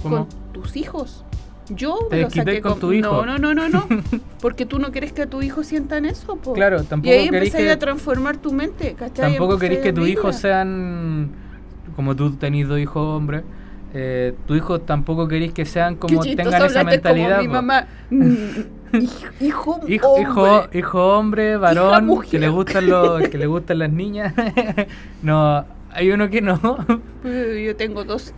¿Cómo? 0.03 0.27
Con 0.27 0.53
tus 0.53 0.75
hijos. 0.77 1.24
Yo 1.69 1.97
Te 2.09 2.21
lo 2.21 2.29
saqué 2.29 2.61
con 2.61 2.79
tu 2.79 2.91
hijo. 2.93 3.25
No, 3.25 3.37
no, 3.37 3.53
no, 3.53 3.53
no, 3.53 3.69
no. 3.69 3.87
Porque 4.41 4.65
tú 4.65 4.77
no 4.79 4.91
quieres 4.91 5.13
que 5.13 5.23
a 5.23 5.27
tu 5.27 5.41
hijo 5.41 5.63
sientan 5.63 6.05
eso, 6.05 6.35
po. 6.35 6.53
Claro, 6.53 6.81
Y 6.81 6.85
tampoco 6.85 7.13
ahí 7.13 7.25
querés 7.29 7.47
empecé 7.47 7.63
que, 7.65 7.71
a 7.71 7.79
transformar 7.79 8.37
tu 8.37 8.51
mente, 8.53 8.93
¿cachai? 8.93 9.31
tampoco 9.31 9.57
querés 9.57 9.79
que 9.79 9.89
abrirla. 9.89 10.09
hijos 10.09 10.35
sean 10.35 11.29
como 11.95 12.15
tú 12.15 12.31
tenés 12.35 12.67
dos 12.67 12.79
hijos 12.79 13.03
hombres. 13.03 13.43
Eh, 13.97 14.33
tu 14.45 14.55
hijo 14.55 14.81
tampoco 14.81 15.27
querés 15.27 15.53
que 15.53 15.65
sean 15.65 15.95
como 15.95 16.21
Qué 16.21 16.35
tengan 16.35 16.63
esa 16.65 16.79
como 16.81 16.91
mentalidad. 16.91 17.41
mi 17.41 17.47
mamá. 17.47 17.87
Hij- 18.11 18.67
hijo, 19.41 19.79
Hijo, 19.87 20.19
hijo, 20.19 20.43
hombre. 20.43 20.79
hijo 20.79 21.17
hombre, 21.17 21.57
varón, 21.57 22.21
que 22.29 22.37
le 22.39 22.49
gustan 22.49 22.87
los, 22.89 23.27
que 23.29 23.37
le 23.37 23.45
gustan 23.47 23.79
las 23.79 23.89
niñas. 23.91 24.33
no, 25.23 25.65
hay 25.91 26.11
uno 26.11 26.29
que 26.29 26.41
no. 26.41 26.59
Yo 27.23 27.75
tengo 27.75 28.03
dos 28.03 28.33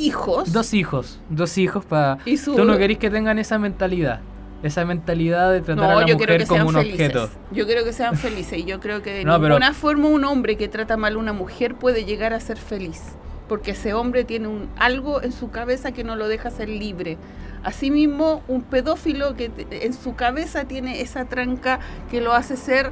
hijos. 0.00 0.52
dos 0.52 0.74
hijos, 0.74 1.18
dos 1.28 1.56
hijos 1.58 1.84
para. 1.84 2.18
Su- 2.42 2.56
Tú 2.56 2.64
no 2.64 2.76
querés 2.78 2.98
que 2.98 3.10
tengan 3.10 3.38
esa 3.38 3.58
mentalidad, 3.58 4.20
esa 4.62 4.84
mentalidad 4.84 5.52
de 5.52 5.60
tratar 5.60 5.84
a 5.84 5.94
No, 5.94 6.00
la 6.00 6.06
yo 6.06 6.16
quiero 6.16 6.32
mujer 6.34 6.48
como 6.48 6.68
un 6.68 6.74
felices. 6.74 7.14
objeto. 7.16 7.30
Yo 7.52 7.66
creo 7.66 7.84
que 7.84 7.92
sean 7.92 8.16
felices 8.16 8.58
y 8.58 8.64
yo 8.64 8.80
creo 8.80 9.02
que 9.02 9.12
de 9.12 9.24
No, 9.24 9.34
pero- 9.40 9.54
ninguna 9.58 9.72
forma 9.74 10.08
un 10.08 10.24
hombre 10.24 10.56
que 10.56 10.68
trata 10.68 10.96
mal 10.96 11.14
a 11.14 11.18
una 11.18 11.32
mujer 11.32 11.74
puede 11.74 12.04
llegar 12.04 12.32
a 12.32 12.40
ser 12.40 12.56
feliz. 12.58 13.00
Porque 13.48 13.72
ese 13.72 13.94
hombre 13.94 14.22
tiene 14.24 14.46
un, 14.46 14.68
algo 14.78 15.22
en 15.22 15.32
su 15.32 15.50
cabeza 15.50 15.90
que 15.90 16.04
no 16.04 16.14
lo 16.14 16.28
deja 16.28 16.50
ser 16.50 16.68
libre. 16.68 17.18
Asimismo, 17.64 18.42
un 18.46 18.62
pedófilo 18.62 19.34
que 19.34 19.50
en 19.70 19.92
su 19.92 20.14
cabeza 20.14 20.64
tiene 20.66 21.00
esa 21.00 21.24
tranca 21.24 21.80
que 22.12 22.20
lo 22.20 22.32
hace 22.32 22.56
ser 22.56 22.90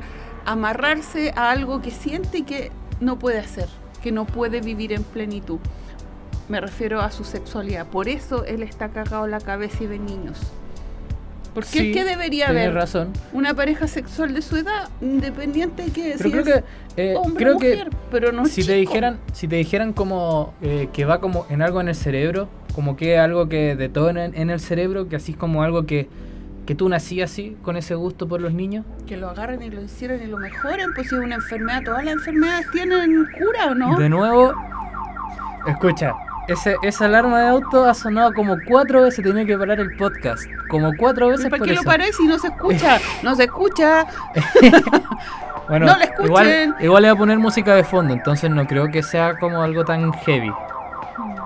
amarrarse 0.53 1.33
a 1.37 1.51
algo 1.51 1.81
que 1.81 1.91
siente 1.91 2.39
y 2.39 2.43
que 2.43 2.73
no 3.01 3.19
puede 3.19 3.39
hacer, 3.39 3.69
que 4.03 4.11
no 4.11 4.25
puede 4.27 4.61
vivir 4.61 4.93
en 4.93 5.05
plenitud. 5.05 5.59
Me 6.49 6.61
refiero 6.61 7.01
a 7.01 7.11
su 7.11 7.25
sexualidad. 7.25 7.87
Por 7.87 8.09
eso 8.09 8.45
él 8.45 8.63
está 8.63 8.89
cagado 8.89 9.27
la 9.27 9.41
cabeza 9.41 9.85
y 9.85 9.87
ve 9.87 9.99
niños. 9.99 10.39
¿Por 11.55 11.65
qué, 11.65 11.71
Sí, 11.81 11.93
¿qué 11.93 12.05
debería 12.05 12.47
Tienes 12.47 12.65
haber? 12.67 12.75
razón. 12.75 13.09
Una 13.33 13.53
pareja 13.55 13.87
sexual 13.89 14.33
de 14.35 14.43
su 14.43 14.57
edad, 14.57 14.89
independiente 15.01 15.85
de 15.85 15.91
que 15.91 16.15
Pero 16.17 16.25
si 16.25 16.31
creo 16.31 16.43
es 16.45 16.65
que, 16.97 17.13
eh, 17.13 17.15
hombre 17.17 17.45
creo 17.45 17.57
o 17.57 17.59
que 17.59 17.71
mujer, 17.71 17.91
pero 18.11 18.33
no 18.33 18.47
si 18.47 18.57
te 18.57 18.63
chico. 18.63 18.75
dijeran, 18.91 19.19
si 19.33 19.49
te 19.49 19.57
dijeran 19.57 19.93
como 19.93 20.55
eh, 20.63 20.89
que 20.93 21.05
va 21.05 21.21
como 21.21 21.47
en 21.51 21.63
algo 21.63 21.81
en 21.81 21.89
el 21.89 21.95
cerebro, 21.95 22.49
como 22.75 22.97
que 22.97 23.19
algo 23.19 23.49
que 23.49 23.75
detona 23.77 24.27
en, 24.27 24.35
en 24.37 24.51
el 24.51 24.61
cerebro, 24.61 25.09
que 25.09 25.17
así 25.17 25.33
es 25.33 25.39
como 25.39 25.63
algo 25.65 25.85
que, 25.85 26.09
que 26.65 26.75
tú 26.77 26.89
nací 26.89 27.23
así, 27.23 27.57
con 27.63 27.77
ese 27.77 27.95
gusto 27.97 28.29
por 28.29 28.41
los 28.41 28.53
niños. 28.53 28.85
Que 29.07 29.17
lo 29.17 29.29
agarren 29.31 29.63
y 29.63 29.71
lo 29.71 29.83
hicieran 29.83 30.23
y 30.23 30.27
lo 30.27 30.37
mejoren, 30.39 30.93
pues 30.95 31.09
si 31.09 31.15
es 31.17 31.21
una 31.21 31.35
enfermedad, 31.37 31.83
todas 31.85 32.05
las 32.05 32.15
enfermedades 32.15 32.71
tienen 32.71 33.27
cura, 33.37 33.71
¿o 33.71 33.75
no? 33.75 33.99
De 33.99 34.09
nuevo, 34.09 34.53
escucha, 35.67 36.13
ese, 36.49 36.77
esa 36.83 37.05
alarma 37.05 37.41
de 37.43 37.49
auto 37.49 37.85
ha 37.85 37.95
sonado 37.95 38.33
como 38.33 38.57
cuatro 38.67 39.03
veces, 39.03 39.25
tenía 39.25 39.45
que 39.45 39.57
parar 39.57 39.81
el 39.81 39.97
podcast. 39.97 40.43
Como 40.71 40.93
cuatro 40.99 41.29
veces 41.29 41.47
¿Para 41.49 41.59
por 41.59 41.69
qué 41.69 41.75
lo 41.75 41.83
paráis 41.83 42.17
si 42.17 42.27
no 42.27 42.39
se 42.39 42.49
escucha? 42.49 42.99
No 43.23 43.35
se 43.35 43.45
escucha. 43.45 44.07
Bueno, 45.69 45.85
No 45.85 45.97
lo 45.99 46.03
escuchen. 46.03 46.25
igual, 46.27 46.77
igual 46.81 47.03
le 47.03 47.09
voy 47.11 47.15
a 47.15 47.19
poner 47.19 47.39
música 47.39 47.75
de 47.75 47.85
fondo, 47.85 48.15
entonces 48.15 48.49
no 48.51 48.67
creo 48.67 48.91
que 48.91 49.03
sea 49.03 49.39
como 49.39 49.61
algo 49.61 49.85
tan 49.85 50.15
heavy. 50.15 50.51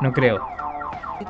No 0.00 0.12
creo. 0.12 0.46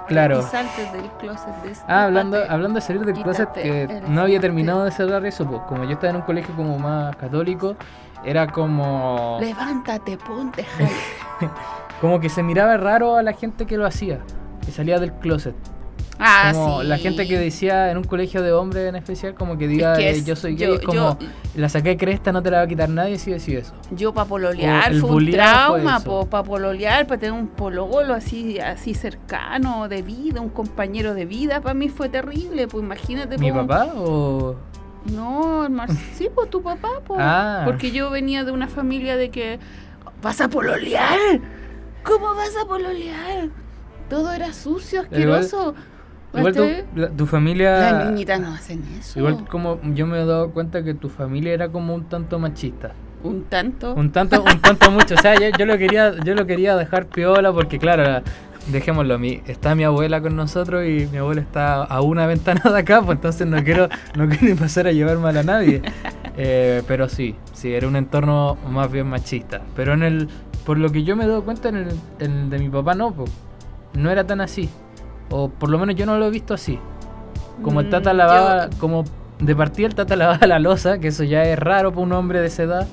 Claro. 0.06 0.42
Del 0.42 1.10
closet 1.18 1.54
de 1.62 1.72
Ah, 1.88 2.04
hablando, 2.04 2.38
hablando 2.48 2.80
de 2.80 2.80
salir 2.82 3.02
del 3.04 3.22
closet, 3.22 3.50
que 3.52 4.02
no 4.08 4.22
había 4.22 4.40
terminado 4.40 4.84
de 4.84 4.90
cerrar 4.90 5.24
eso, 5.24 5.46
pues 5.46 5.62
como 5.68 5.84
yo 5.84 5.92
estaba 5.92 6.10
en 6.10 6.16
un 6.16 6.22
colegio 6.22 6.54
como 6.54 6.78
más 6.78 7.16
católico, 7.16 7.76
era 8.24 8.46
como, 8.46 9.38
Levántate, 9.40 10.16
ponte. 10.18 10.66
como 12.02 12.18
que 12.20 12.28
se 12.28 12.42
miraba 12.42 12.76
raro 12.76 13.16
a 13.16 13.22
la 13.22 13.32
gente 13.32 13.64
que 13.64 13.76
lo 13.78 13.86
hacía, 13.86 14.18
que 14.66 14.72
salía 14.72 14.98
del 14.98 15.12
closet. 15.12 15.54
Ah, 16.18 16.50
Como 16.52 16.82
sí. 16.82 16.86
la 16.88 16.98
gente 16.98 17.26
que 17.26 17.38
decía 17.38 17.90
en 17.90 17.96
un 17.96 18.04
colegio 18.04 18.42
de 18.42 18.52
hombres 18.52 18.88
en 18.88 18.94
especial, 18.96 19.34
como 19.34 19.56
que 19.56 19.66
diga 19.66 19.96
que 19.96 20.08
eh, 20.08 20.10
es- 20.10 20.24
yo 20.24 20.36
soy 20.36 20.56
yo- 20.56 20.74
es 20.74 20.80
como 20.80 20.94
yo- 20.94 21.18
la 21.56 21.68
saqué 21.68 21.96
cresta, 21.96 22.30
no 22.32 22.42
te 22.42 22.50
la 22.50 22.58
va 22.58 22.62
a 22.64 22.66
quitar 22.68 22.88
nadie 22.88 23.18
si 23.18 23.30
decís 23.30 23.54
eso. 23.54 23.72
Yo 23.92 24.12
para 24.12 24.28
pololear 24.28 24.94
fue 24.96 25.10
un 25.10 25.30
trauma, 25.30 26.00
para 26.30 26.42
pololear, 26.44 27.06
para 27.06 27.18
tener 27.20 27.32
un 27.40 27.46
pologolo 27.48 28.14
así, 28.14 28.58
así 28.60 28.94
cercano, 28.94 29.88
de 29.88 30.02
vida, 30.02 30.40
un 30.40 30.48
compañero 30.50 31.14
de 31.14 31.24
vida, 31.24 31.60
para 31.60 31.74
mí 31.74 31.88
fue 31.88 32.08
terrible, 32.08 32.68
pues 32.68 32.84
imagínate. 32.84 33.38
¿Mi 33.38 33.50
papá 33.52 33.92
o...? 33.96 34.56
No, 35.12 35.64
el 35.64 35.70
Mar- 35.70 35.88
sí, 36.14 36.28
pues 36.32 36.50
tu 36.50 36.62
papá, 36.62 36.88
po. 37.04 37.16
Ah. 37.18 37.62
Porque 37.64 37.90
yo 37.90 38.10
venía 38.10 38.44
de 38.44 38.52
una 38.52 38.68
familia 38.68 39.16
de 39.16 39.30
que, 39.30 39.58
¿vas 40.22 40.40
a 40.40 40.48
pololear? 40.48 41.18
¿Cómo 42.04 42.34
vas 42.34 42.50
a 42.62 42.66
pololear? 42.66 43.48
Todo 44.08 44.32
era 44.32 44.52
sucio, 44.52 45.02
asqueroso. 45.02 45.74
Igual 46.34 46.54
tu, 46.54 46.62
¿Viste? 46.64 46.84
la- 46.94 47.08
tu 47.10 47.26
familia... 47.26 47.78
Las 47.92 48.06
niñitas 48.10 48.40
no 48.40 48.52
hacen 48.54 48.82
eso. 48.98 49.18
Igual 49.18 49.46
como 49.48 49.78
yo 49.94 50.06
me 50.06 50.20
he 50.20 50.24
dado 50.24 50.50
cuenta 50.50 50.82
que 50.82 50.94
tu 50.94 51.08
familia 51.08 51.52
era 51.52 51.68
como 51.68 51.94
un 51.94 52.04
tanto 52.04 52.38
machista. 52.38 52.92
Un 53.22 53.44
tanto. 53.44 53.94
Un 53.94 54.10
tanto, 54.10 54.42
un 54.42 54.58
tanto 54.60 54.90
mucho. 54.90 55.14
O 55.14 55.18
sea, 55.18 55.34
yo, 55.34 55.48
yo 55.56 55.66
lo 55.66 55.76
quería, 55.78 56.14
yo 56.24 56.34
lo 56.34 56.46
quería 56.46 56.74
dejar 56.76 57.06
piola 57.06 57.52
porque 57.52 57.78
claro, 57.78 58.02
la- 58.02 58.22
dejémoslo, 58.68 59.18
mi, 59.18 59.42
está 59.46 59.74
mi 59.74 59.84
abuela 59.84 60.20
con 60.22 60.34
nosotros 60.34 60.84
y 60.86 61.06
mi 61.12 61.18
abuela 61.18 61.40
está 61.42 61.84
a 61.84 62.00
una 62.00 62.26
ventana 62.26 62.62
de 62.72 62.78
acá, 62.78 63.02
pues 63.02 63.16
entonces 63.16 63.46
no 63.46 63.62
quiero, 63.62 63.88
no 64.16 64.28
quiero 64.28 64.56
pasar 64.56 64.86
a 64.86 64.92
llevar 64.92 65.18
mal 65.18 65.36
a 65.36 65.42
nadie. 65.42 65.82
Eh, 66.36 66.82
pero 66.88 67.08
sí, 67.10 67.36
sí, 67.52 67.74
era 67.74 67.86
un 67.86 67.96
entorno 67.96 68.56
más 68.70 68.90
bien 68.90 69.06
machista. 69.06 69.60
Pero 69.76 69.92
en 69.92 70.02
el, 70.02 70.28
por 70.64 70.78
lo 70.78 70.90
que 70.90 71.02
yo 71.04 71.16
me 71.16 71.24
he 71.24 71.28
dado 71.28 71.42
cuenta 71.44 71.68
en 71.68 71.76
el, 71.76 71.88
en 72.18 72.32
el 72.32 72.50
de 72.50 72.58
mi 72.58 72.68
papá 72.68 72.94
no, 72.94 73.12
pues, 73.12 73.30
no 73.94 74.10
era 74.10 74.24
tan 74.26 74.40
así. 74.40 74.68
O 75.30 75.48
por 75.48 75.70
lo 75.70 75.78
menos 75.78 75.94
yo 75.96 76.06
no 76.06 76.18
lo 76.18 76.26
he 76.26 76.30
visto 76.30 76.54
así. 76.54 76.78
Como 77.62 77.80
el 77.80 77.90
tata 77.90 78.12
Mm, 78.12 78.16
lavaba, 78.16 78.70
yo- 78.70 78.78
como 78.78 79.04
de 79.38 79.56
partida 79.56 79.86
el 79.86 79.94
tata 79.94 80.16
lavaba 80.16 80.46
la 80.46 80.58
losa, 80.58 80.98
que 80.98 81.08
eso 81.08 81.24
ya 81.24 81.42
es 81.44 81.58
raro 81.58 81.90
para 81.90 82.02
un 82.02 82.12
hombre 82.12 82.40
de 82.40 82.46
esa 82.46 82.62
edad. 82.64 82.88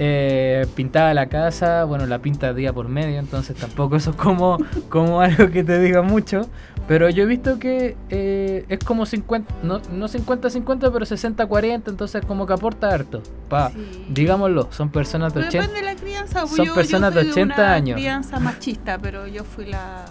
Eh, 0.00 0.64
pintaba 0.76 1.12
la 1.14 1.26
casa, 1.26 1.82
bueno, 1.84 2.06
la 2.06 2.20
pinta 2.20 2.52
día 2.54 2.72
por 2.72 2.88
medio, 2.88 3.18
entonces 3.18 3.56
tampoco 3.56 3.96
eso 3.96 4.10
es 4.10 4.16
como, 4.16 4.58
como 4.88 5.20
algo 5.20 5.50
que 5.50 5.64
te 5.64 5.78
diga 5.80 6.02
mucho. 6.02 6.42
Pero 6.88 7.10
yo 7.10 7.24
he 7.24 7.26
visto 7.26 7.58
que 7.58 7.96
eh, 8.08 8.64
es 8.70 8.78
como 8.78 9.04
50, 9.04 9.54
no, 9.62 9.80
no 9.92 10.08
50-50, 10.08 10.90
pero 10.90 11.04
60-40, 11.04 11.82
entonces 11.88 12.24
como 12.24 12.46
que 12.46 12.54
aporta 12.54 12.88
harto. 12.88 13.22
Pa, 13.50 13.70
Sí. 13.70 14.06
digámoslo, 14.08 14.68
son 14.72 14.88
personas 14.90 15.34
de 15.34 15.40
Pero 15.40 15.48
80. 15.48 15.66
depende 15.68 15.86
de 15.86 15.94
la 15.94 16.00
crianza. 16.00 16.40
pues 16.40 16.56
son 16.56 16.64
yo, 16.66 16.74
personas 16.74 17.12
yo 17.12 17.18
de 17.20 17.24
fui 17.26 17.32
80 17.42 17.54
una 17.62 17.72
años. 17.74 17.94
crianza 17.96 18.40
machista, 18.40 18.98
pero 18.98 19.26
yo 19.26 19.44
fui 19.44 19.66
la, 19.66 20.06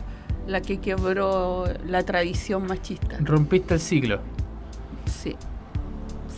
la 0.47 0.61
que 0.61 0.80
quebró 0.80 1.65
la 1.88 2.03
tradición 2.03 2.67
machista. 2.67 3.17
Rompiste 3.21 3.73
el 3.73 3.80
siglo. 3.80 4.19
Sí. 5.05 5.36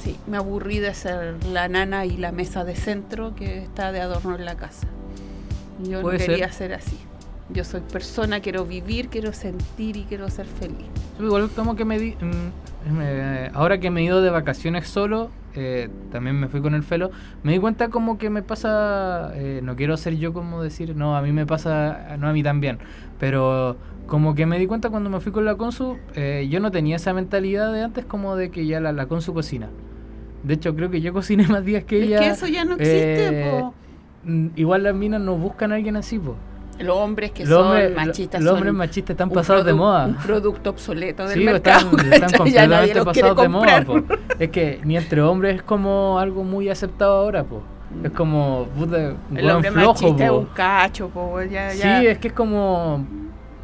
Sí, 0.01 0.15
me 0.27 0.37
aburrí 0.37 0.79
de 0.79 0.93
ser 0.93 1.35
la 1.47 1.67
nana 1.67 2.05
y 2.05 2.15
la 2.15 2.31
mesa 2.31 2.63
de 2.63 2.77
centro 2.77 3.35
que 3.35 3.57
está 3.61 3.91
de 3.91 3.99
adorno 3.99 4.35
en 4.37 4.45
la 4.45 4.55
casa. 4.55 4.87
Yo 5.83 5.97
no 5.97 6.01
Puede 6.03 6.19
ser. 6.19 6.27
quería 6.29 6.49
ser 6.53 6.73
así. 6.73 6.97
Yo 7.51 7.63
soy 7.63 7.81
persona, 7.81 8.41
quiero 8.41 8.65
vivir, 8.65 9.09
quiero 9.09 9.33
sentir 9.33 9.97
y 9.97 10.03
quiero 10.03 10.29
ser 10.29 10.45
feliz. 10.45 10.85
Igual 11.19 11.49
como 11.55 11.75
que 11.75 11.83
me 11.83 11.97
di... 11.97 12.11
mm, 12.21 12.93
me- 12.97 13.49
ahora 13.53 13.79
que 13.79 13.89
me 13.89 14.01
he 14.01 14.03
ido 14.03 14.21
de 14.21 14.29
vacaciones 14.29 14.87
solo, 14.87 15.31
eh, 15.55 15.89
también 16.11 16.39
me 16.39 16.47
fui 16.47 16.61
con 16.61 16.75
el 16.75 16.83
felo, 16.83 17.09
me 17.41 17.53
di 17.53 17.59
cuenta 17.59 17.89
como 17.89 18.19
que 18.19 18.29
me 18.29 18.43
pasa... 18.43 19.31
eh, 19.35 19.61
no 19.63 19.75
quiero 19.75 19.97
ser 19.97 20.17
yo 20.17 20.31
como 20.31 20.61
decir, 20.61 20.95
no, 20.95 21.17
a 21.17 21.21
mí 21.23 21.31
me 21.31 21.47
pasa, 21.47 22.15
no 22.19 22.27
a 22.29 22.33
mí 22.33 22.43
también, 22.43 22.77
pero 23.19 23.77
como 24.05 24.35
que 24.35 24.45
me 24.45 24.59
di 24.59 24.67
cuenta 24.67 24.89
cuando 24.91 25.09
me 25.09 25.19
fui 25.19 25.31
con 25.31 25.45
la 25.45 25.55
Consu, 25.55 25.97
eh, 26.15 26.47
yo 26.51 26.59
no 26.59 26.69
tenía 26.71 26.97
esa 26.97 27.13
mentalidad 27.13 27.73
de 27.73 27.81
antes 27.83 28.05
como 28.05 28.35
de 28.35 28.51
que 28.51 28.67
ya 28.67 28.79
la, 28.79 28.91
la 28.91 29.07
Consu 29.07 29.33
cocina. 29.33 29.69
De 30.43 30.53
hecho, 30.53 30.75
creo 30.75 30.89
que 30.91 31.01
yo 31.01 31.13
cociné 31.13 31.47
más 31.47 31.65
días 31.65 31.83
que 31.83 31.97
es 31.99 32.05
ella. 32.09 32.19
que 32.19 32.27
eso 32.29 32.45
ya 32.47 32.63
no 32.63 32.75
existe, 32.75 33.27
eh, 33.41 33.59
po. 33.59 33.73
mm, 34.23 34.47
Igual 34.55 34.83
las 34.83 34.93
minas 34.95 35.19
no 35.21 35.35
buscan 35.35 35.71
a 35.71 35.75
alguien 35.75 35.95
así, 35.95 36.19
po. 36.19 36.35
Los 36.79 36.95
hombres 36.97 37.31
que 37.31 37.45
Los 37.45 37.59
son 37.65 37.95
machistas 37.95 38.41
los 38.41 38.53
hombres 38.53 38.73
machistas 38.73 39.11
están 39.13 39.29
pasados 39.29 39.65
de 39.65 39.73
moda. 39.73 40.05
Un 40.07 40.15
producto 40.15 40.69
obsoleto 40.69 41.27
del 41.27 41.37
Sí, 41.39 41.43
mercado. 41.45 41.89
están, 41.91 42.13
están 42.13 42.31
completamente 42.37 43.03
pasados 43.05 43.37
de 43.41 43.49
moda, 43.49 43.81
po. 43.85 43.95
Es 44.39 44.49
que 44.49 44.79
ni 44.83 44.97
entre 44.97 45.21
hombres 45.21 45.57
es 45.57 45.61
como 45.63 46.17
algo 46.19 46.43
muy 46.43 46.69
aceptado 46.69 47.17
ahora, 47.17 47.43
po. 47.43 47.61
Es 48.03 48.11
como, 48.11 48.67
puta, 48.77 49.13
El 49.35 49.49
hombre 49.49 49.71
flojo, 49.71 49.93
machista 49.93 50.25
es 50.25 50.31
un 50.31 50.45
cacho, 50.45 51.09
po. 51.09 51.41
Ya, 51.41 51.73
ya. 51.73 51.99
Sí, 52.01 52.07
es 52.07 52.17
que 52.19 52.27
es 52.29 52.33
como, 52.33 53.03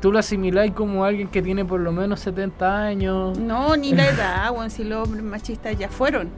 tú 0.02 0.12
lo 0.12 0.20
asimiláis 0.20 0.72
como 0.74 1.06
alguien 1.06 1.28
que 1.28 1.42
tiene 1.42 1.64
por 1.64 1.80
lo 1.80 1.92
menos 1.92 2.20
70 2.22 2.78
años. 2.84 3.38
No, 3.40 3.78
ni 3.78 3.94
la 3.94 4.08
edad, 4.10 4.52
weón, 4.52 4.70
si 4.72 4.84
los 4.84 5.08
hombres 5.08 5.24
machistas 5.24 5.78
ya 5.78 5.90
fueron. 5.90 6.30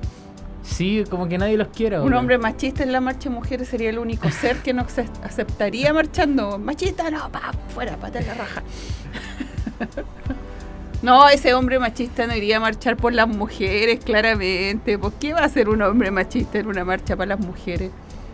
Sí, 0.70 1.04
como 1.10 1.28
que 1.30 1.38
nadie 1.38 1.56
los 1.58 1.70
quiera. 1.70 2.02
Un 2.02 2.14
hombre 2.14 2.38
machista 2.38 2.84
en 2.84 2.92
la 2.92 3.00
marcha 3.02 3.30
de 3.30 3.36
mujeres 3.36 3.68
sería 3.70 3.90
el 3.90 3.98
único 3.98 4.30
ser 4.30 4.58
que 4.58 4.74
no 4.74 4.82
ace- 4.84 5.10
aceptaría 5.24 5.94
marchando. 5.94 6.60
Machista, 6.60 7.10
no, 7.10 7.30
pa, 7.32 7.54
fuera, 7.74 7.96
pata 7.96 8.20
la 8.22 8.34
raja. 8.34 8.64
No, 11.04 11.30
ese 11.30 11.54
hombre 11.54 11.78
machista 11.78 12.26
no 12.26 12.36
iría 12.36 12.58
a 12.58 12.60
marchar 12.60 12.98
por 12.98 13.14
las 13.14 13.28
mujeres, 13.28 14.04
claramente. 14.04 14.98
¿Por 14.98 15.14
qué 15.14 15.32
va 15.34 15.42
a 15.44 15.50
ser 15.50 15.70
un 15.70 15.84
hombre 15.84 16.10
machista 16.10 16.58
en 16.58 16.66
una 16.66 16.84
marcha 16.84 17.16
para 17.16 17.36
las 17.36 17.40
mujeres 17.40 17.92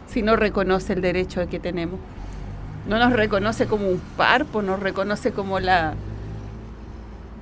si 0.07 0.21
no 0.21 0.37
reconoce 0.37 0.93
el 0.93 1.01
derecho 1.01 1.45
que 1.49 1.59
tenemos? 1.59 1.99
No 2.87 2.97
nos 2.99 3.11
reconoce 3.11 3.65
como 3.65 3.89
un 3.89 3.99
par, 4.15 4.45
pues 4.45 4.65
nos 4.65 4.79
reconoce 4.79 5.33
como 5.33 5.59
la, 5.59 5.95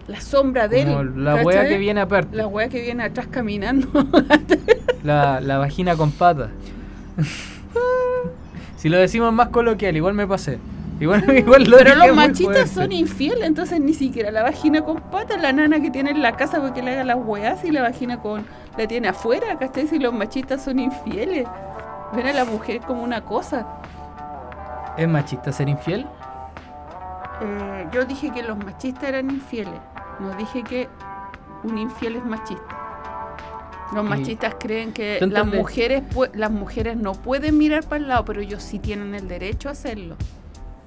la 0.07 0.21
sombra 0.21 0.67
de 0.67 0.85
Como 0.85 1.01
él. 1.01 1.23
la 1.23 1.67
que 1.67 1.77
viene 1.77 2.01
aparte. 2.01 2.35
La 2.35 2.47
wea 2.47 2.67
que 2.67 2.81
viene 2.81 3.03
atrás 3.03 3.27
caminando. 3.29 3.87
La, 5.03 5.39
la 5.39 5.57
vagina 5.57 5.95
con 5.95 6.11
patas. 6.11 6.49
si 8.77 8.89
lo 8.89 8.97
decimos 8.97 9.33
más 9.33 9.49
coloquial, 9.49 9.95
igual 9.95 10.13
me 10.13 10.27
pasé. 10.27 10.59
Igual, 11.01 11.23
igual 11.37 11.63
lo 11.63 11.77
Pero 11.77 11.95
los 11.95 12.15
machistas 12.15 12.69
son 12.69 12.91
infieles, 12.91 13.43
entonces 13.43 13.79
ni 13.81 13.95
siquiera 13.95 14.29
la 14.29 14.43
vagina 14.43 14.81
con 14.83 14.97
patas, 14.97 15.41
la 15.41 15.51
nana 15.51 15.81
que 15.81 15.89
tiene 15.89 16.11
en 16.11 16.21
la 16.21 16.35
casa 16.35 16.61
porque 16.61 16.83
le 16.83 16.91
haga 16.91 17.03
las 17.03 17.17
weas 17.17 17.65
y 17.65 17.71
la 17.71 17.81
vagina 17.81 18.21
con 18.21 18.45
la 18.77 18.87
tiene 18.87 19.07
afuera, 19.07 19.57
¿cachai? 19.57 19.87
Si 19.87 19.97
los 19.97 20.13
machistas 20.13 20.63
son 20.63 20.79
infieles. 20.79 21.47
Ven 22.13 22.27
a 22.27 22.33
la 22.33 22.45
mujer 22.45 22.81
como 22.81 23.03
una 23.03 23.21
cosa. 23.21 23.65
¿Es 24.95 25.07
machista 25.07 25.51
ser 25.51 25.69
infiel? 25.69 26.05
Eh, 27.41 27.87
yo 27.91 28.05
dije 28.05 28.31
que 28.31 28.43
los 28.43 28.57
machistas 28.57 29.05
eran 29.05 29.31
infieles, 29.31 29.79
no 30.19 30.35
dije 30.35 30.61
que 30.61 30.87
un 31.63 31.77
infiel 31.79 32.17
es 32.17 32.25
machista. 32.25 32.90
Los 33.93 34.05
machistas 34.05 34.55
creen 34.59 34.93
que 34.93 35.17
¿Tú 35.19 35.27
las 35.27 35.45
mujeres, 35.45 36.03
las 36.33 36.51
mujeres 36.51 36.95
no 36.95 37.13
pueden 37.13 37.57
mirar 37.57 37.83
para 37.83 37.97
el 37.97 38.07
lado, 38.07 38.25
pero 38.25 38.41
ellos 38.41 38.63
sí 38.63 38.79
tienen 38.79 39.15
el 39.15 39.27
derecho 39.27 39.69
a 39.69 39.73
hacerlo. 39.73 40.15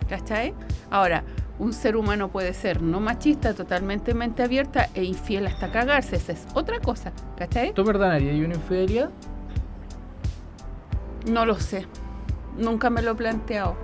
¿Cachai? 0.09 0.55
Ahora, 0.91 1.25
un 1.59 1.73
ser 1.73 1.97
humano 1.97 2.29
puede 2.29 2.53
ser 2.55 2.83
no 2.83 3.01
machista, 3.01 3.55
totalmente 3.55 4.15
mente 4.15 4.43
abierta 4.43 4.89
e 4.95 5.05
infiel 5.05 5.47
hasta 5.47 5.71
cagarse. 5.71 6.17
Esa 6.17 6.33
es 6.33 6.47
otra 6.55 6.81
cosa. 6.81 7.13
¿Cachai? 7.37 7.73
¿Tú 7.75 7.85
perdonarías 7.85 8.35
una 8.37 8.55
infidelidad? 8.55 9.11
No 11.27 11.47
lo 11.47 11.59
sé. 11.59 11.87
Nunca 12.57 12.91
me 12.91 13.03
lo 13.03 13.13
he 13.13 13.15
planteado. 13.15 13.77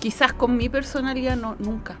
Quizás 0.00 0.32
con 0.32 0.56
mi 0.56 0.68
personalidad 0.68 1.36
no, 1.36 1.56
nunca. 1.58 1.96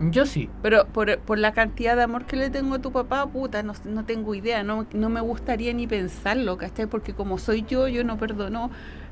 Yo 0.00 0.26
sí. 0.26 0.50
Pero 0.62 0.86
por, 0.86 1.18
por 1.20 1.38
la 1.38 1.52
cantidad 1.52 1.96
de 1.96 2.02
amor 2.02 2.26
que 2.26 2.36
le 2.36 2.50
tengo 2.50 2.74
a 2.74 2.78
tu 2.80 2.92
papá, 2.92 3.26
puta, 3.26 3.62
no, 3.62 3.72
no 3.84 4.04
tengo 4.04 4.34
idea, 4.34 4.62
no, 4.62 4.86
no 4.92 5.08
me 5.08 5.20
gustaría 5.22 5.72
ni 5.72 5.86
pensarlo, 5.86 6.58
¿cachai? 6.58 6.86
Porque 6.86 7.14
como 7.14 7.38
soy 7.38 7.64
yo, 7.66 7.88
yo 7.88 8.04
no 8.04 8.18
perdono 8.18 8.70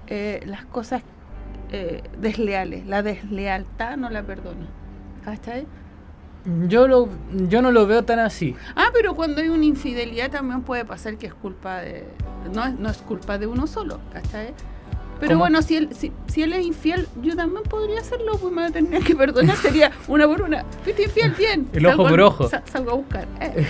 eh, 0.08 0.42
las 0.46 0.64
cosas 0.66 1.02
eh, 1.72 2.02
desleales. 2.20 2.86
La 2.86 3.02
deslealtad 3.02 3.96
no 3.96 4.10
la 4.10 4.22
perdono, 4.24 4.66
¿cachai? 5.24 5.66
Yo, 6.68 6.86
lo, 6.86 7.08
yo 7.48 7.62
no 7.62 7.70
lo 7.72 7.86
veo 7.86 8.04
tan 8.04 8.18
así. 8.18 8.54
Ah, 8.76 8.88
pero 8.92 9.14
cuando 9.14 9.40
hay 9.40 9.48
una 9.48 9.64
infidelidad 9.64 10.30
también 10.30 10.60
puede 10.60 10.84
pasar 10.84 11.16
que 11.16 11.26
es 11.28 11.32
culpa 11.34 11.78
de... 11.80 12.04
No, 12.54 12.66
es- 12.66 12.78
no 12.78 12.90
es 12.90 12.98
culpa 12.98 13.38
de 13.38 13.46
uno 13.46 13.66
solo, 13.66 14.00
¿cachai? 14.12 14.52
Pero 15.26 15.36
¿Cómo? 15.36 15.40
bueno, 15.40 15.62
si 15.62 15.76
él, 15.76 15.88
si, 15.98 16.12
si 16.26 16.42
él 16.42 16.52
es 16.52 16.64
infiel, 16.66 17.08
yo 17.22 17.34
también 17.36 17.62
podría 17.64 18.00
hacerlo, 18.00 18.36
pues 18.40 18.52
me 18.52 18.70
tendría 18.70 19.00
que 19.00 19.14
perdonar, 19.16 19.56
sería 19.56 19.90
una 20.08 20.26
por 20.26 20.42
una. 20.42 20.64
Fuiste 20.82 21.04
infiel, 21.04 21.32
bien. 21.32 21.68
El 21.72 21.86
ojo 21.86 21.90
Salgo 21.96 22.06
a- 22.06 22.10
por 22.10 22.20
ojo. 22.20 22.48
sa- 22.48 22.62
salgo 22.70 22.90
a 22.90 22.94
buscar. 22.94 23.26
eh. 23.40 23.66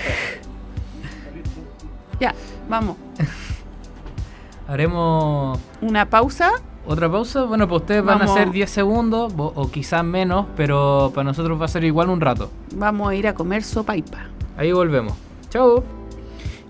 ya, 2.21 2.35
vamos. 2.69 2.97
Haremos 4.69 5.59
Una 5.83 6.09
pausa. 6.09 6.53
otra 6.87 7.11
pausa. 7.11 7.45
Bueno, 7.45 7.67
para 7.67 7.77
ustedes 7.77 8.05
van 8.05 8.23
a 8.23 8.29
ser 8.29 8.51
10 8.51 8.71
segundos 8.71 9.33
o, 9.37 9.53
o 9.55 9.71
quizás 9.71 10.03
menos, 10.05 10.47
pero 10.57 11.13
para 11.15 11.25
nosotros 11.25 11.61
va 11.61 11.67
a 11.67 11.69
ser 11.69 11.85
igual 11.85 12.09
un 12.09 12.21
rato. 12.21 12.51
Vamos 12.75 13.11
a 13.11 13.15
ir 13.15 13.27
a 13.29 13.35
comer 13.35 13.63
sopa 13.63 13.97
y 13.97 14.03
pa. 14.03 14.27
Ahí 14.57 14.73
volvemos. 14.73 15.13
Chao. 15.51 15.85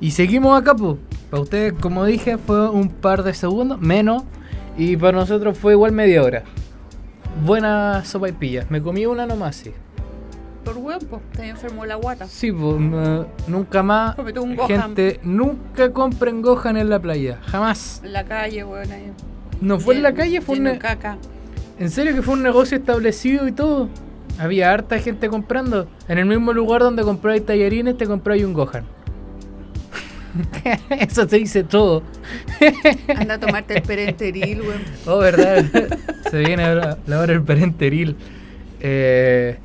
Y 0.01 0.11
seguimos 0.11 0.61
acá, 0.61 0.75
pues. 0.75 0.97
Para 1.31 1.43
ustedes, 1.43 1.73
como 1.81 2.05
dije, 2.05 2.37
fue 2.39 2.69
un 2.69 2.89
par 2.89 3.23
de 3.23 3.33
segundos, 3.35 3.81
menos. 3.81 4.25
Y 4.77 4.97
para 4.97 5.19
nosotros 5.19 5.57
fue 5.57 5.73
igual 5.73 5.93
media 5.93 6.23
hora. 6.23 6.43
Buena 7.45 8.05
sopa 8.05 8.29
y 8.29 8.33
pillas. 8.33 8.71
Me 8.71 8.81
comí 8.83 9.07
una 9.07 9.27
nomás, 9.27 9.57
sí. 9.57 9.73
Por 10.65 10.79
huevo, 10.79 11.01
pues, 11.11 11.23
te 11.37 11.49
enfermó 11.49 11.85
la 11.85 11.97
guata. 11.97 12.27
Sí, 12.27 12.51
pues, 12.51 12.81
no- 12.81 13.27
nunca 13.47 13.83
más. 13.83 14.17
Un 14.19 14.57
Gohan. 14.57 14.69
Gente, 14.83 15.21
nunca 15.23 15.93
compren 15.93 16.41
Gohan 16.43 16.77
en 16.77 16.89
la 16.89 16.99
playa. 17.01 17.39
Jamás. 17.47 18.01
En 18.03 18.13
la 18.13 18.25
calle, 18.25 18.65
weón. 18.65 18.91
ahí. 18.91 19.13
No 19.61 19.79
fue 19.79 19.97
en 19.97 20.03
la 20.03 20.15
calle, 20.15 20.41
fue 20.41 20.59
un 20.59 20.77
caca. 20.79 21.19
En 21.79 21.91
serio 21.91 22.15
que 22.15 22.23
fue 22.23 22.35
un 22.35 22.43
negocio 22.43 22.77
establecido 22.79 23.47
y 23.49 23.53
todo. 23.53 23.89
Había 24.39 24.73
harta 24.73 24.99
gente 24.99 25.29
comprando. 25.29 25.87
En 26.09 26.19
el 26.19 26.27
mismo 26.27 26.53
lugar 26.53 26.81
donde 26.83 27.03
compráis 27.03 27.45
tallarines, 27.45 27.97
te 27.97 28.07
compráis 28.07 28.45
un 28.45 28.53
Gohan. 28.55 28.85
Eso 30.91 31.27
te 31.27 31.37
dice 31.37 31.65
todo. 31.65 32.03
Anda 33.17 33.35
a 33.35 33.39
tomarte 33.41 33.77
el 33.77 33.83
perenteril, 33.83 34.63
weón. 34.63 34.83
Oh, 35.07 35.19
verdad. 35.19 35.65
Se 36.31 36.39
viene 36.39 36.65
ahora 36.65 36.99
la 37.07 37.19
hora 37.21 37.33
del 37.33 37.43
parenteril. 37.43 38.17
Eh, 38.81 39.59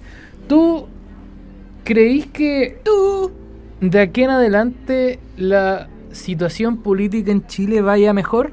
¿Tú 0.48 0.88
creís 1.84 2.28
que 2.28 2.80
Tú. 2.84 3.32
de 3.82 4.00
aquí 4.00 4.24
en 4.24 4.30
adelante 4.32 5.20
la 5.38 5.88
situación 6.12 6.78
política 6.78 7.32
en 7.32 7.46
Chile 7.48 7.82
vaya 7.82 8.14
mejor? 8.14 8.52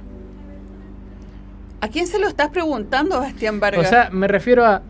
¿A 1.81 1.89
quién 1.89 2.07
se 2.07 2.19
lo 2.19 2.27
estás 2.27 2.49
preguntando, 2.51 3.21
Bastián 3.21 3.57
O 3.57 3.61
Vargas? 3.61 3.89
sea, 3.89 4.11
me 4.11 4.27
refiero 4.29 4.65
a. 4.65 4.83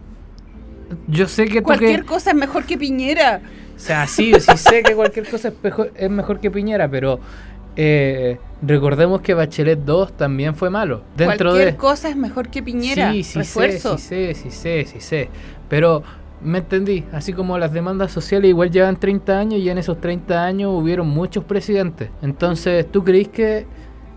Yo 1.08 1.26
sé 1.26 1.46
que 1.46 1.58
tú 1.60 1.64
Cualquier 1.64 2.00
que. 2.02 2.06
cosa 2.06 2.30
es 2.30 2.36
mejor 2.36 2.64
que 2.64 2.78
Piñera. 2.78 3.40
O 3.76 3.78
sea, 3.78 4.06
sí, 4.06 4.32
sí 4.40 4.56
sé 4.56 4.82
que 4.82 4.94
cualquier 4.94 5.28
cosa 5.28 5.48
es 5.48 5.54
mejor, 5.62 5.92
es 5.94 6.10
mejor 6.10 6.40
que 6.40 6.50
Piñera, 6.50 6.88
pero 6.90 7.20
eh, 7.76 8.38
recordemos 8.62 9.20
que 9.20 9.34
Bachelet 9.34 9.78
2 9.80 10.16
también 10.16 10.54
fue 10.54 10.70
malo. 10.70 11.02
Dentro 11.16 11.50
Cualquier 11.50 11.72
de. 11.72 11.76
cosa 11.76 12.08
es 12.08 12.16
mejor 12.16 12.48
que 12.48 12.62
Piñera. 12.62 13.12
Sí, 13.12 13.22
sí 13.22 13.38
Refuerzo. 13.38 13.98
sé, 13.98 14.34
sí 14.34 14.50
sé, 14.50 14.50
sí 14.50 14.50
sé, 14.50 14.84
sí 14.86 15.00
sé. 15.00 15.28
Pero 15.68 16.02
me 16.42 16.58
entendí, 16.58 17.04
así 17.12 17.32
como 17.32 17.58
las 17.58 17.72
demandas 17.72 18.12
sociales 18.12 18.48
igual 18.48 18.70
llevan 18.70 18.96
30 18.98 19.38
años 19.38 19.60
y 19.60 19.68
en 19.68 19.78
esos 19.78 20.00
30 20.00 20.42
años 20.44 20.70
hubieron 20.72 21.08
muchos 21.08 21.44
presidentes. 21.44 22.08
Entonces, 22.22 22.90
¿tú 22.90 23.04
creís 23.04 23.28
que 23.28 23.66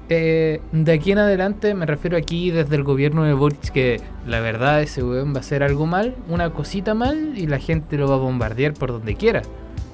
eh, 0.10 0.60
de 0.72 0.92
aquí 0.92 1.12
en 1.12 1.20
adelante, 1.20 1.74
me 1.76 1.86
refiero 1.86 2.18
aquí 2.18 2.50
desde 2.50 2.76
el 2.76 2.84
gobierno 2.84 3.24
de 3.24 3.34
Boric, 3.34 3.70
que 3.70 4.02
la 4.26 4.40
verdad 4.40 4.82
ese 4.82 5.04
weón 5.04 5.34
va 5.34 5.38
a 5.38 5.40
hacer 5.42 5.62
algo 5.62 5.86
mal, 5.86 6.16
una 6.28 6.50
cosita 6.50 6.96
mal 6.96 7.38
y 7.38 7.46
la 7.46 7.60
gente 7.60 7.96
lo 7.98 8.08
va 8.08 8.16
a 8.16 8.18
bombardear 8.18 8.74
por 8.74 8.92
donde 8.92 9.16
quiera? 9.16 9.44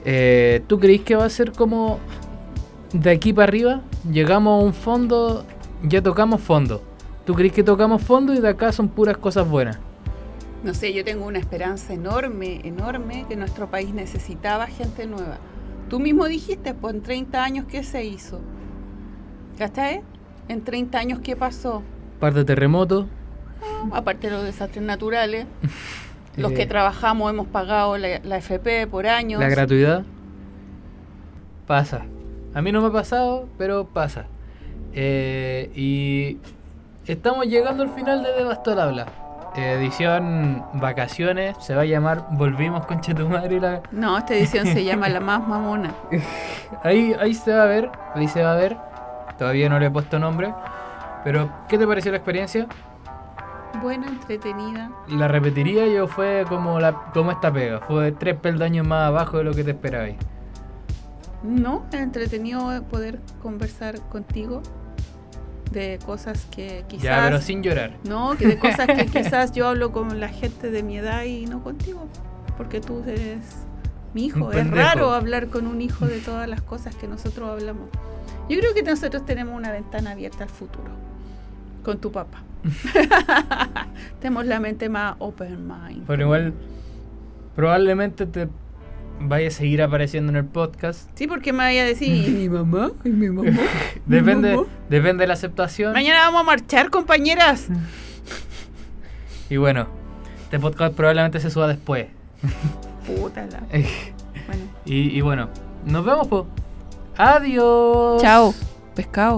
Eh, 0.06 0.62
¿Tú 0.68 0.80
creís 0.80 1.02
que 1.02 1.16
va 1.16 1.26
a 1.26 1.30
ser 1.30 1.52
como 1.52 2.00
de 2.94 3.10
aquí 3.12 3.34
para 3.34 3.50
arriba? 3.50 3.82
Llegamos 4.10 4.62
a 4.62 4.66
un 4.66 4.74
fondo, 4.74 5.46
ya 5.84 6.02
tocamos 6.02 6.42
fondo. 6.42 6.82
¿Tú 7.26 7.34
crees 7.34 7.52
que 7.52 7.64
tocamos 7.64 8.02
fondo 8.02 8.34
y 8.34 8.40
de 8.40 8.50
acá 8.50 8.72
son 8.72 8.88
puras 8.88 9.18
cosas 9.18 9.50
buenas? 9.50 9.80
No 10.64 10.74
sé, 10.74 10.94
yo 10.94 11.04
tengo 11.04 11.26
una 11.26 11.40
esperanza 11.40 11.94
enorme, 11.94 12.62
enorme, 12.64 13.26
que 13.28 13.36
nuestro 13.36 13.70
país 13.70 13.94
necesitaba 13.94 14.68
gente 14.68 15.08
nueva. 15.08 15.40
Tú 15.90 16.00
mismo 16.00 16.26
dijiste, 16.26 16.74
pues 16.74 16.96
en 16.96 17.02
30 17.02 17.44
años, 17.44 17.66
¿qué 17.70 17.84
se 17.84 18.06
hizo? 18.06 18.40
¿Cachai? 19.58 20.02
En 20.48 20.64
30 20.64 20.98
años, 20.98 21.20
¿qué 21.24 21.36
pasó? 21.36 21.82
Par 22.20 22.34
de 22.34 22.46
terremotos. 22.46 23.08
Aparte 23.92 24.28
de 24.28 24.34
los 24.34 24.44
desastres 24.44 24.84
naturales, 24.84 25.48
los 26.38 26.52
eh, 26.52 26.56
que 26.56 26.66
trabajamos 26.66 27.30
hemos 27.32 27.48
pagado 27.48 27.98
la, 27.98 28.20
la 28.24 28.38
FP 28.38 28.88
por 28.88 29.08
años. 29.08 29.40
La 29.40 29.50
gratuidad. 29.50 30.04
Pasa. 31.68 32.06
A 32.54 32.62
mí 32.62 32.72
no 32.72 32.82
me 32.82 32.88
ha 32.88 32.92
pasado, 32.92 33.50
pero 33.58 33.86
pasa. 33.88 34.28
Eh, 34.94 35.72
y 35.76 36.38
estamos 37.06 37.48
llegando 37.48 37.84
al 37.84 37.90
final 37.90 38.24
de. 38.24 38.30
Eh, 39.58 39.74
edición 39.74 40.64
Vacaciones. 40.74 41.56
Se 41.60 41.76
va 41.76 41.82
a 41.82 41.86
llamar 41.86 42.28
Volvimos 42.32 42.86
con 42.86 43.02
Chetumadre. 43.02 43.60
La... 43.60 43.82
No, 43.92 44.18
esta 44.18 44.36
edición 44.36 44.68
se 44.68 44.84
llama 44.84 45.10
La 45.10 45.20
Más 45.20 45.46
Mamona. 45.48 45.94
Ahí, 46.84 47.16
ahí 47.20 47.34
se 47.34 47.54
va 47.54 47.64
a 47.64 47.66
ver. 47.66 47.90
Ahí 48.14 48.28
se 48.28 48.44
va 48.44 48.54
a 48.54 48.58
ver. 48.58 48.78
Todavía 49.38 49.70
no 49.70 49.80
le 49.80 49.88
he 49.88 49.92
puesto 49.92 50.20
nombre. 50.20 50.54
Pero, 51.24 51.50
¿qué 51.68 51.78
te 51.78 51.88
pareció 51.88 52.12
la 52.12 52.18
experiencia? 52.18 52.68
Buena, 53.82 54.08
entretenida. 54.08 54.92
La 55.10 55.28
repetiría 55.28 55.88
yo 55.88 56.08
fue 56.08 56.46
como 56.48 56.80
la 56.80 56.94
como 57.14 57.32
esta 57.32 57.52
pega. 57.52 57.80
Fue 57.82 58.12
tres 58.12 58.38
peldaños 58.38 58.88
más 58.88 59.08
abajo 59.08 59.38
de 59.38 59.44
lo 59.44 59.54
que 59.54 59.64
te 59.64 59.72
esperabais. 59.72 60.16
No, 61.44 61.86
es 61.92 62.00
entretenido 62.00 62.84
poder 62.84 63.20
conversar 63.42 64.00
contigo 64.10 64.62
de 65.72 66.00
cosas 66.06 66.46
que 66.50 66.86
quizás... 66.88 67.04
Ya, 67.04 67.24
pero 67.26 67.42
sin 67.42 67.62
llorar. 67.62 67.98
No, 68.04 68.36
que 68.38 68.48
de 68.48 68.58
cosas 68.58 68.88
que 68.88 69.06
quizás 69.14 69.52
yo 69.52 69.68
hablo 69.68 69.92
con 69.92 70.20
la 70.20 70.30
gente 70.30 70.72
de 70.72 70.84
mi 70.84 70.98
edad 70.98 71.24
y 71.24 71.46
no 71.46 71.62
contigo. 71.62 72.08
Porque 72.58 72.80
tú 72.80 73.04
eres 73.06 73.66
mi 74.14 74.26
hijo. 74.26 74.52
Es 74.52 74.70
raro 74.72 75.12
hablar 75.12 75.48
con 75.48 75.68
un 75.68 75.82
hijo 75.82 76.06
de 76.06 76.20
todas 76.20 76.48
las 76.48 76.62
cosas 76.62 76.96
que 76.96 77.08
nosotros 77.08 77.50
hablamos. 77.50 77.90
Yo 78.50 78.60
creo 78.60 78.74
que 78.74 78.84
nosotros 78.84 79.26
tenemos 79.26 79.56
una 79.56 79.72
ventana 79.72 80.12
abierta 80.12 80.44
al 80.44 80.50
futuro. 80.50 80.92
Con 81.84 82.00
tu 82.00 82.12
papá. 82.12 82.42
tenemos 84.20 84.46
la 84.46 84.60
mente 84.60 84.90
más 84.90 85.16
open 85.20 85.68
mind. 85.68 86.06
Pero 86.08 86.24
igual, 86.24 86.54
probablemente 87.56 88.26
te 88.26 88.48
vaya 89.20 89.48
a 89.48 89.52
seguir 89.52 89.82
apareciendo 89.82 90.32
en 90.32 90.36
el 90.38 90.46
podcast. 90.46 91.10
Sí, 91.16 91.28
porque 91.28 91.54
me 91.54 91.60
vaya 91.60 91.84
a 91.84 91.86
decir, 91.86 92.28
¿y 92.28 92.32
mi 92.32 92.50
mamá? 92.50 92.92
¿Y 93.04 93.10
mi 93.10 93.30
mamá? 93.30 93.50
¿Mi 94.06 94.16
Depende, 94.18 94.56
mamá? 94.56 94.68
depende 94.90 95.24
de 95.24 95.28
la 95.28 95.34
aceptación. 95.34 95.94
Mañana 95.94 96.20
vamos 96.22 96.42
a 96.42 96.44
marchar, 96.44 96.90
compañeras. 96.90 97.68
Y 99.48 99.58
bueno, 99.58 99.86
este 100.46 100.60
podcast 100.60 100.96
probablemente 100.96 101.40
se 101.40 101.52
suba 101.52 101.68
después. 101.68 102.08
Puta 103.06 103.46
la. 103.46 103.60
Bueno. 103.60 104.64
y, 104.86 105.16
y 105.16 105.22
bueno, 105.22 105.50
nos 105.86 106.04
vemos, 106.04 106.28
po. 106.28 106.48
Adiós. 107.18 108.22
Chao. 108.22 108.54
Pescado. 108.94 109.34